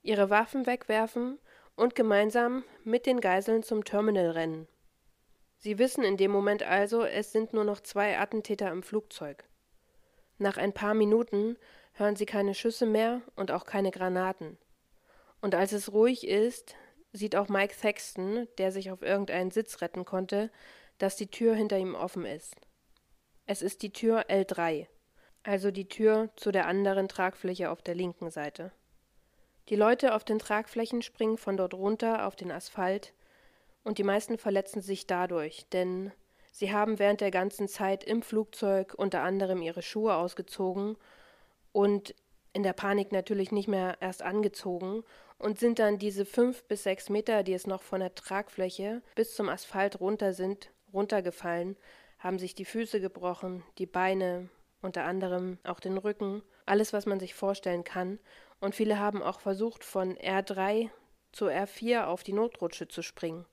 ihre 0.02 0.28
Waffen 0.28 0.66
wegwerfen 0.66 1.38
und 1.74 1.94
gemeinsam 1.94 2.64
mit 2.84 3.06
den 3.06 3.22
Geiseln 3.22 3.62
zum 3.62 3.82
Terminal 3.82 4.32
rennen. 4.32 4.68
Sie 5.56 5.78
wissen 5.78 6.04
in 6.04 6.18
dem 6.18 6.30
Moment 6.30 6.64
also, 6.64 7.02
es 7.02 7.32
sind 7.32 7.54
nur 7.54 7.64
noch 7.64 7.80
zwei 7.80 8.18
Attentäter 8.18 8.70
im 8.70 8.82
Flugzeug. 8.82 9.44
Nach 10.36 10.58
ein 10.58 10.74
paar 10.74 10.92
Minuten 10.94 11.56
hören 12.00 12.16
sie 12.16 12.26
keine 12.26 12.54
Schüsse 12.54 12.86
mehr 12.86 13.20
und 13.36 13.52
auch 13.52 13.64
keine 13.64 13.90
Granaten. 13.90 14.58
Und 15.40 15.54
als 15.54 15.72
es 15.72 15.92
ruhig 15.92 16.26
ist, 16.26 16.74
sieht 17.12 17.36
auch 17.36 17.48
Mike 17.48 17.74
Thaxton, 17.80 18.48
der 18.58 18.72
sich 18.72 18.90
auf 18.90 19.02
irgendeinen 19.02 19.50
Sitz 19.50 19.80
retten 19.80 20.04
konnte, 20.04 20.50
dass 20.98 21.16
die 21.16 21.30
Tür 21.30 21.54
hinter 21.54 21.78
ihm 21.78 21.94
offen 21.94 22.24
ist. 22.24 22.56
Es 23.46 23.62
ist 23.62 23.82
die 23.82 23.92
Tür 23.92 24.28
L3, 24.28 24.86
also 25.42 25.70
die 25.70 25.88
Tür 25.88 26.30
zu 26.36 26.50
der 26.52 26.66
anderen 26.66 27.08
Tragfläche 27.08 27.70
auf 27.70 27.82
der 27.82 27.94
linken 27.94 28.30
Seite. 28.30 28.72
Die 29.68 29.76
Leute 29.76 30.14
auf 30.14 30.24
den 30.24 30.38
Tragflächen 30.38 31.02
springen 31.02 31.38
von 31.38 31.56
dort 31.56 31.74
runter 31.74 32.26
auf 32.26 32.36
den 32.36 32.50
Asphalt, 32.50 33.12
und 33.82 33.96
die 33.96 34.04
meisten 34.04 34.36
verletzen 34.36 34.82
sich 34.82 35.06
dadurch, 35.06 35.66
denn 35.72 36.12
sie 36.52 36.70
haben 36.70 36.98
während 36.98 37.22
der 37.22 37.30
ganzen 37.30 37.66
Zeit 37.66 38.04
im 38.04 38.20
Flugzeug 38.20 38.94
unter 38.94 39.22
anderem 39.22 39.62
ihre 39.62 39.80
Schuhe 39.80 40.14
ausgezogen 40.16 40.96
und 41.72 42.14
in 42.52 42.62
der 42.62 42.72
Panik 42.72 43.12
natürlich 43.12 43.52
nicht 43.52 43.68
mehr 43.68 43.96
erst 44.00 44.22
angezogen 44.22 45.04
und 45.38 45.58
sind 45.58 45.78
dann 45.78 45.98
diese 45.98 46.24
fünf 46.24 46.64
bis 46.64 46.82
sechs 46.82 47.08
Meter, 47.08 47.42
die 47.42 47.54
es 47.54 47.66
noch 47.66 47.82
von 47.82 48.00
der 48.00 48.14
Tragfläche 48.14 49.02
bis 49.14 49.34
zum 49.34 49.48
Asphalt 49.48 50.00
runter 50.00 50.32
sind, 50.32 50.70
runtergefallen, 50.92 51.76
haben 52.18 52.38
sich 52.38 52.54
die 52.54 52.64
Füße 52.64 53.00
gebrochen, 53.00 53.62
die 53.78 53.86
Beine, 53.86 54.48
unter 54.82 55.04
anderem 55.04 55.58
auch 55.64 55.80
den 55.80 55.96
Rücken, 55.96 56.42
alles, 56.66 56.92
was 56.92 57.06
man 57.06 57.20
sich 57.20 57.34
vorstellen 57.34 57.84
kann. 57.84 58.18
Und 58.60 58.74
viele 58.74 58.98
haben 58.98 59.22
auch 59.22 59.40
versucht, 59.40 59.84
von 59.84 60.16
R3 60.16 60.90
zu 61.32 61.46
R4 61.46 62.04
auf 62.04 62.22
die 62.22 62.32
Notrutsche 62.32 62.88
zu 62.88 63.02
springen, 63.02 63.46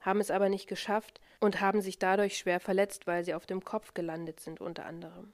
haben 0.00 0.20
es 0.20 0.30
aber 0.30 0.48
nicht 0.48 0.68
geschafft 0.68 1.20
und 1.40 1.60
haben 1.60 1.80
sich 1.80 1.98
dadurch 1.98 2.36
schwer 2.36 2.60
verletzt, 2.60 3.06
weil 3.06 3.24
sie 3.24 3.34
auf 3.34 3.46
dem 3.46 3.64
Kopf 3.64 3.94
gelandet 3.94 4.40
sind, 4.40 4.60
unter 4.60 4.84
anderem. 4.84 5.32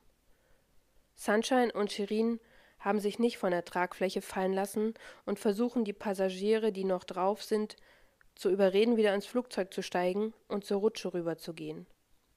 Sunshine 1.16 1.72
und 1.72 1.90
Shirin 1.90 2.40
haben 2.78 3.00
sich 3.00 3.18
nicht 3.18 3.38
von 3.38 3.50
der 3.50 3.64
Tragfläche 3.64 4.22
fallen 4.22 4.52
lassen 4.52 4.94
und 5.24 5.38
versuchen 5.38 5.84
die 5.84 5.92
Passagiere, 5.92 6.72
die 6.72 6.84
noch 6.84 7.04
drauf 7.04 7.42
sind, 7.42 7.76
zu 8.34 8.50
überreden, 8.50 8.96
wieder 8.96 9.14
ins 9.14 9.26
Flugzeug 9.26 9.72
zu 9.72 9.82
steigen 9.82 10.34
und 10.46 10.64
zur 10.64 10.78
Rutsche 10.80 11.12
rüberzugehen. 11.14 11.86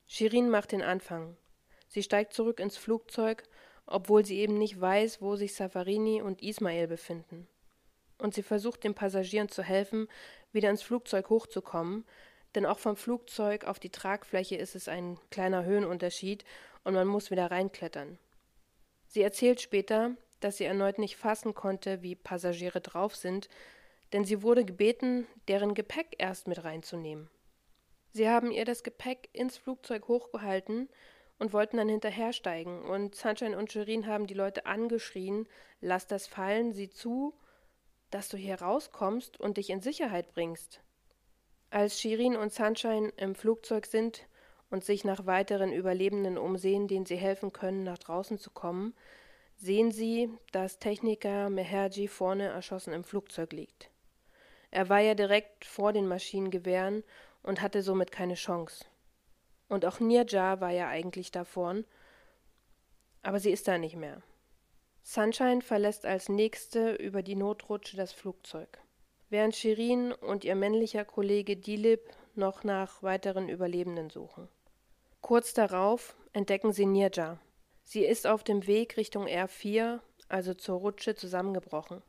Shirin 0.08 0.50
macht 0.50 0.72
den 0.72 0.82
Anfang. 0.82 1.36
Sie 1.88 2.02
steigt 2.02 2.34
zurück 2.34 2.60
ins 2.60 2.78
Flugzeug, 2.78 3.44
obwohl 3.86 4.26
sie 4.26 4.40
eben 4.40 4.58
nicht 4.58 4.80
weiß, 4.80 5.22
wo 5.22 5.36
sich 5.36 5.54
Safarini 5.54 6.22
und 6.22 6.42
Ismail 6.42 6.88
befinden. 6.88 7.48
Und 8.18 8.34
sie 8.34 8.44
versucht 8.44 8.84
den 8.84 8.96
Passagieren 8.96 9.50
zu 9.50 9.62
helfen, 9.62 10.08
wieder 10.52 10.70
ins 10.70 10.84
Flugzeug 10.84 11.30
hochzukommen, 11.30 12.06
denn 12.56 12.66
auch 12.66 12.80
vom 12.80 12.96
Flugzeug 12.96 13.66
auf 13.66 13.80
die 13.80 13.92
Tragfläche 13.92 14.56
ist 14.56 14.76
es 14.76 14.88
ein 14.88 15.20
kleiner 15.32 15.66
Höhenunterschied 15.66 16.46
und 16.84 16.94
man 16.94 17.08
muss 17.08 17.30
wieder 17.30 17.52
reinklettern. 17.52 18.18
Sie 19.10 19.24
erzählt 19.24 19.60
später, 19.60 20.16
dass 20.40 20.58
sie 20.58 20.66
erneut 20.66 21.00
nicht 21.00 21.18
fassen 21.18 21.56
konnte, 21.56 22.04
wie 22.04 22.16
Passagiere 22.16 22.80
drauf 22.80 23.16
sind, 23.16 23.50
denn 24.14 24.24
sie 24.24 24.44
wurde 24.44 24.64
gebeten, 24.64 25.28
deren 25.48 25.74
Gepäck 25.74 26.16
erst 26.20 26.48
mit 26.48 26.64
reinzunehmen. 26.64 27.28
Sie 28.12 28.30
haben 28.30 28.52
ihr 28.52 28.66
das 28.66 28.84
Gepäck 28.84 29.30
ins 29.34 29.58
Flugzeug 29.58 30.08
hochgehalten 30.08 30.90
und 31.40 31.54
wollten 31.54 31.78
dann 31.78 31.90
hinterhersteigen, 31.90 32.84
und 32.84 33.16
Sunshine 33.16 33.58
und 33.58 33.72
Shirin 33.72 34.06
haben 34.06 34.28
die 34.28 34.36
Leute 34.36 34.68
angeschrien, 34.68 35.48
lass 35.82 36.06
das 36.06 36.28
fallen, 36.28 36.74
sieh 36.74 36.90
zu, 36.92 37.34
dass 38.12 38.30
du 38.30 38.38
hier 38.38 38.62
rauskommst 38.62 39.40
und 39.40 39.58
dich 39.58 39.72
in 39.72 39.82
Sicherheit 39.82 40.34
bringst. 40.34 40.82
Als 41.72 42.00
Shirin 42.00 42.36
und 42.36 42.54
Sunshine 42.54 43.12
im 43.18 43.34
Flugzeug 43.34 43.88
sind 43.88 44.28
und 44.70 44.84
sich 44.84 45.04
nach 45.04 45.26
weiteren 45.26 45.72
Überlebenden 45.72 46.38
umsehen, 46.38 46.88
denen 46.88 47.06
sie 47.06 47.16
helfen 47.16 47.52
können, 47.54 47.84
nach 47.84 47.98
draußen 47.98 48.38
zu 48.38 48.52
kommen, 48.52 48.94
sehen 49.58 49.92
sie, 49.92 50.30
dass 50.52 50.80
Techniker 50.80 51.50
Meherji 51.50 52.08
vorne 52.08 52.48
erschossen 52.48 52.94
im 52.94 53.04
Flugzeug 53.04 53.52
liegt. 53.52 53.90
Er 54.72 54.90
war 54.90 55.00
ja 55.00 55.16
direkt 55.16 55.66
vor 55.66 55.94
den 55.94 56.08
Maschinengewehren 56.08 57.04
und 57.44 57.62
hatte 57.62 57.82
somit 57.82 58.12
keine 58.12 58.36
Chance. 58.36 58.86
Und 59.68 59.86
auch 59.86 60.00
Nirja 60.00 60.62
war 60.62 60.72
ja 60.72 60.88
eigentlich 60.88 61.32
da 61.32 61.44
vorn, 61.44 61.86
aber 63.22 63.40
sie 63.40 63.52
ist 63.52 63.68
da 63.68 63.78
nicht 63.78 63.96
mehr. 63.96 64.22
Sunshine 65.04 65.62
verlässt 65.62 66.06
als 66.06 66.30
nächste 66.30 66.94
über 66.94 67.24
die 67.24 67.36
Notrutsche 67.36 67.98
das 67.98 68.14
Flugzeug, 68.14 68.80
während 69.30 69.56
Shirin 69.56 70.12
und 70.12 70.44
ihr 70.44 70.56
männlicher 70.56 71.06
Kollege 71.06 71.58
Dilip 71.58 72.02
noch 72.36 72.64
nach 72.64 73.02
weiteren 73.02 73.50
Überlebenden 73.50 74.10
suchen. 74.10 74.48
Kurz 75.22 75.54
darauf 75.54 76.16
entdecken 76.34 76.72
sie 76.72 76.86
Nirja. 76.86 77.40
Sie 77.84 78.06
ist 78.06 78.28
auf 78.28 78.44
dem 78.44 78.68
Weg 78.68 78.98
Richtung 78.98 79.26
R4, 79.26 80.00
also 80.28 80.54
zur 80.54 80.80
Rutsche, 80.80 81.16
zusammengebrochen. 81.16 82.02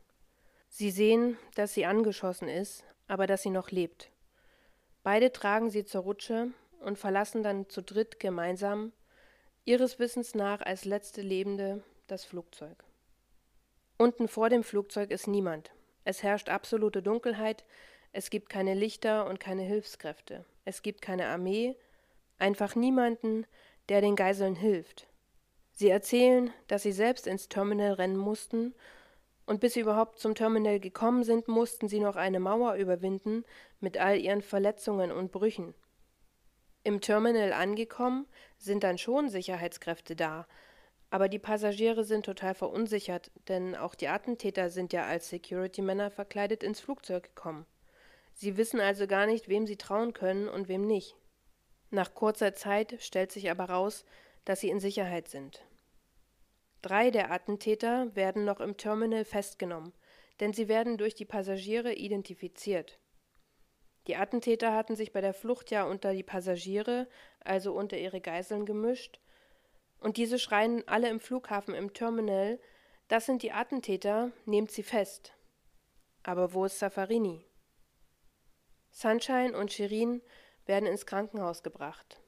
Sie 0.69 0.91
sehen, 0.91 1.37
dass 1.55 1.73
sie 1.73 1.85
angeschossen 1.85 2.47
ist, 2.47 2.83
aber 3.07 3.27
dass 3.27 3.41
sie 3.41 3.49
noch 3.49 3.71
lebt. 3.71 4.11
Beide 5.03 5.31
tragen 5.31 5.69
sie 5.69 5.83
zur 5.83 6.03
Rutsche 6.03 6.51
und 6.79 6.97
verlassen 6.97 7.43
dann 7.43 7.67
zu 7.67 7.81
dritt 7.81 8.19
gemeinsam, 8.19 8.93
ihres 9.65 9.99
Wissens 9.99 10.35
nach 10.35 10.61
als 10.61 10.85
letzte 10.85 11.21
Lebende, 11.21 11.83
das 12.07 12.25
Flugzeug. 12.25 12.83
Unten 13.97 14.27
vor 14.27 14.49
dem 14.49 14.63
Flugzeug 14.63 15.11
ist 15.11 15.27
niemand. 15.27 15.71
Es 16.05 16.23
herrscht 16.23 16.49
absolute 16.49 17.03
Dunkelheit, 17.03 17.65
es 18.13 18.29
gibt 18.29 18.49
keine 18.49 18.73
Lichter 18.73 19.27
und 19.27 19.39
keine 19.39 19.63
Hilfskräfte. 19.63 20.45
Es 20.65 20.81
gibt 20.81 21.01
keine 21.01 21.27
Armee, 21.27 21.75
einfach 22.41 22.75
niemanden, 22.75 23.45
der 23.89 24.01
den 24.01 24.15
Geiseln 24.15 24.55
hilft. 24.55 25.07
Sie 25.71 25.89
erzählen, 25.89 26.51
dass 26.67 26.83
sie 26.83 26.91
selbst 26.91 27.27
ins 27.27 27.49
Terminal 27.49 27.93
rennen 27.93 28.17
mussten, 28.17 28.75
und 29.45 29.59
bis 29.59 29.73
sie 29.73 29.81
überhaupt 29.81 30.19
zum 30.19 30.35
Terminal 30.35 30.79
gekommen 30.79 31.23
sind, 31.23 31.47
mussten 31.47 31.87
sie 31.87 31.99
noch 31.99 32.15
eine 32.15 32.39
Mauer 32.39 32.75
überwinden 32.75 33.43
mit 33.79 33.97
all 33.97 34.17
ihren 34.17 34.41
Verletzungen 34.41 35.11
und 35.11 35.31
Brüchen. 35.31 35.73
Im 36.83 37.01
Terminal 37.01 37.51
angekommen 37.51 38.27
sind 38.57 38.83
dann 38.83 38.97
schon 38.97 39.29
Sicherheitskräfte 39.29 40.15
da, 40.15 40.47
aber 41.09 41.27
die 41.27 41.39
Passagiere 41.39 42.05
sind 42.05 42.25
total 42.25 42.55
verunsichert, 42.55 43.31
denn 43.49 43.75
auch 43.75 43.95
die 43.95 44.07
Attentäter 44.07 44.69
sind 44.69 44.93
ja 44.93 45.05
als 45.05 45.29
Security-Männer 45.29 46.09
verkleidet 46.09 46.63
ins 46.63 46.79
Flugzeug 46.79 47.23
gekommen. 47.35 47.65
Sie 48.33 48.55
wissen 48.55 48.79
also 48.79 49.07
gar 49.07 49.25
nicht, 49.25 49.49
wem 49.49 49.67
sie 49.67 49.75
trauen 49.75 50.13
können 50.13 50.47
und 50.47 50.69
wem 50.69 50.87
nicht. 50.87 51.17
Nach 51.91 52.13
kurzer 52.13 52.55
Zeit 52.55 52.95
stellt 52.99 53.31
sich 53.31 53.51
aber 53.51 53.65
raus, 53.65 54.05
dass 54.45 54.61
sie 54.61 54.69
in 54.69 54.79
Sicherheit 54.79 55.27
sind. 55.27 55.63
Drei 56.81 57.11
der 57.11 57.31
Attentäter 57.31 58.15
werden 58.15 58.43
noch 58.45 58.59
im 58.59 58.77
Terminal 58.77 59.25
festgenommen, 59.25 59.93
denn 60.39 60.53
sie 60.53 60.67
werden 60.67 60.97
durch 60.97 61.13
die 61.13 61.25
Passagiere 61.25 61.93
identifiziert. 61.93 62.97
Die 64.07 64.15
Attentäter 64.15 64.73
hatten 64.73 64.95
sich 64.95 65.11
bei 65.11 65.21
der 65.21 65.33
Flucht 65.33 65.69
ja 65.69 65.83
unter 65.83 66.13
die 66.13 66.23
Passagiere, 66.23 67.07
also 67.41 67.73
unter 67.73 67.97
ihre 67.97 68.21
Geiseln 68.21 68.65
gemischt, 68.65 69.19
und 69.99 70.17
diese 70.17 70.39
schreien 70.39 70.87
alle 70.87 71.09
im 71.09 71.19
Flughafen 71.19 71.75
im 71.75 71.93
Terminal, 71.93 72.59
das 73.07 73.27
sind 73.27 73.43
die 73.43 73.51
Attentäter, 73.51 74.31
nehmt 74.45 74.71
sie 74.71 74.81
fest. 74.81 75.33
Aber 76.23 76.53
wo 76.53 76.65
ist 76.65 76.79
Safarini? 76.79 77.45
Sunshine 78.89 79.55
und 79.55 79.71
Shirin 79.71 80.21
werden 80.71 80.87
ins 80.87 81.05
Krankenhaus 81.05 81.61
gebracht, 81.61 82.19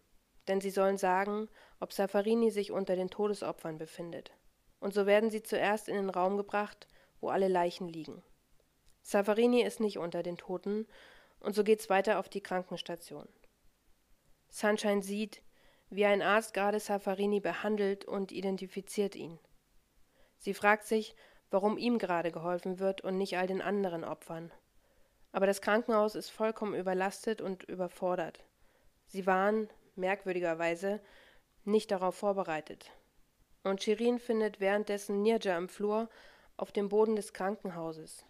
denn 0.47 0.61
sie 0.61 0.69
sollen 0.69 0.97
sagen, 0.97 1.49
ob 1.79 1.93
Safarini 1.93 2.51
sich 2.51 2.71
unter 2.71 2.95
den 2.95 3.09
Todesopfern 3.09 3.79
befindet 3.79 4.33
und 4.83 4.93
so 4.93 5.05
werden 5.05 5.29
sie 5.29 5.41
zuerst 5.41 5.87
in 5.87 5.95
den 5.95 6.09
Raum 6.09 6.35
gebracht, 6.35 6.89
wo 7.21 7.29
alle 7.29 7.47
Leichen 7.47 7.87
liegen. 7.87 8.21
Savarini 9.01 9.61
ist 9.61 9.79
nicht 9.79 9.97
unter 9.97 10.23
den 10.23 10.35
Toten, 10.35 10.87
und 11.39 11.55
so 11.55 11.63
geht's 11.63 11.89
weiter 11.89 12.19
auf 12.19 12.27
die 12.27 12.41
Krankenstation. 12.43 13.29
Sunshine 14.49 15.01
sieht, 15.01 15.41
wie 15.89 16.03
ein 16.03 16.21
Arzt 16.21 16.53
gerade 16.53 16.81
Safarini 16.81 17.39
behandelt 17.39 18.03
und 18.03 18.33
identifiziert 18.33 19.15
ihn. 19.15 19.39
Sie 20.37 20.53
fragt 20.53 20.85
sich, 20.85 21.15
warum 21.49 21.77
ihm 21.77 21.97
gerade 21.97 22.33
geholfen 22.33 22.77
wird 22.77 22.99
und 22.99 23.17
nicht 23.17 23.37
all 23.37 23.47
den 23.47 23.61
anderen 23.61 24.03
Opfern. 24.03 24.51
Aber 25.33 25.45
das 25.45 25.59
Krankenhaus 25.59 26.15
ist 26.15 26.29
vollkommen 26.29 26.73
überlastet 26.73 27.41
und 27.41 27.63
überfordert. 27.63 28.39
Sie 29.07 29.27
waren, 29.27 29.69
merkwürdigerweise, 29.95 31.01
nicht 31.65 31.91
darauf 31.91 32.15
vorbereitet 32.15 32.89
und 33.63 33.81
Shirin 33.81 34.19
findet 34.19 34.59
währenddessen 34.59 35.21
Nirja 35.21 35.57
im 35.57 35.69
Flur 35.69 36.09
auf 36.57 36.71
dem 36.71 36.89
Boden 36.89 37.15
des 37.15 37.33
Krankenhauses. 37.33 38.25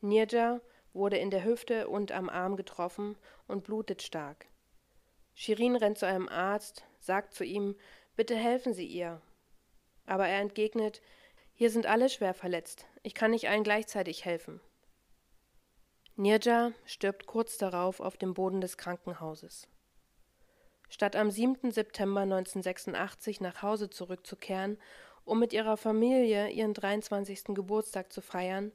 Nirja 0.00 0.60
wurde 0.92 1.16
in 1.16 1.30
der 1.30 1.44
Hüfte 1.44 1.88
und 1.88 2.12
am 2.12 2.28
Arm 2.28 2.56
getroffen 2.56 3.16
und 3.46 3.64
blutet 3.64 4.02
stark. 4.02 4.46
Shirin 5.34 5.76
rennt 5.76 5.98
zu 5.98 6.06
einem 6.06 6.28
Arzt, 6.28 6.84
sagt 6.98 7.34
zu 7.34 7.44
ihm, 7.44 7.76
bitte 8.16 8.36
helfen 8.36 8.74
Sie 8.74 8.86
ihr. 8.86 9.22
Aber 10.06 10.28
er 10.28 10.40
entgegnet, 10.40 11.00
Hier 11.54 11.70
sind 11.70 11.86
alle 11.86 12.08
schwer 12.08 12.34
verletzt. 12.34 12.86
Ich 13.02 13.14
kann 13.14 13.30
nicht 13.30 13.48
allen 13.48 13.62
gleichzeitig 13.62 14.24
helfen. 14.24 14.60
Nirja 16.16 16.72
stirbt 16.84 17.26
kurz 17.26 17.56
darauf 17.56 18.00
auf 18.00 18.18
dem 18.18 18.34
Boden 18.34 18.60
des 18.60 18.76
Krankenhauses. 18.76 19.66
Statt 20.90 21.16
am 21.16 21.30
7. 21.30 21.70
September 21.70 22.20
1986 22.20 23.40
nach 23.40 23.62
Hause 23.62 23.88
zurückzukehren, 23.88 24.78
um 25.24 25.38
mit 25.38 25.54
ihrer 25.54 25.78
Familie 25.78 26.50
ihren 26.50 26.74
23. 26.74 27.44
Geburtstag 27.54 28.12
zu 28.12 28.20
feiern, 28.20 28.72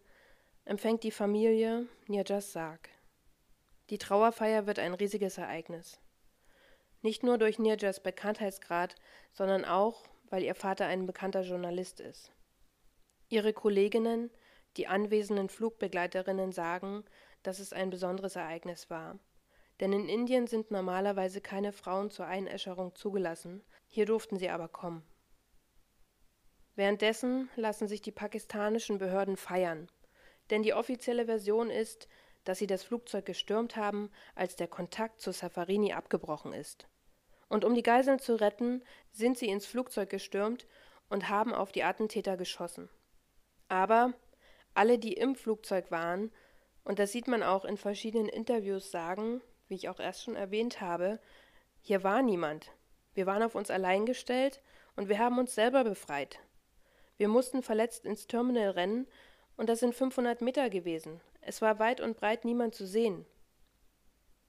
empfängt 0.65 1.03
die 1.03 1.11
Familie 1.11 1.87
Nirjas 2.07 2.53
Sarg. 2.53 2.89
Die 3.91 3.99
Trauerfeier 3.99 4.65
wird 4.65 4.79
ein 4.79 4.95
riesiges 4.95 5.37
Ereignis. 5.37 5.99
Nicht 7.03 7.21
nur 7.21 7.37
durch 7.37 7.59
Nirjas 7.59 8.01
Bekanntheitsgrad, 8.01 8.95
sondern 9.31 9.63
auch, 9.63 10.03
weil 10.31 10.41
ihr 10.41 10.55
Vater 10.55 10.87
ein 10.87 11.05
bekannter 11.05 11.41
Journalist 11.41 11.99
ist. 11.99 12.31
Ihre 13.29 13.53
Kolleginnen, 13.53 14.31
die 14.75 14.87
anwesenden 14.87 15.49
Flugbegleiterinnen 15.49 16.51
sagen, 16.51 17.03
dass 17.47 17.59
es 17.59 17.71
ein 17.71 17.89
besonderes 17.89 18.35
Ereignis 18.35 18.89
war. 18.89 19.17
Denn 19.79 19.93
in 19.93 20.09
Indien 20.09 20.47
sind 20.47 20.69
normalerweise 20.69 21.39
keine 21.39 21.71
Frauen 21.71 22.09
zur 22.11 22.25
Einäscherung 22.25 22.93
zugelassen, 22.93 23.63
hier 23.87 24.05
durften 24.05 24.37
sie 24.37 24.49
aber 24.49 24.67
kommen. 24.67 25.01
Währenddessen 26.75 27.49
lassen 27.55 27.87
sich 27.87 28.01
die 28.01 28.11
pakistanischen 28.11 28.97
Behörden 28.97 29.37
feiern, 29.37 29.87
denn 30.49 30.61
die 30.61 30.73
offizielle 30.73 31.25
Version 31.25 31.69
ist, 31.69 32.09
dass 32.43 32.59
sie 32.59 32.67
das 32.67 32.83
Flugzeug 32.83 33.25
gestürmt 33.25 33.77
haben, 33.77 34.11
als 34.35 34.57
der 34.57 34.67
Kontakt 34.67 35.21
zu 35.21 35.31
Safarini 35.31 35.93
abgebrochen 35.93 36.51
ist. 36.51 36.89
Und 37.47 37.63
um 37.63 37.75
die 37.75 37.83
Geiseln 37.83 38.19
zu 38.19 38.35
retten, 38.35 38.83
sind 39.13 39.37
sie 39.37 39.47
ins 39.47 39.65
Flugzeug 39.65 40.09
gestürmt 40.09 40.67
und 41.07 41.29
haben 41.29 41.53
auf 41.53 41.71
die 41.71 41.83
Attentäter 41.83 42.35
geschossen. 42.35 42.89
Aber 43.69 44.13
alle, 44.73 44.99
die 44.99 45.13
im 45.13 45.35
Flugzeug 45.35 45.91
waren, 45.91 46.29
und 46.87 46.99
das 46.99 47.11
sieht 47.11 47.27
man 47.27 47.43
auch 47.43 47.65
in 47.65 47.75
verschiedenen 47.75 48.29
Interviews 48.29 48.91
sagen, 48.91 49.41
wie 49.67 49.75
ich 49.75 49.89
auch 49.89 49.99
erst 49.99 50.23
schon 50.23 50.37
erwähnt 50.37 50.79
habe, 50.79 51.19
hier 51.81 52.01
war 52.01 52.21
niemand. 52.21 52.71
Wir 53.13 53.25
waren 53.25 53.43
auf 53.43 53.55
uns 53.55 53.69
allein 53.69 54.05
gestellt 54.05 54.61
und 54.95 55.09
wir 55.09 55.19
haben 55.19 55.37
uns 55.37 55.53
selber 55.53 55.83
befreit. 55.83 56.39
Wir 57.17 57.27
mussten 57.27 57.61
verletzt 57.61 58.05
ins 58.05 58.27
Terminal 58.27 58.69
rennen 58.69 59.05
und 59.57 59.67
das 59.67 59.81
sind 59.81 59.95
500 59.95 60.39
Meter 60.41 60.69
gewesen. 60.69 61.19
Es 61.41 61.61
war 61.61 61.77
weit 61.77 61.99
und 61.99 62.15
breit 62.15 62.45
niemand 62.45 62.73
zu 62.73 62.87
sehen. 62.87 63.25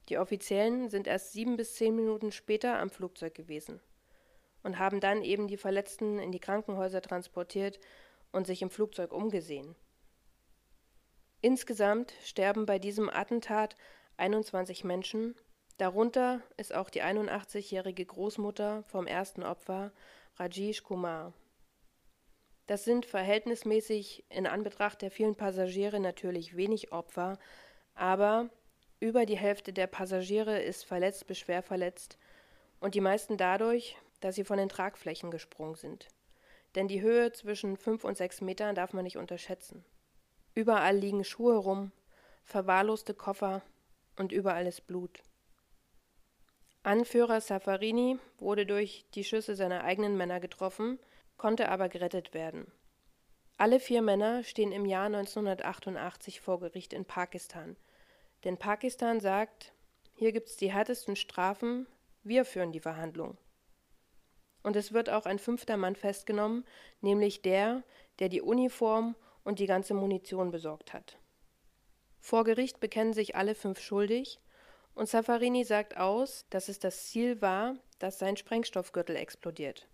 Die 0.09 0.19
Offiziellen 0.19 0.91
sind 0.91 1.09
erst 1.09 1.33
sieben 1.33 1.57
bis 1.57 1.75
zehn 1.75 1.97
Minuten 1.97 2.31
später 2.31 2.79
am 2.79 2.91
Flugzeug 2.91 3.35
gewesen 3.35 3.81
und 4.63 4.79
haben 4.79 5.01
dann 5.01 5.23
eben 5.23 5.49
die 5.49 5.57
Verletzten 5.57 6.21
in 6.21 6.31
die 6.31 6.39
Krankenhäuser 6.39 7.03
transportiert 7.03 7.81
und 8.31 8.47
sich 8.47 8.63
im 8.63 8.71
Flugzeug 8.71 9.13
umgesehen. 9.13 9.75
Insgesamt 11.41 12.13
sterben 12.25 12.67
bei 12.67 12.81
diesem 12.81 13.09
Attentat 13.09 13.77
21 14.17 14.83
Menschen, 14.83 15.37
darunter 15.77 16.43
ist 16.57 16.75
auch 16.75 16.91
die 16.91 17.03
81-jährige 17.03 18.05
Großmutter 18.05 18.83
vom 18.89 19.07
ersten 19.07 19.45
Opfer, 19.45 19.93
Rajesh 20.37 20.83
Kumar. 20.83 21.33
Das 22.67 22.85
sind 22.85 23.07
verhältnismäßig 23.07 24.25
in 24.29 24.49
Anbetracht 24.49 25.01
der 25.01 25.13
vielen 25.13 25.37
Passagiere 25.37 26.01
natürlich 26.01 26.57
wenig 26.57 26.93
Opfer, 26.93 27.39
aber 27.95 28.51
über 28.99 29.25
die 29.25 29.39
Hälfte 29.39 29.73
der 29.73 29.87
Passagiere 29.87 30.61
ist 30.61 30.85
verletzt 30.85 31.29
bis 31.29 31.39
schwer 31.39 31.63
verletzt 31.63 32.19
und 32.81 32.97
die 32.97 33.01
meisten 33.01 33.37
dadurch, 33.37 33.97
dass 34.21 34.35
sie 34.35 34.45
von 34.45 34.59
den 34.59 34.69
Tragflächen 34.69 35.31
gesprungen 35.31 35.77
sind. 35.77 36.09
Denn 36.75 36.89
die 36.89 37.01
Höhe 37.01 37.31
zwischen 37.31 37.77
fünf 37.77 38.03
und 38.03 38.17
sechs 38.17 38.41
Metern 38.41 38.75
darf 38.75 38.93
man 38.93 39.05
nicht 39.05 39.17
unterschätzen. 39.17 39.85
Überall 40.59 40.97
liegen 40.97 41.23
Schuhe 41.23 41.57
rum, 41.57 41.93
verwahrloste 42.43 43.15
Koffer 43.15 43.63
und 44.17 44.33
überall 44.33 44.67
ist 44.67 44.89
Blut. 44.89 45.23
Anführer 46.83 47.41
Safarini 47.41 48.19
wurde 48.41 48.67
durch 48.67 49.07
die 49.15 49.23
Schüsse 49.23 49.55
seiner 49.55 49.85
eigenen 49.85 50.17
Männer 50.17 50.41
getroffen 50.41 50.99
konnte 51.37 51.69
aber 51.69 51.89
gerettet 51.89 52.35
werden. 52.35 52.73
Alle 53.57 53.79
vier 53.79 54.03
Männer 54.03 54.43
stehen 54.43 54.73
im 54.73 54.85
Jahr 54.85 55.07
1988 55.07 56.41
vor 56.41 56.59
Gericht 56.59 56.93
in 56.93 57.05
Pakistan. 57.05 57.77
Denn 58.43 58.57
Pakistan 58.57 59.21
sagt, 59.21 59.73
hier 60.15 60.33
gibt's 60.33 60.57
die 60.57 60.73
härtesten 60.73 61.15
Strafen, 61.15 61.87
wir 62.25 62.45
führen 62.45 62.73
die 62.73 62.81
Verhandlung. 62.81 63.39
Und 64.65 64.75
es 64.75 64.93
wird 64.93 65.09
auch 65.09 65.25
ein 65.25 65.39
fünfter 65.39 65.77
Mann 65.77 65.95
festgenommen, 65.95 66.65
nämlich 67.01 67.43
der, 67.43 67.85
der 68.19 68.29
die 68.29 68.43
Uniform 68.43 69.15
und 69.49 69.61
die 69.61 69.67
ganze 69.67 69.95
Munition 69.95 70.51
besorgt 70.51 70.93
hat. 70.93 71.19
Vor 72.21 72.45
Gericht 72.45 72.81
bekennen 72.81 73.15
sich 73.15 73.35
alle 73.35 73.55
fünf 73.55 73.81
schuldig 73.81 74.41
und 74.95 75.09
Safarini 75.09 75.65
sagt 75.65 75.97
aus, 75.97 76.45
dass 76.51 76.69
es 76.69 76.79
das 76.79 77.07
Ziel 77.07 77.41
war, 77.41 77.77
dass 77.99 78.19
sein 78.19 78.37
Sprengstoffgürtel 78.37 79.17
explodiert. 79.17 79.89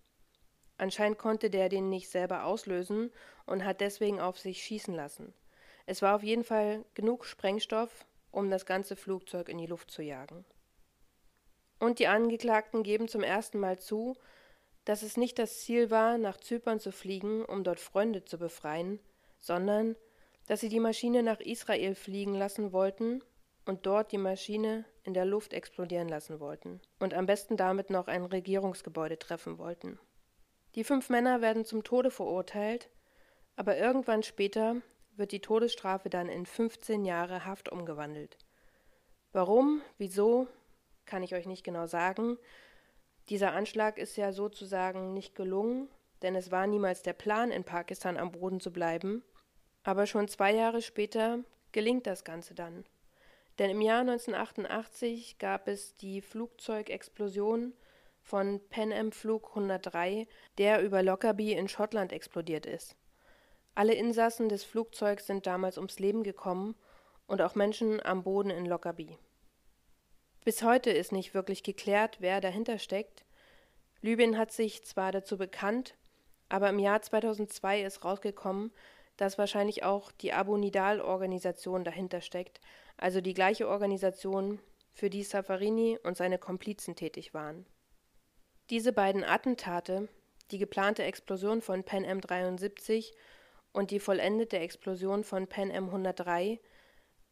Anscheinend 0.76 1.18
konnte 1.18 1.50
der 1.50 1.68
den 1.68 1.88
nicht 1.88 2.09
selber 2.11 2.46
auslösen 2.46 3.12
und 3.46 3.64
hat 3.64 3.80
deswegen 3.80 4.18
auf 4.18 4.40
sich 4.40 4.61
schießen 4.61 4.92
lassen. 4.92 5.32
Es 5.86 6.02
war 6.02 6.16
auf 6.16 6.24
jeden 6.24 6.42
Fall 6.42 6.84
genug 6.94 7.24
Sprengstoff, 7.24 8.07
um 8.32 8.50
das 8.50 8.66
ganze 8.66 8.96
Flugzeug 8.96 9.48
in 9.48 9.59
die 9.59 9.68
Luft 9.68 9.92
zu 9.92 10.02
jagen. 10.02 10.44
Und 11.78 12.00
die 12.00 12.09
Angeklagten 12.09 12.82
geben 12.82 13.07
zum 13.07 13.22
ersten 13.22 13.61
Mal 13.61 13.78
zu, 13.78 14.16
dass 14.84 15.02
es 15.02 15.16
nicht 15.16 15.38
das 15.38 15.61
Ziel 15.61 15.92
war, 15.92 16.18
nach 16.18 16.38
Zypern 16.38 16.80
zu 16.80 16.90
fliegen, 16.90 17.44
um 17.44 17.62
dort 17.62 17.78
Freunde 17.78 18.24
zu 18.24 18.36
befreien, 18.36 18.98
sondern 19.45 19.97
dass 20.47 20.61
sie 20.61 20.68
die 20.68 20.80
Maschine 20.80 21.22
nach 21.22 21.40
Israel 21.40 21.95
fliegen 21.95 22.34
lassen 22.34 22.72
wollten 22.72 23.22
und 23.66 23.86
dort 23.86 24.12
die 24.12 24.18
Maschine 24.18 24.84
in 25.03 25.14
der 25.14 25.24
Luft 25.24 25.53
explodieren 25.53 26.09
lassen 26.09 26.40
wollten 26.40 26.80
und 26.99 27.14
am 27.14 27.26
besten 27.26 27.57
damit 27.57 27.90
noch 27.90 28.09
ein 28.09 28.24
Regierungsgebäude 28.24 29.18
treffen 29.18 29.59
wollten. 29.59 29.99
Die 30.74 30.84
fünf 30.84 31.09
Männer 31.11 31.40
werden 31.40 31.64
zum 31.64 31.84
Tode 31.84 32.11
verurteilt, 32.11 32.90
aber 33.57 33.76
irgendwann 33.76 34.22
später 34.22 34.76
wird 35.16 35.32
die 35.32 35.40
Todesstrafe 35.40 36.09
dann 36.11 36.28
in 36.28 36.47
15 36.47 37.05
Jahre 37.05 37.45
Haft 37.45 37.70
umgewandelt. 37.70 38.38
Warum, 39.32 39.82
wieso, 39.99 40.49
kann 41.05 41.22
ich 41.22 41.34
euch 41.34 41.47
nicht 41.47 41.64
genau 41.64 41.86
sagen. 41.86 42.38
Dieser 43.28 43.53
Anschlag 43.53 43.99
ist 43.99 44.16
ja 44.16 44.32
sozusagen 44.32 45.12
nicht 45.12 45.34
gelungen, 45.34 45.88
denn 46.22 46.34
es 46.34 46.51
war 46.51 46.66
niemals 46.66 47.03
der 47.03 47.12
Plan, 47.12 47.51
in 47.51 47.64
Pakistan 47.64 48.16
am 48.16 48.32
Boden 48.32 48.61
zu 48.61 48.72
bleiben. 48.72 49.22
Aber 49.85 50.07
schon 50.07 50.28
zwei 50.28 50.53
Jahre 50.53 50.82
später 50.82 51.41
gelingt 51.72 52.07
das 52.07 52.24
Ganze 52.24 52.55
dann. 52.55 52.85
Denn 53.59 53.70
im 53.70 53.80
Jahr 53.80 54.01
1988 54.01 55.39
gab 55.39 55.68
es 55.68 55.95
die 55.97 56.20
Flugzeugexplosion 56.20 57.74
von 58.22 58.61
Pan 58.70 58.93
Am 58.93 59.12
Flug 59.12 59.51
103, 59.51 60.26
der 60.59 60.82
über 60.82 61.03
Lockerbie 61.03 61.53
in 61.53 61.68
Schottland 61.68 62.12
explodiert 62.12 62.66
ist. 62.66 62.97
Alle 63.74 63.95
Insassen 63.95 64.49
des 64.49 64.64
Flugzeugs 64.64 65.26
sind 65.26 65.47
damals 65.47 65.76
ums 65.76 65.99
Leben 65.99 66.22
gekommen 66.22 66.74
und 67.26 67.43
auch 67.43 67.55
Menschen 67.55 68.05
am 68.05 68.22
Boden 68.22 68.51
in 68.51 68.66
Lockerbie. 68.66 69.18
Bis 70.45 70.62
heute 70.62 70.91
ist 70.91 71.12
nicht 71.12 71.35
wirklich 71.35 71.62
geklärt, 71.62 72.16
wer 72.20 72.41
dahinter 72.41 72.78
steckt. 72.78 73.24
Libyen 74.01 74.39
hat 74.39 74.53
sich 74.53 74.85
zwar 74.85 75.12
dazu 75.12 75.39
bekannt, 75.39 75.97
aber 76.49 76.68
im 76.68 76.78
Jahr 76.78 77.03
2002 77.03 77.82
ist 77.82 78.05
rausgekommen, 78.05 78.72
dass 79.16 79.38
wahrscheinlich 79.38 79.84
auch 79.84 80.12
die 80.12 80.32
Abu 80.32 80.56
Nidal-Organisation 80.56 81.84
dahinter 81.84 82.20
steckt, 82.20 82.60
also 82.96 83.20
die 83.20 83.34
gleiche 83.34 83.68
Organisation, 83.68 84.60
für 84.94 85.10
die 85.10 85.24
Safarini 85.24 85.98
und 86.04 86.16
seine 86.16 86.38
Komplizen 86.38 86.94
tätig 86.94 87.34
waren. 87.34 87.66
Diese 88.70 88.92
beiden 88.92 89.24
Attentate, 89.24 90.08
die 90.50 90.58
geplante 90.58 91.02
Explosion 91.02 91.60
von 91.60 91.84
Pan 91.84 92.04
Am 92.04 92.20
73 92.20 93.12
und 93.72 93.90
die 93.90 93.98
vollendete 93.98 94.58
Explosion 94.58 95.24
von 95.24 95.48
Pan 95.48 95.70
Am 95.72 95.86
103, 95.86 96.60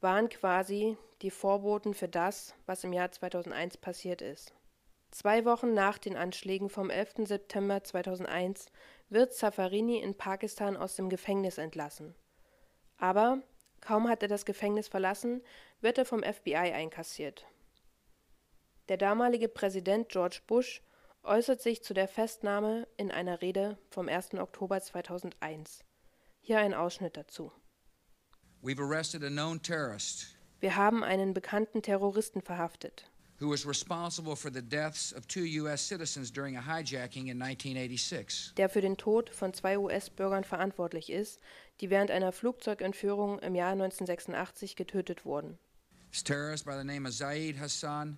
waren 0.00 0.28
quasi 0.28 0.96
die 1.22 1.30
Vorboten 1.30 1.94
für 1.94 2.08
das, 2.08 2.54
was 2.66 2.82
im 2.82 2.92
Jahr 2.92 3.12
2001 3.12 3.76
passiert 3.76 4.20
ist. 4.20 4.52
Zwei 5.12 5.44
Wochen 5.44 5.72
nach 5.72 5.98
den 5.98 6.16
Anschlägen 6.16 6.68
vom 6.68 6.90
11. 6.90 7.28
September 7.28 7.84
2001 7.84 8.66
wird 9.12 9.34
Safarini 9.34 9.98
in 9.98 10.16
Pakistan 10.16 10.76
aus 10.76 10.96
dem 10.96 11.08
Gefängnis 11.08 11.58
entlassen. 11.58 12.14
Aber 12.96 13.42
kaum 13.80 14.08
hat 14.08 14.22
er 14.22 14.28
das 14.28 14.44
Gefängnis 14.44 14.88
verlassen, 14.88 15.42
wird 15.80 15.98
er 15.98 16.04
vom 16.04 16.22
FBI 16.22 16.56
einkassiert. 16.56 17.46
Der 18.88 18.96
damalige 18.96 19.48
Präsident 19.48 20.08
George 20.08 20.40
Bush 20.46 20.82
äußert 21.22 21.60
sich 21.60 21.82
zu 21.82 21.94
der 21.94 22.08
Festnahme 22.08 22.88
in 22.96 23.10
einer 23.10 23.42
Rede 23.42 23.78
vom 23.90 24.08
1. 24.08 24.34
Oktober 24.34 24.80
2001. 24.80 25.84
Hier 26.40 26.58
ein 26.58 26.74
Ausschnitt 26.74 27.16
dazu. 27.16 27.52
Wir 30.60 30.76
haben 30.76 31.04
einen 31.04 31.34
bekannten 31.34 31.82
Terroristen 31.82 32.40
verhaftet, 32.40 33.10
who 33.42 33.48
was 33.48 33.66
responsible 33.66 34.36
for 34.36 34.50
the 34.50 34.62
deaths 34.62 35.12
of 35.12 35.26
two 35.26 35.44
U.S. 35.62 35.82
citizens 35.82 36.30
during 36.30 36.56
a 36.56 36.60
hijacking 36.60 37.26
in 37.28 37.42
1986. 37.42 38.52
der 38.56 38.68
für 38.68 38.80
den 38.80 38.96
Tod 38.96 39.30
von 39.30 39.52
zwei 39.52 39.76
US-Bürgern 39.78 40.44
verantwortlich 40.44 41.10
ist, 41.10 41.40
die 41.80 41.90
während 41.90 42.12
einer 42.12 42.30
Flugzeugentführung 42.30 43.40
im 43.40 43.54
Jahr 43.56 43.72
1986 43.72 44.76
getötet 44.76 45.24
wurden. 45.24 45.58
This 46.12 46.22
terrorist 46.22 46.64
by 46.64 46.76
the 46.78 46.84
name 46.84 47.04
of 47.08 47.12
Zaid 47.14 47.58
Hassan 47.58 48.16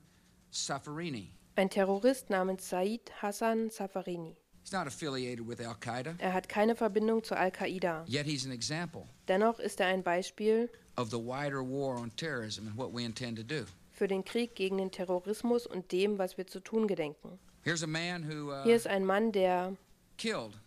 Safarini. 0.50 1.30
Ein 1.56 1.70
Terrorist 1.70 2.28
namens 2.30 2.68
Said 2.68 3.00
Hassan 3.22 3.70
Safarini. 3.70 4.36
He's 4.62 4.72
not 4.72 4.86
affiliated 4.86 5.46
with 5.46 5.60
Al 5.60 5.74
Qaeda, 5.76 6.14
Er 6.18 6.32
hat 6.32 6.48
keine 6.48 6.74
Verbindung 6.74 7.22
zu 7.22 7.34
Al-Qaida. 7.36 8.04
yet 8.06 8.26
he's 8.26 8.44
an 8.44 8.52
example 8.52 9.06
Dennoch 9.28 9.58
ist 9.58 9.78
er 9.80 9.86
ein 9.86 10.02
Beispiel 10.02 10.68
of 10.96 11.10
the 11.10 11.18
wider 11.18 11.62
war 11.62 11.96
on 11.96 12.10
terrorism 12.16 12.66
and 12.66 12.76
what 12.76 12.92
we 12.92 13.04
intend 13.04 13.36
to 13.36 13.42
do. 13.44 13.64
Für 13.94 14.08
den 14.08 14.24
Krieg 14.24 14.54
gegen 14.54 14.76
den 14.78 14.90
Terrorismus 14.90 15.66
und 15.66 15.92
dem, 15.92 16.18
was 16.18 16.36
wir 16.36 16.46
zu 16.46 16.60
tun 16.60 16.86
gedenken. 16.88 17.38
Uh, 17.66 18.62
Hier 18.64 18.76
ist 18.76 18.86
ein 18.86 19.04
Mann, 19.06 19.32
der 19.32 19.76
killed 20.18 20.58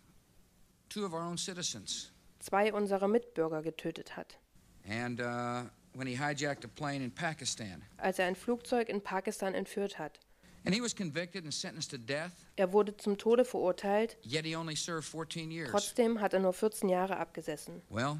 two 0.88 1.04
of 1.04 1.12
our 1.12 1.22
own 1.22 1.36
citizens. 1.38 2.10
zwei 2.40 2.72
unserer 2.72 3.06
Mitbürger 3.06 3.62
getötet 3.62 4.16
hat, 4.16 4.38
uh, 4.86 5.68
when 5.94 6.06
he 6.06 6.16
hijacked 6.16 6.64
a 6.64 6.68
plane 6.68 7.04
in 7.04 7.10
Pakistan. 7.12 7.82
als 7.98 8.18
er 8.18 8.26
ein 8.26 8.34
Flugzeug 8.34 8.88
in 8.88 9.00
Pakistan 9.00 9.54
entführt 9.54 9.98
hat. 9.98 10.18
And 10.64 10.74
he 10.74 10.82
was 10.82 10.94
convicted 10.94 11.44
and 11.44 11.54
sentenced 11.54 11.90
to 11.92 11.98
death, 11.98 12.32
Er 12.56 12.72
wurde 12.72 12.96
zum 12.96 13.16
Tode 13.16 13.44
verurteilt, 13.44 14.16
yet 14.24 14.44
he 14.44 14.56
only 14.56 14.74
served 14.74 15.04
14 15.06 15.50
years. 15.50 15.70
trotzdem 15.70 16.20
hat 16.20 16.32
er 16.32 16.40
nur 16.40 16.52
14 16.52 16.88
Jahre 16.88 17.16
abgesessen. 17.18 17.82
Well, 17.90 18.18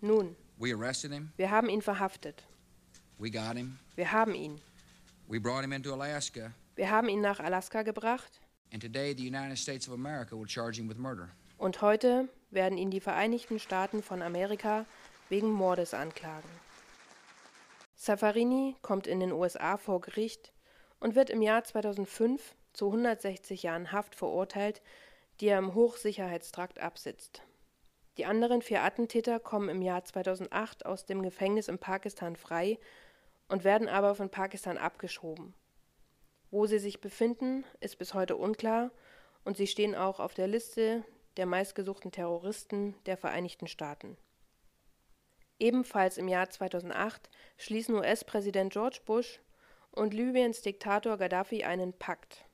Nun, 0.00 0.34
we 0.56 0.72
arrested 0.72 1.12
him, 1.12 1.32
wir 1.36 1.50
haben 1.50 1.68
ihn 1.68 1.82
verhaftet. 1.82 2.44
We 3.18 3.30
got 3.30 3.56
him, 3.56 3.78
Wir 3.96 4.10
haben 4.12 4.34
ihn. 4.34 4.60
we 5.28 5.38
brought 5.40 5.62
him 5.62 5.72
into 5.72 5.92
Alaska, 5.92 6.52
Wir 6.76 6.90
haben 6.90 7.08
ihn 7.08 7.20
nach 7.20 7.40
Alaska 7.40 7.82
gebracht 7.82 8.40
and 8.72 8.82
today 8.82 9.14
the 9.16 9.26
United 9.26 9.58
States 9.58 9.88
of 9.88 9.94
America 9.94 10.36
will 10.36 10.48
charge 10.48 10.76
him 10.78 10.88
with 10.88 10.96
murder. 10.98 11.28
und 11.58 11.80
heute 11.82 12.28
werden 12.50 12.78
ihn 12.78 12.90
die 12.90 13.00
Vereinigten 13.00 13.58
Staaten 13.58 14.02
von 14.02 14.22
Amerika 14.22 14.86
wegen 15.28 15.50
Mordes 15.50 15.92
anklagen. 15.94 16.48
Safarini 17.96 18.76
kommt 18.80 19.06
in 19.06 19.20
den 19.20 19.32
USA 19.32 19.76
vor 19.76 20.00
Gericht 20.00 20.52
und 21.00 21.14
wird 21.14 21.30
im 21.30 21.42
Jahr 21.42 21.64
2005 21.64 22.54
zu 22.72 22.86
160 22.86 23.64
Jahren 23.64 23.92
Haft 23.92 24.14
verurteilt, 24.14 24.80
die 25.40 25.46
er 25.48 25.58
im 25.58 25.74
Hochsicherheitstrakt 25.74 26.78
absitzt. 26.78 27.42
Die 28.16 28.24
anderen 28.24 28.62
vier 28.62 28.82
Attentäter 28.82 29.38
kommen 29.40 29.68
im 29.68 29.82
Jahr 29.82 30.04
2008 30.04 30.86
aus 30.86 31.06
dem 31.06 31.22
Gefängnis 31.22 31.68
in 31.68 31.78
Pakistan 31.78 32.36
frei 32.36 32.78
und 33.48 33.64
werden 33.64 33.88
aber 33.88 34.14
von 34.14 34.30
Pakistan 34.30 34.78
abgeschoben. 34.78 35.54
Wo 36.50 36.66
sie 36.66 36.78
sich 36.78 37.00
befinden, 37.00 37.64
ist 37.80 37.98
bis 37.98 38.14
heute 38.14 38.36
unklar 38.36 38.90
und 39.44 39.56
sie 39.56 39.66
stehen 39.66 39.94
auch 39.94 40.20
auf 40.20 40.34
der 40.34 40.46
Liste 40.46 41.04
der 41.36 41.46
meistgesuchten 41.46 42.10
Terroristen 42.10 42.94
der 43.06 43.16
Vereinigten 43.16 43.66
Staaten. 43.66 44.16
Ebenfalls 45.58 46.18
im 46.18 46.28
Jahr 46.28 46.48
2008 46.48 47.30
schließen 47.56 47.94
US-Präsident 47.96 48.72
George 48.72 49.00
Bush 49.04 49.40
und 49.90 50.14
Libyens 50.14 50.62
Diktator 50.62 51.16
Gaddafi 51.16 51.64
einen 51.64 51.92
Pakt. 51.92 52.44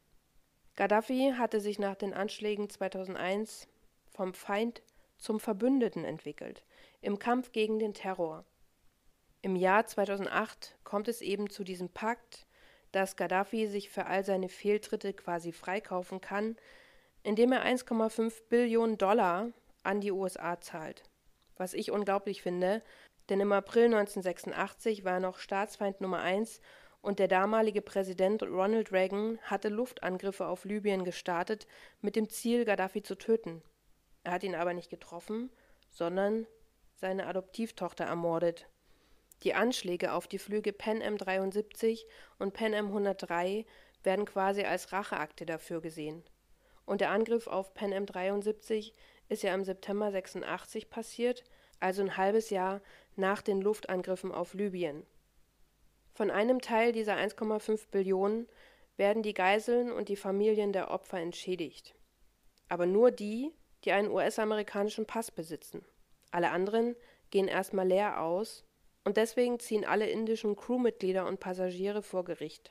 Gaddafi 0.76 1.34
hatte 1.36 1.60
sich 1.60 1.78
nach 1.78 1.96
den 1.96 2.14
Anschlägen 2.14 2.68
2001 2.70 3.68
vom 4.08 4.34
Feind 4.34 4.82
zum 5.18 5.38
Verbündeten 5.38 6.04
entwickelt 6.04 6.64
im 7.00 7.18
Kampf 7.18 7.52
gegen 7.52 7.78
den 7.78 7.94
Terror. 7.94 8.44
Im 9.44 9.56
Jahr 9.56 9.84
2008 9.84 10.74
kommt 10.84 11.06
es 11.06 11.20
eben 11.20 11.50
zu 11.50 11.64
diesem 11.64 11.90
Pakt, 11.90 12.46
dass 12.92 13.14
Gaddafi 13.14 13.66
sich 13.66 13.90
für 13.90 14.06
all 14.06 14.24
seine 14.24 14.48
Fehltritte 14.48 15.12
quasi 15.12 15.52
freikaufen 15.52 16.22
kann, 16.22 16.56
indem 17.22 17.52
er 17.52 17.62
1,5 17.62 18.32
Billionen 18.48 18.96
Dollar 18.96 19.50
an 19.82 20.00
die 20.00 20.12
USA 20.12 20.62
zahlt. 20.62 21.02
Was 21.58 21.74
ich 21.74 21.90
unglaublich 21.90 22.40
finde, 22.40 22.82
denn 23.28 23.38
im 23.38 23.52
April 23.52 23.84
1986 23.84 25.04
war 25.04 25.12
er 25.12 25.20
noch 25.20 25.36
Staatsfeind 25.36 26.00
Nummer 26.00 26.20
1 26.20 26.62
und 27.02 27.18
der 27.18 27.28
damalige 27.28 27.82
Präsident 27.82 28.44
Ronald 28.44 28.92
Reagan 28.92 29.38
hatte 29.42 29.68
Luftangriffe 29.68 30.46
auf 30.46 30.64
Libyen 30.64 31.04
gestartet 31.04 31.66
mit 32.00 32.16
dem 32.16 32.30
Ziel, 32.30 32.64
Gaddafi 32.64 33.02
zu 33.02 33.14
töten. 33.14 33.62
Er 34.22 34.32
hat 34.32 34.42
ihn 34.42 34.54
aber 34.54 34.72
nicht 34.72 34.88
getroffen, 34.88 35.50
sondern 35.90 36.46
seine 36.94 37.26
Adoptivtochter 37.26 38.06
ermordet. 38.06 38.70
Die 39.44 39.54
Anschläge 39.54 40.12
auf 40.12 40.26
die 40.26 40.38
Flüge 40.38 40.72
Pan 40.72 41.02
Am 41.02 41.18
73 41.18 42.06
und 42.38 42.54
Pan 42.54 42.72
Am 42.72 42.86
103 42.86 43.66
werden 44.02 44.24
quasi 44.24 44.62
als 44.62 44.92
Racheakte 44.92 45.44
dafür 45.44 45.82
gesehen. 45.82 46.24
Und 46.86 47.02
der 47.02 47.10
Angriff 47.10 47.46
auf 47.46 47.74
Pan 47.74 47.92
Am 47.92 48.06
73 48.06 48.94
ist 49.28 49.42
ja 49.42 49.54
im 49.54 49.64
September 49.64 50.10
86 50.10 50.88
passiert, 50.88 51.44
also 51.78 52.02
ein 52.02 52.16
halbes 52.16 52.48
Jahr 52.48 52.80
nach 53.16 53.42
den 53.42 53.60
Luftangriffen 53.60 54.32
auf 54.32 54.54
Libyen. 54.54 55.04
Von 56.14 56.30
einem 56.30 56.60
Teil 56.60 56.92
dieser 56.92 57.16
1,5 57.16 57.88
Billionen 57.90 58.48
werden 58.96 59.22
die 59.22 59.34
Geiseln 59.34 59.92
und 59.92 60.08
die 60.08 60.16
Familien 60.16 60.72
der 60.72 60.90
Opfer 60.90 61.18
entschädigt. 61.18 61.94
Aber 62.68 62.86
nur 62.86 63.10
die, 63.10 63.52
die 63.84 63.92
einen 63.92 64.10
US-amerikanischen 64.10 65.06
Pass 65.06 65.30
besitzen. 65.30 65.84
Alle 66.30 66.50
anderen 66.50 66.96
gehen 67.30 67.48
erstmal 67.48 67.88
leer 67.88 68.22
aus 68.22 68.64
und 69.04 69.16
deswegen 69.16 69.60
ziehen 69.60 69.84
alle 69.84 70.08
indischen 70.08 70.56
Crewmitglieder 70.56 71.26
und 71.26 71.40
Passagiere 71.40 72.02
vor 72.02 72.24
Gericht. 72.24 72.70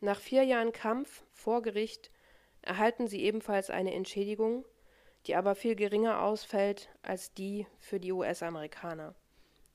Nach 0.00 0.20
vier 0.20 0.42
Jahren 0.44 0.72
Kampf 0.72 1.24
vor 1.32 1.62
Gericht 1.62 2.10
erhalten 2.62 3.08
sie 3.08 3.22
ebenfalls 3.22 3.70
eine 3.70 3.94
Entschädigung, 3.94 4.64
die 5.26 5.34
aber 5.34 5.54
viel 5.54 5.74
geringer 5.74 6.22
ausfällt 6.22 6.90
als 7.02 7.32
die 7.32 7.66
für 7.78 7.98
die 7.98 8.12
US-Amerikaner. 8.12 9.14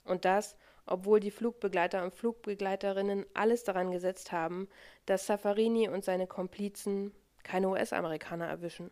Und 0.03 0.25
das, 0.25 0.55
obwohl 0.85 1.19
die 1.19 1.31
Flugbegleiter 1.31 2.03
und 2.03 2.13
Flugbegleiterinnen 2.13 3.25
alles 3.33 3.63
daran 3.63 3.91
gesetzt 3.91 4.31
haben, 4.31 4.67
dass 5.05 5.25
Safarini 5.25 5.87
und 5.89 6.03
seine 6.03 6.27
Komplizen 6.27 7.13
keine 7.43 7.69
US-Amerikaner 7.69 8.47
erwischen. 8.47 8.91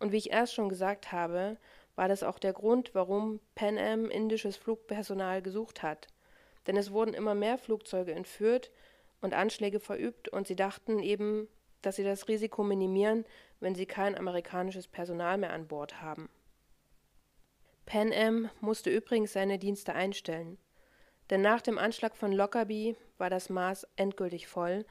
Und 0.00 0.12
wie 0.12 0.18
ich 0.18 0.32
erst 0.32 0.54
schon 0.54 0.68
gesagt 0.68 1.12
habe, 1.12 1.56
war 1.96 2.08
das 2.08 2.22
auch 2.22 2.38
der 2.38 2.52
Grund, 2.52 2.94
warum 2.94 3.40
Pan 3.54 3.78
Am 3.78 4.10
indisches 4.10 4.56
Flugpersonal 4.56 5.42
gesucht 5.42 5.82
hat. 5.82 6.08
Denn 6.66 6.76
es 6.76 6.92
wurden 6.92 7.14
immer 7.14 7.34
mehr 7.34 7.58
Flugzeuge 7.58 8.12
entführt 8.12 8.70
und 9.20 9.34
Anschläge 9.34 9.80
verübt 9.80 10.28
und 10.28 10.46
sie 10.46 10.56
dachten 10.56 10.98
eben, 10.98 11.48
dass 11.82 11.96
sie 11.96 12.04
das 12.04 12.28
Risiko 12.28 12.62
minimieren, 12.62 13.24
wenn 13.60 13.74
sie 13.74 13.86
kein 13.86 14.16
amerikanisches 14.16 14.88
Personal 14.88 15.38
mehr 15.38 15.52
an 15.52 15.68
Bord 15.68 16.00
haben. 16.00 16.28
Pan 17.86 18.12
Am 18.12 18.50
musste 18.60 18.90
übrigens 18.90 19.32
seine 19.32 19.58
Dienste 19.58 19.94
einstellen. 19.94 20.58
Denn 21.30 21.42
nach 21.42 21.60
dem 21.60 21.78
Anschlag 21.78 22.16
von 22.16 22.32
Lockerbie 22.32 22.96
war 23.18 23.30
das 23.30 23.48
Maß 23.48 23.86
endgültig 23.96 24.46
voll. 24.46 24.84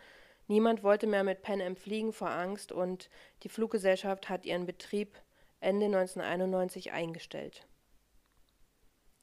Niemand 0.47 0.83
wollte 0.83 1.07
mehr 1.07 1.23
mit 1.23 1.41
Pan 1.41 1.61
Am 1.61 1.75
fliegen 1.75 2.13
vor 2.13 2.29
Angst 2.29 2.71
und 2.71 3.09
die 3.43 3.49
Fluggesellschaft 3.49 4.29
hat 4.29 4.45
ihren 4.45 4.65
Betrieb 4.65 5.17
Ende 5.64 5.86
1991 5.86 6.91
eingestellt. 6.91 7.68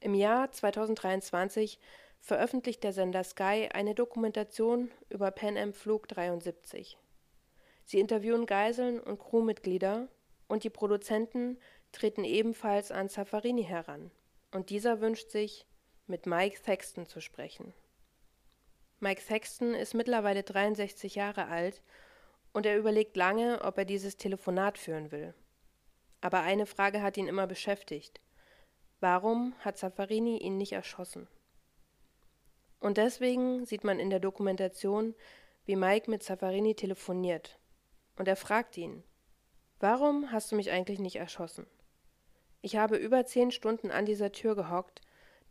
Im 0.01 0.14
Jahr 0.14 0.51
2023 0.51 1.78
veröffentlicht 2.20 2.82
der 2.84 2.93
Sender 2.93 3.24
Sky 3.24 3.68
eine 3.72 3.95
Dokumentation 3.95 4.91
über 5.09 5.30
Pan 5.30 5.57
Am 5.57 5.72
Flug 5.72 6.09
73. 6.09 6.99
Sie 7.84 8.01
interviewen 8.01 8.47
Geiseln 8.47 9.01
und 9.01 9.18
Crewmitglieder 9.18 10.09
und 10.49 10.64
die 10.64 10.70
Produzenten 10.70 11.59
treten 11.93 12.24
ebenfalls 12.24 12.91
an 12.91 13.09
Safarini 13.09 13.64
heran. 13.64 14.11
Und 14.53 14.70
dieser 14.70 15.01
wünscht 15.01 15.30
sich, 15.30 15.66
mit 16.07 16.26
Mike 16.26 16.61
Thaxton 16.64 17.07
zu 17.07 17.20
sprechen. 17.20 17.72
Mike 18.99 19.22
Thaxton 19.26 19.74
ist 19.74 19.95
mittlerweile 19.95 20.43
63 20.43 21.14
Jahre 21.14 21.47
alt 21.47 21.82
und 22.53 22.66
er 22.66 22.76
überlegt 22.76 23.16
lange, 23.16 23.62
ob 23.62 23.78
er 23.78 23.84
dieses 23.84 24.16
Telefonat 24.16 24.76
führen 24.76 25.12
will. 25.12 25.34
Aber 26.20 26.40
eine 26.40 26.66
Frage 26.66 27.02
hat 27.02 27.16
ihn 27.16 27.28
immer 27.28 27.46
beschäftigt. 27.46 28.20
Warum 29.00 29.54
hat 29.60 29.78
Safarini 29.78 30.38
ihn 30.38 30.58
nicht 30.58 30.72
erschossen? 30.72 31.28
Und 32.78 32.96
deswegen 32.96 33.64
sieht 33.66 33.84
man 33.84 33.98
in 33.98 34.10
der 34.10 34.20
Dokumentation, 34.20 35.14
wie 35.64 35.76
Mike 35.76 36.10
mit 36.10 36.22
Safarini 36.22 36.74
telefoniert. 36.74 37.58
Und 38.16 38.28
er 38.28 38.36
fragt 38.36 38.76
ihn, 38.76 39.02
warum 39.78 40.32
hast 40.32 40.52
du 40.52 40.56
mich 40.56 40.70
eigentlich 40.70 40.98
nicht 40.98 41.16
erschossen? 41.16 41.66
Ich 42.62 42.76
habe 42.76 42.96
über 42.96 43.24
zehn 43.24 43.50
Stunden 43.50 43.90
an 43.90 44.04
dieser 44.04 44.32
Tür 44.32 44.54
gehockt, 44.54 45.00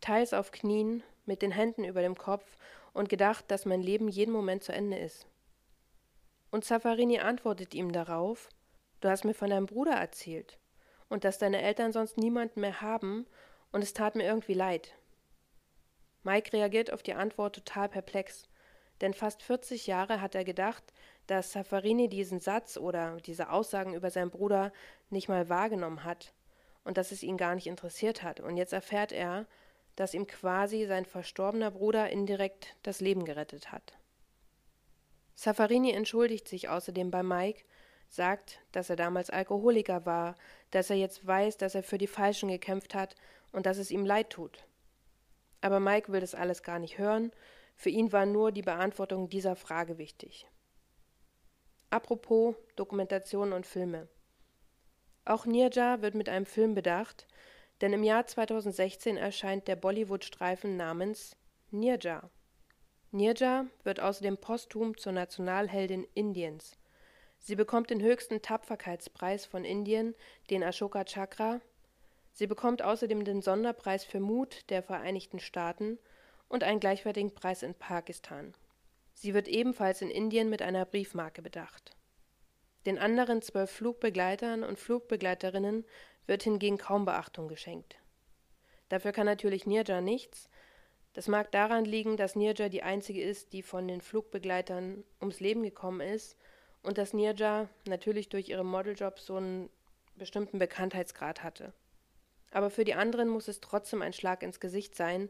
teils 0.00 0.32
auf 0.32 0.52
Knien, 0.52 1.02
mit 1.26 1.42
den 1.42 1.52
Händen 1.52 1.84
über 1.84 2.02
dem 2.02 2.16
Kopf 2.16 2.56
und 2.92 3.08
gedacht, 3.08 3.50
dass 3.50 3.66
mein 3.66 3.82
Leben 3.82 4.08
jeden 4.08 4.32
Moment 4.32 4.64
zu 4.64 4.72
Ende 4.72 4.98
ist. 4.98 5.26
Und 6.50 6.64
Safarini 6.64 7.20
antwortet 7.20 7.74
ihm 7.74 7.92
darauf, 7.92 8.48
du 9.00 9.08
hast 9.08 9.24
mir 9.24 9.34
von 9.34 9.50
deinem 9.50 9.66
Bruder 9.66 9.92
erzählt 9.92 10.58
und 11.08 11.24
dass 11.24 11.38
deine 11.38 11.62
Eltern 11.62 11.92
sonst 11.92 12.16
niemanden 12.16 12.60
mehr 12.60 12.80
haben 12.80 13.26
und 13.72 13.82
es 13.82 13.92
tat 13.92 14.14
mir 14.14 14.24
irgendwie 14.24 14.54
leid. 14.54 14.94
Mike 16.22 16.52
reagiert 16.52 16.92
auf 16.92 17.02
die 17.02 17.14
Antwort 17.14 17.54
total 17.54 17.88
perplex, 17.88 18.48
Denn 19.00 19.14
fast 19.14 19.42
40 19.42 19.86
Jahre 19.86 20.20
hat 20.20 20.34
er 20.34 20.44
gedacht, 20.44 20.92
dass 21.26 21.52
Safarini 21.52 22.08
diesen 22.08 22.40
Satz 22.40 22.76
oder 22.76 23.16
diese 23.22 23.50
Aussagen 23.50 23.94
über 23.94 24.10
seinen 24.10 24.30
Bruder 24.30 24.72
nicht 25.08 25.28
mal 25.28 25.48
wahrgenommen 25.48 26.04
hat 26.04 26.34
und 26.84 26.98
dass 26.98 27.12
es 27.12 27.22
ihn 27.22 27.38
gar 27.38 27.54
nicht 27.54 27.66
interessiert 27.66 28.22
hat. 28.22 28.40
Und 28.40 28.56
jetzt 28.56 28.72
erfährt 28.72 29.12
er, 29.12 29.46
dass 29.96 30.14
ihm 30.14 30.26
quasi 30.26 30.86
sein 30.86 31.06
verstorbener 31.06 31.70
Bruder 31.70 32.10
indirekt 32.10 32.76
das 32.82 33.00
Leben 33.00 33.24
gerettet 33.24 33.72
hat. 33.72 33.96
Safarini 35.34 35.92
entschuldigt 35.92 36.48
sich 36.48 36.68
außerdem 36.68 37.10
bei 37.10 37.22
Mike, 37.22 37.64
sagt, 38.10 38.60
dass 38.72 38.90
er 38.90 38.96
damals 38.96 39.30
Alkoholiker 39.30 40.04
war, 40.04 40.34
dass 40.72 40.90
er 40.90 40.96
jetzt 40.96 41.26
weiß, 41.26 41.56
dass 41.56 41.74
er 41.74 41.82
für 41.82 41.98
die 41.98 42.06
Falschen 42.06 42.48
gekämpft 42.48 42.94
hat 42.94 43.14
und 43.52 43.66
dass 43.66 43.78
es 43.78 43.90
ihm 43.90 44.04
leid 44.04 44.30
tut. 44.30 44.64
Aber 45.60 45.80
Mike 45.80 46.12
will 46.12 46.20
das 46.20 46.34
alles 46.34 46.62
gar 46.62 46.78
nicht 46.78 46.98
hören, 46.98 47.32
für 47.76 47.90
ihn 47.90 48.12
war 48.12 48.26
nur 48.26 48.52
die 48.52 48.62
Beantwortung 48.62 49.28
dieser 49.28 49.56
Frage 49.56 49.96
wichtig. 49.96 50.46
Apropos 51.88 52.54
Dokumentation 52.76 53.52
und 53.52 53.66
Filme. 53.66 54.08
Auch 55.24 55.46
Nirja 55.46 56.02
wird 56.02 56.14
mit 56.14 56.28
einem 56.28 56.46
Film 56.46 56.74
bedacht, 56.74 57.26
denn 57.80 57.92
im 57.92 58.02
Jahr 58.02 58.26
2016 58.26 59.16
erscheint 59.16 59.68
der 59.68 59.76
Bollywood-Streifen 59.76 60.76
namens 60.76 61.36
Nirja. 61.70 62.30
Nirja 63.12 63.66
wird 63.82 64.00
außerdem 64.00 64.38
posthum 64.38 64.96
zur 64.96 65.12
Nationalheldin 65.12 66.06
Indiens. 66.14 66.79
Sie 67.42 67.56
bekommt 67.56 67.88
den 67.88 68.02
höchsten 68.02 68.42
Tapferkeitspreis 68.42 69.46
von 69.46 69.64
Indien, 69.64 70.14
den 70.50 70.62
Ashoka 70.62 71.04
Chakra. 71.04 71.60
Sie 72.32 72.46
bekommt 72.46 72.82
außerdem 72.82 73.24
den 73.24 73.40
Sonderpreis 73.40 74.04
für 74.04 74.20
Mut 74.20 74.68
der 74.68 74.82
Vereinigten 74.82 75.40
Staaten 75.40 75.98
und 76.48 76.62
einen 76.62 76.80
gleichwertigen 76.80 77.34
Preis 77.34 77.62
in 77.62 77.74
Pakistan. 77.74 78.52
Sie 79.14 79.32
wird 79.32 79.48
ebenfalls 79.48 80.02
in 80.02 80.10
Indien 80.10 80.50
mit 80.50 80.60
einer 80.60 80.84
Briefmarke 80.84 81.40
bedacht. 81.40 81.96
Den 82.84 82.98
anderen 82.98 83.40
zwölf 83.40 83.70
Flugbegleitern 83.70 84.62
und 84.62 84.78
Flugbegleiterinnen 84.78 85.86
wird 86.26 86.42
hingegen 86.42 86.78
kaum 86.78 87.06
Beachtung 87.06 87.48
geschenkt. 87.48 87.96
Dafür 88.90 89.12
kann 89.12 89.26
natürlich 89.26 89.66
Nirja 89.66 90.02
nichts. 90.02 90.50
Das 91.14 91.26
mag 91.26 91.50
daran 91.52 91.86
liegen, 91.86 92.16
dass 92.16 92.36
Nirja 92.36 92.68
die 92.68 92.82
einzige 92.82 93.22
ist, 93.22 93.54
die 93.54 93.62
von 93.62 93.88
den 93.88 94.02
Flugbegleitern 94.02 95.04
ums 95.20 95.40
Leben 95.40 95.62
gekommen 95.62 96.00
ist 96.00 96.36
und 96.82 96.98
dass 96.98 97.12
Nirja 97.12 97.68
natürlich 97.86 98.28
durch 98.28 98.48
ihre 98.48 98.64
Modeljob 98.64 99.18
so 99.18 99.36
einen 99.36 99.70
bestimmten 100.16 100.58
Bekanntheitsgrad 100.58 101.42
hatte. 101.42 101.72
Aber 102.50 102.70
für 102.70 102.84
die 102.84 102.94
anderen 102.94 103.28
muss 103.28 103.48
es 103.48 103.60
trotzdem 103.60 104.02
ein 104.02 104.12
Schlag 104.12 104.42
ins 104.42 104.60
Gesicht 104.60 104.94
sein, 104.94 105.28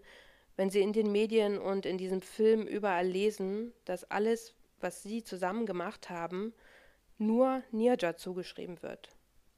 wenn 0.56 0.70
sie 0.70 0.80
in 0.80 0.92
den 0.92 1.12
Medien 1.12 1.58
und 1.58 1.86
in 1.86 1.98
diesem 1.98 2.22
Film 2.22 2.66
überall 2.66 3.06
lesen, 3.06 3.72
dass 3.84 4.10
alles, 4.10 4.54
was 4.80 5.02
sie 5.02 5.22
zusammen 5.22 5.66
gemacht 5.66 6.10
haben, 6.10 6.54
nur 7.18 7.62
Nirja 7.70 8.16
zugeschrieben 8.16 8.82
wird. 8.82 9.10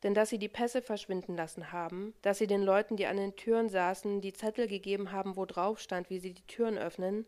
Denn 0.03 0.15
dass 0.15 0.31
sie 0.31 0.39
die 0.39 0.49
Pässe 0.49 0.83
verschwinden 0.83 1.37
lassen 1.37 1.71
haben, 1.71 2.13
dass 2.23 2.39
sie 2.39 2.49
den 2.49 2.63
Leuten, 2.63 2.97
die 2.97 3.07
an 3.07 3.17
den 3.17 3.37
Türen 3.37 3.69
saßen, 3.69 4.21
die 4.21 4.33
Zettel 4.33 4.67
gegeben 4.67 5.13
haben, 5.13 5.37
wo 5.37 5.47
drauf 5.47 5.79
stand, 5.79 6.11
wie 6.11 6.19
sie 6.19 6.35
die 6.35 6.47
Türen 6.47 6.77
öffnen, 6.77 7.25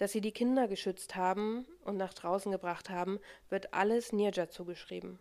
dass 0.00 0.12
sie 0.12 0.22
die 0.22 0.32
Kinder 0.32 0.66
geschützt 0.66 1.14
haben 1.14 1.66
und 1.84 1.98
nach 1.98 2.14
draußen 2.14 2.50
gebracht 2.50 2.88
haben, 2.88 3.20
wird 3.50 3.74
alles 3.74 4.14
Nirja 4.14 4.48
zugeschrieben. 4.48 5.18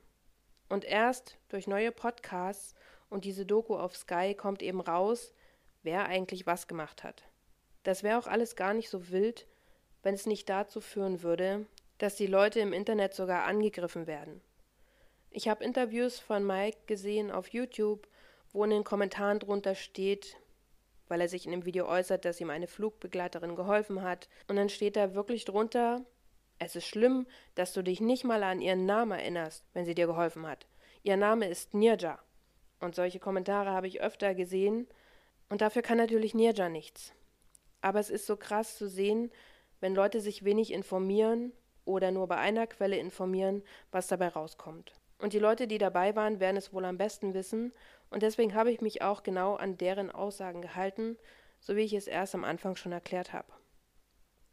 Und 0.69 0.85
erst 0.85 1.37
durch 1.49 1.67
neue 1.67 1.91
Podcasts 1.91 2.75
und 3.09 3.25
diese 3.25 3.45
Doku 3.45 3.75
auf 3.75 3.97
Sky 3.97 4.35
kommt 4.35 4.61
eben 4.61 4.79
raus, 4.79 5.33
wer 5.83 6.05
eigentlich 6.05 6.47
was 6.47 6.69
gemacht 6.69 7.03
hat. 7.03 7.23
Das 7.83 8.03
wäre 8.03 8.17
auch 8.17 8.27
alles 8.27 8.55
gar 8.55 8.73
nicht 8.73 8.89
so 8.89 9.09
wild, 9.09 9.47
wenn 10.01 10.15
es 10.15 10.25
nicht 10.25 10.47
dazu 10.47 10.79
führen 10.79 11.23
würde, 11.23 11.65
dass 11.97 12.15
die 12.15 12.27
Leute 12.27 12.61
im 12.61 12.71
Internet 12.71 13.13
sogar 13.13 13.43
angegriffen 13.43 14.07
werden. 14.07 14.39
Ich 15.29 15.49
habe 15.49 15.65
Interviews 15.65 16.19
von 16.19 16.47
Mike 16.47 16.77
gesehen 16.85 17.31
auf 17.31 17.49
YouTube, 17.49 18.07
wo 18.53 18.63
in 18.63 18.69
den 18.69 18.85
Kommentaren 18.85 19.39
drunter 19.39 19.75
steht, 19.75 20.37
weil 21.09 21.19
er 21.19 21.27
sich 21.27 21.45
in 21.45 21.51
dem 21.51 21.65
Video 21.65 21.87
äußert, 21.87 22.23
dass 22.23 22.39
ihm 22.39 22.49
eine 22.49 22.67
Flugbegleiterin 22.67 23.57
geholfen 23.57 24.01
hat, 24.01 24.29
und 24.47 24.55
dann 24.55 24.69
steht 24.69 24.95
da 24.95 25.13
wirklich 25.13 25.43
drunter, 25.43 26.05
es 26.59 26.75
ist 26.75 26.85
schlimm, 26.85 27.27
dass 27.55 27.73
du 27.73 27.83
dich 27.83 27.99
nicht 27.99 28.23
mal 28.23 28.43
an 28.43 28.61
ihren 28.61 28.85
Namen 28.85 29.19
erinnerst, 29.19 29.65
wenn 29.73 29.85
sie 29.85 29.95
dir 29.95 30.07
geholfen 30.07 30.47
hat. 30.47 30.67
Ihr 31.03 31.17
Name 31.17 31.49
ist 31.49 31.73
Nirja. 31.73 32.19
Und 32.79 32.95
solche 32.95 33.19
Kommentare 33.19 33.71
habe 33.71 33.87
ich 33.87 34.01
öfter 34.01 34.33
gesehen, 34.33 34.87
und 35.49 35.61
dafür 35.61 35.81
kann 35.81 35.97
natürlich 35.97 36.33
Nirja 36.33 36.69
nichts. 36.69 37.13
Aber 37.81 37.99
es 37.99 38.09
ist 38.09 38.25
so 38.25 38.37
krass 38.37 38.77
zu 38.77 38.87
sehen, 38.87 39.31
wenn 39.79 39.95
Leute 39.95 40.21
sich 40.21 40.43
wenig 40.45 40.71
informieren 40.71 41.53
oder 41.85 42.11
nur 42.11 42.27
bei 42.27 42.37
einer 42.37 42.67
Quelle 42.67 42.97
informieren, 42.97 43.63
was 43.91 44.07
dabei 44.07 44.27
rauskommt. 44.27 44.93
Und 45.19 45.33
die 45.33 45.39
Leute, 45.39 45.67
die 45.67 45.77
dabei 45.77 46.15
waren, 46.15 46.39
werden 46.39 46.57
es 46.57 46.73
wohl 46.73 46.85
am 46.85 46.97
besten 46.97 47.33
wissen, 47.33 47.73
und 48.09 48.23
deswegen 48.23 48.55
habe 48.55 48.71
ich 48.71 48.81
mich 48.81 49.01
auch 49.01 49.21
genau 49.21 49.55
an 49.55 49.77
deren 49.77 50.09
Aussagen 50.09 50.61
gehalten, 50.61 51.17
so 51.59 51.75
wie 51.75 51.81
ich 51.81 51.93
es 51.93 52.07
erst 52.07 52.33
am 52.33 52.43
Anfang 52.43 52.75
schon 52.75 52.91
erklärt 52.91 53.33
habe. 53.33 53.51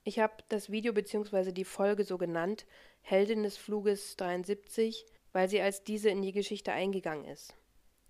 Ich 0.04 0.18
habe 0.18 0.34
das 0.48 0.70
Video 0.70 0.92
bzw. 0.92 1.52
die 1.52 1.64
Folge 1.64 2.04
so 2.04 2.18
genannt, 2.18 2.66
Heldin 3.00 3.44
des 3.44 3.56
Fluges 3.56 4.16
73, 4.16 5.06
weil 5.32 5.48
sie 5.48 5.60
als 5.60 5.84
diese 5.84 6.10
in 6.10 6.22
die 6.22 6.32
Geschichte 6.32 6.72
eingegangen 6.72 7.24
ist. 7.24 7.54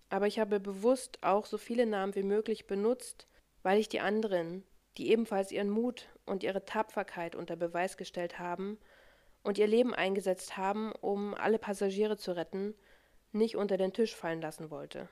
Aber 0.08 0.26
ich 0.26 0.38
habe 0.38 0.60
bewusst 0.60 1.18
auch 1.22 1.46
so 1.46 1.58
viele 1.58 1.86
Namen 1.86 2.14
wie 2.14 2.22
möglich 2.22 2.66
benutzt, 2.66 3.26
weil 3.62 3.78
ich 3.78 3.88
die 3.88 4.00
anderen, 4.00 4.64
die 4.96 5.10
ebenfalls 5.10 5.52
ihren 5.52 5.70
Mut 5.70 6.08
und 6.24 6.42
ihre 6.42 6.64
Tapferkeit 6.64 7.34
unter 7.34 7.56
Beweis 7.56 7.96
gestellt 7.96 8.38
haben 8.38 8.78
und 9.46 9.58
ihr 9.58 9.68
Leben 9.68 9.94
eingesetzt 9.94 10.56
haben, 10.56 10.92
um 11.00 11.34
alle 11.34 11.58
Passagiere 11.58 12.16
zu 12.16 12.32
retten, 12.32 12.74
nicht 13.30 13.56
unter 13.56 13.76
den 13.76 13.92
Tisch 13.92 14.14
fallen 14.14 14.40
lassen 14.40 14.70
wollte. 14.70 15.08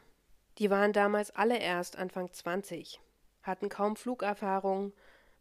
Die 0.58 0.70
waren 0.70 0.92
damals 0.92 1.30
alle 1.30 1.58
erst 1.58 1.96
Anfang 1.96 2.32
20, 2.32 3.00
hatten 3.42 3.68
kaum 3.68 3.94
Flugerfahrung, 3.94 4.92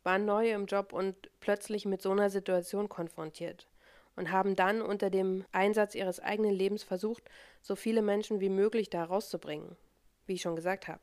waren 0.03 0.25
neu 0.25 0.51
im 0.51 0.67
Job 0.67 0.93
und 0.93 1.15
plötzlich 1.39 1.85
mit 1.85 2.03
so 2.03 2.11
einer 2.11 2.29
Situation 2.29 2.87
konfrontiert 2.87 3.67
und 4.15 4.31
haben 4.31 4.55
dann 4.55 4.81
unter 4.81 5.09
dem 5.09 5.43
Einsatz 5.51 5.95
ihres 5.95 6.19
eigenen 6.19 6.53
Lebens 6.53 6.83
versucht, 6.83 7.23
so 7.61 7.75
viele 7.75 8.03
Menschen 8.03 8.41
wie 8.41 8.49
möglich 8.49 8.91
da 8.91 9.03
rauszubringen, 9.05 9.75
wie 10.27 10.33
ich 10.33 10.41
schon 10.41 10.55
gesagt 10.55 10.87
habe. 10.87 11.01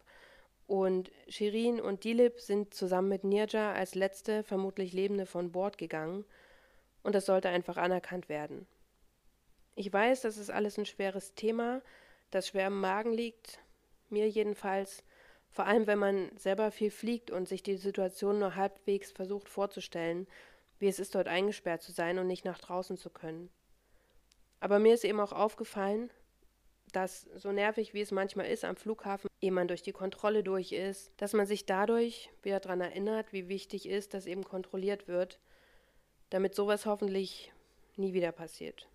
Und 0.68 1.10
Shirin 1.26 1.80
und 1.80 2.04
Dilip 2.04 2.38
sind 2.38 2.72
zusammen 2.72 3.08
mit 3.08 3.24
Nirja 3.24 3.72
als 3.72 3.96
letzte 3.96 4.44
vermutlich 4.44 4.92
Lebende 4.92 5.26
von 5.26 5.50
Bord 5.50 5.76
gegangen. 5.76 6.24
Und 7.02 7.14
das 7.14 7.26
sollte 7.26 7.48
einfach 7.48 7.76
anerkannt 7.76 8.28
werden. 8.28 8.66
Ich 9.74 9.92
weiß, 9.92 10.22
das 10.22 10.36
ist 10.36 10.50
alles 10.50 10.78
ein 10.78 10.86
schweres 10.86 11.34
Thema, 11.34 11.80
das 12.30 12.48
schwer 12.48 12.66
im 12.66 12.80
Magen 12.80 13.12
liegt, 13.12 13.60
mir 14.10 14.28
jedenfalls, 14.28 15.04
vor 15.50 15.66
allem 15.66 15.86
wenn 15.86 15.98
man 15.98 16.36
selber 16.36 16.70
viel 16.70 16.90
fliegt 16.90 17.30
und 17.30 17.48
sich 17.48 17.62
die 17.62 17.76
Situation 17.76 18.38
nur 18.38 18.56
halbwegs 18.56 19.10
versucht 19.10 19.48
vorzustellen, 19.48 20.26
wie 20.78 20.88
es 20.88 20.98
ist, 20.98 21.14
dort 21.14 21.28
eingesperrt 21.28 21.82
zu 21.82 21.92
sein 21.92 22.18
und 22.18 22.26
nicht 22.26 22.44
nach 22.44 22.58
draußen 22.58 22.96
zu 22.96 23.10
können. 23.10 23.50
Aber 24.60 24.78
mir 24.78 24.94
ist 24.94 25.04
eben 25.04 25.20
auch 25.20 25.32
aufgefallen, 25.32 26.10
dass 26.92 27.22
so 27.36 27.52
nervig 27.52 27.94
wie 27.94 28.00
es 28.00 28.10
manchmal 28.10 28.46
ist 28.46 28.64
am 28.64 28.76
Flughafen, 28.76 29.30
ehe 29.40 29.52
man 29.52 29.68
durch 29.68 29.82
die 29.82 29.92
Kontrolle 29.92 30.42
durch 30.42 30.72
ist, 30.72 31.12
dass 31.16 31.32
man 31.32 31.46
sich 31.46 31.66
dadurch 31.66 32.30
wieder 32.42 32.60
daran 32.60 32.80
erinnert, 32.80 33.32
wie 33.32 33.48
wichtig 33.48 33.88
ist, 33.88 34.12
dass 34.14 34.26
eben 34.26 34.44
kontrolliert 34.44 35.08
wird, 35.08 35.38
damit 36.30 36.54
sowas 36.54 36.86
hoffentlich 36.86 37.52
nie 37.96 38.12
wieder 38.14 38.32
passiert. 38.32 38.88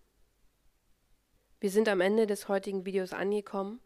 Wir 1.60 1.70
sind 1.70 1.88
am 1.88 2.02
Ende 2.02 2.28
des 2.28 2.48
heutigen 2.48 2.86
Videos 2.86 3.14
angekommen 3.14 3.80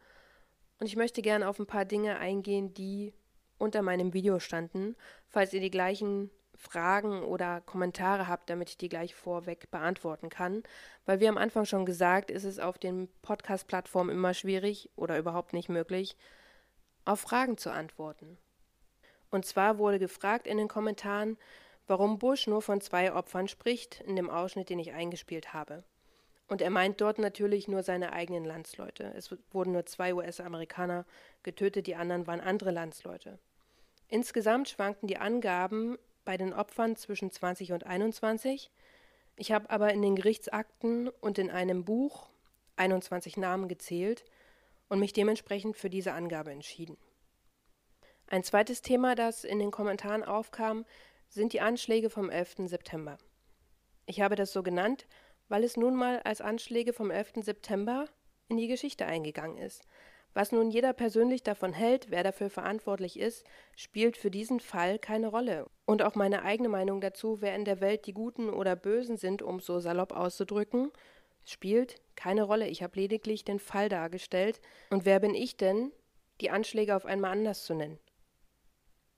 und 0.78 0.86
ich 0.86 0.96
möchte 0.96 1.22
gerne 1.22 1.48
auf 1.48 1.58
ein 1.58 1.66
paar 1.66 1.84
Dinge 1.84 2.18
eingehen, 2.18 2.74
die 2.74 3.12
unter 3.58 3.82
meinem 3.82 4.14
Video 4.14 4.38
standen, 4.38 4.96
falls 5.28 5.52
ihr 5.52 5.60
die 5.60 5.70
gleichen 5.70 6.30
Fragen 6.56 7.22
oder 7.22 7.60
Kommentare 7.62 8.28
habt, 8.28 8.50
damit 8.50 8.70
ich 8.70 8.76
die 8.76 8.88
gleich 8.88 9.14
vorweg 9.14 9.70
beantworten 9.70 10.28
kann. 10.28 10.62
Weil 11.06 11.20
wie 11.20 11.28
am 11.28 11.38
Anfang 11.38 11.64
schon 11.64 11.86
gesagt, 11.86 12.30
ist 12.30 12.44
es 12.44 12.58
auf 12.58 12.78
den 12.78 13.08
Podcast-Plattformen 13.22 14.14
immer 14.14 14.34
schwierig 14.34 14.90
oder 14.94 15.18
überhaupt 15.18 15.52
nicht 15.52 15.68
möglich, 15.68 16.16
auf 17.04 17.20
Fragen 17.20 17.56
zu 17.56 17.70
antworten. 17.70 18.36
Und 19.30 19.46
zwar 19.46 19.78
wurde 19.78 19.98
gefragt 19.98 20.46
in 20.46 20.58
den 20.58 20.68
Kommentaren, 20.68 21.38
warum 21.90 22.18
Bush 22.18 22.46
nur 22.46 22.62
von 22.62 22.80
zwei 22.80 23.12
Opfern 23.12 23.48
spricht 23.48 24.00
in 24.00 24.16
dem 24.16 24.30
Ausschnitt, 24.30 24.70
den 24.70 24.78
ich 24.78 24.92
eingespielt 24.92 25.52
habe. 25.52 25.82
Und 26.46 26.62
er 26.62 26.70
meint 26.70 27.00
dort 27.00 27.18
natürlich 27.18 27.68
nur 27.68 27.82
seine 27.82 28.12
eigenen 28.12 28.44
Landsleute. 28.44 29.12
Es 29.16 29.34
wurden 29.50 29.72
nur 29.72 29.86
zwei 29.86 30.14
US-Amerikaner 30.14 31.04
getötet, 31.42 31.86
die 31.86 31.96
anderen 31.96 32.26
waren 32.26 32.40
andere 32.40 32.70
Landsleute. 32.70 33.38
Insgesamt 34.08 34.68
schwankten 34.68 35.08
die 35.08 35.18
Angaben 35.18 35.98
bei 36.24 36.36
den 36.36 36.52
Opfern 36.52 36.96
zwischen 36.96 37.30
20 37.30 37.72
und 37.72 37.86
21. 37.86 38.70
Ich 39.36 39.52
habe 39.52 39.68
aber 39.70 39.92
in 39.92 40.02
den 40.02 40.16
Gerichtsakten 40.16 41.08
und 41.08 41.38
in 41.38 41.50
einem 41.50 41.84
Buch 41.84 42.28
21 42.76 43.36
Namen 43.36 43.68
gezählt 43.68 44.24
und 44.88 45.00
mich 45.00 45.12
dementsprechend 45.12 45.76
für 45.76 45.90
diese 45.90 46.12
Angabe 46.12 46.52
entschieden. 46.52 46.96
Ein 48.28 48.44
zweites 48.44 48.80
Thema, 48.80 49.16
das 49.16 49.42
in 49.42 49.58
den 49.58 49.72
Kommentaren 49.72 50.22
aufkam, 50.22 50.84
sind 51.30 51.52
die 51.52 51.60
Anschläge 51.60 52.10
vom 52.10 52.28
11. 52.28 52.66
September. 52.66 53.16
Ich 54.06 54.20
habe 54.20 54.34
das 54.34 54.52
so 54.52 54.62
genannt, 54.62 55.06
weil 55.48 55.64
es 55.64 55.76
nun 55.76 55.94
mal 55.94 56.18
als 56.20 56.40
Anschläge 56.40 56.92
vom 56.92 57.10
11. 57.10 57.34
September 57.42 58.06
in 58.48 58.56
die 58.56 58.66
Geschichte 58.66 59.06
eingegangen 59.06 59.56
ist. 59.56 59.86
Was 60.34 60.52
nun 60.52 60.70
jeder 60.70 60.92
persönlich 60.92 61.42
davon 61.42 61.72
hält, 61.72 62.10
wer 62.10 62.22
dafür 62.22 62.50
verantwortlich 62.50 63.18
ist, 63.18 63.44
spielt 63.76 64.16
für 64.16 64.30
diesen 64.30 64.60
Fall 64.60 64.98
keine 64.98 65.28
Rolle. 65.28 65.66
Und 65.86 66.02
auch 66.02 66.14
meine 66.14 66.42
eigene 66.42 66.68
Meinung 66.68 67.00
dazu, 67.00 67.40
wer 67.40 67.54
in 67.54 67.64
der 67.64 67.80
Welt 67.80 68.06
die 68.06 68.12
Guten 68.12 68.50
oder 68.50 68.76
Bösen 68.76 69.16
sind, 69.16 69.42
um 69.42 69.60
so 69.60 69.80
salopp 69.80 70.12
auszudrücken, 70.12 70.92
spielt 71.44 72.00
keine 72.14 72.42
Rolle. 72.42 72.68
Ich 72.68 72.82
habe 72.82 72.98
lediglich 72.98 73.44
den 73.44 73.58
Fall 73.58 73.88
dargestellt. 73.88 74.60
Und 74.90 75.04
wer 75.04 75.18
bin 75.20 75.34
ich 75.34 75.56
denn, 75.56 75.90
die 76.40 76.50
Anschläge 76.50 76.94
auf 76.94 77.06
einmal 77.06 77.32
anders 77.32 77.64
zu 77.64 77.74
nennen? 77.74 77.98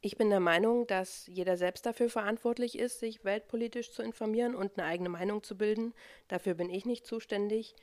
Ich 0.04 0.16
bin 0.16 0.30
der 0.30 0.40
Meinung, 0.40 0.88
dass 0.88 1.28
jeder 1.28 1.56
selbst 1.56 1.86
dafür 1.86 2.10
verantwortlich 2.10 2.76
ist, 2.76 2.98
sich 2.98 3.24
weltpolitisch 3.24 3.92
zu 3.92 4.02
informieren 4.02 4.56
und 4.56 4.76
eine 4.76 4.88
eigene 4.88 5.08
Meinung 5.08 5.44
zu 5.44 5.56
bilden. 5.56 5.94
Dafür 6.26 6.54
bin 6.54 6.70
ich 6.70 6.84
nicht 6.84 7.06
zuständig. 7.06 7.76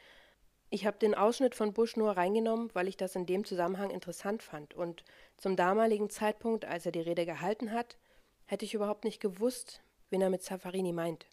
Ich 0.69 0.85
habe 0.85 0.99
den 0.99 1.15
Ausschnitt 1.15 1.55
von 1.55 1.71
Bush 1.71 1.95
nur 1.95 2.11
reingenommen, 2.11 2.71
weil 2.73 2.89
ich 2.89 2.97
das 2.97 3.15
in 3.15 3.25
dem 3.25 3.45
Zusammenhang 3.45 3.89
interessant 3.89 4.43
fand. 4.43 4.73
Und 4.73 5.05
zum 5.37 5.55
damaligen 5.55 6.09
Zeitpunkt, 6.09 6.65
als 6.65 6.85
er 6.85 6.91
die 6.91 6.99
Rede 6.99 7.25
gehalten 7.25 7.71
hat, 7.71 7.97
hätte 8.43 8.65
ich 8.65 8.73
überhaupt 8.73 9.05
nicht 9.05 9.21
gewusst, 9.21 9.81
wen 10.09 10.21
er 10.21 10.29
mit 10.29 10.43
Safarini 10.43 10.91
meint. 10.91 11.25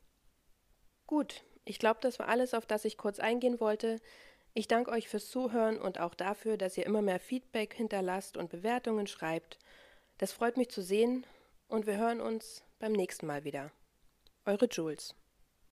Gut, 1.09 1.43
ich 1.64 1.80
glaube, 1.80 1.99
das 2.01 2.20
war 2.20 2.28
alles, 2.28 2.55
auf 2.55 2.64
das 2.64 2.84
ich 2.84 2.97
kurz 2.97 3.18
eingehen 3.18 3.59
wollte. 3.59 3.99
Ich 4.55 4.68
danke 4.68 4.93
euch 4.93 5.09
fürs 5.09 5.30
Zuhören 5.30 5.80
und 5.80 5.99
auch 5.99 6.14
dafür, 6.14 6.57
dass 6.57 6.78
ihr 6.78 6.87
immer 6.87 7.03
mehr 7.03 7.18
Feedback 7.18 7.74
hinterlasst 7.74 8.37
und 8.37 8.51
Bewertungen 8.51 9.09
schreibt. 9.09 9.59
Das 10.19 10.33
freut 10.33 10.57
mich 10.57 10.71
zu 10.71 10.83
sehen 10.83 11.27
und 11.69 11.87
wir 11.87 11.99
hören 11.99 12.21
uns 12.21 12.62
beim 12.79 12.93
nächsten 12.93 13.27
Mal 13.27 13.45
wieder. 13.45 13.71
Eure 14.47 14.67
Jules. 14.67 15.14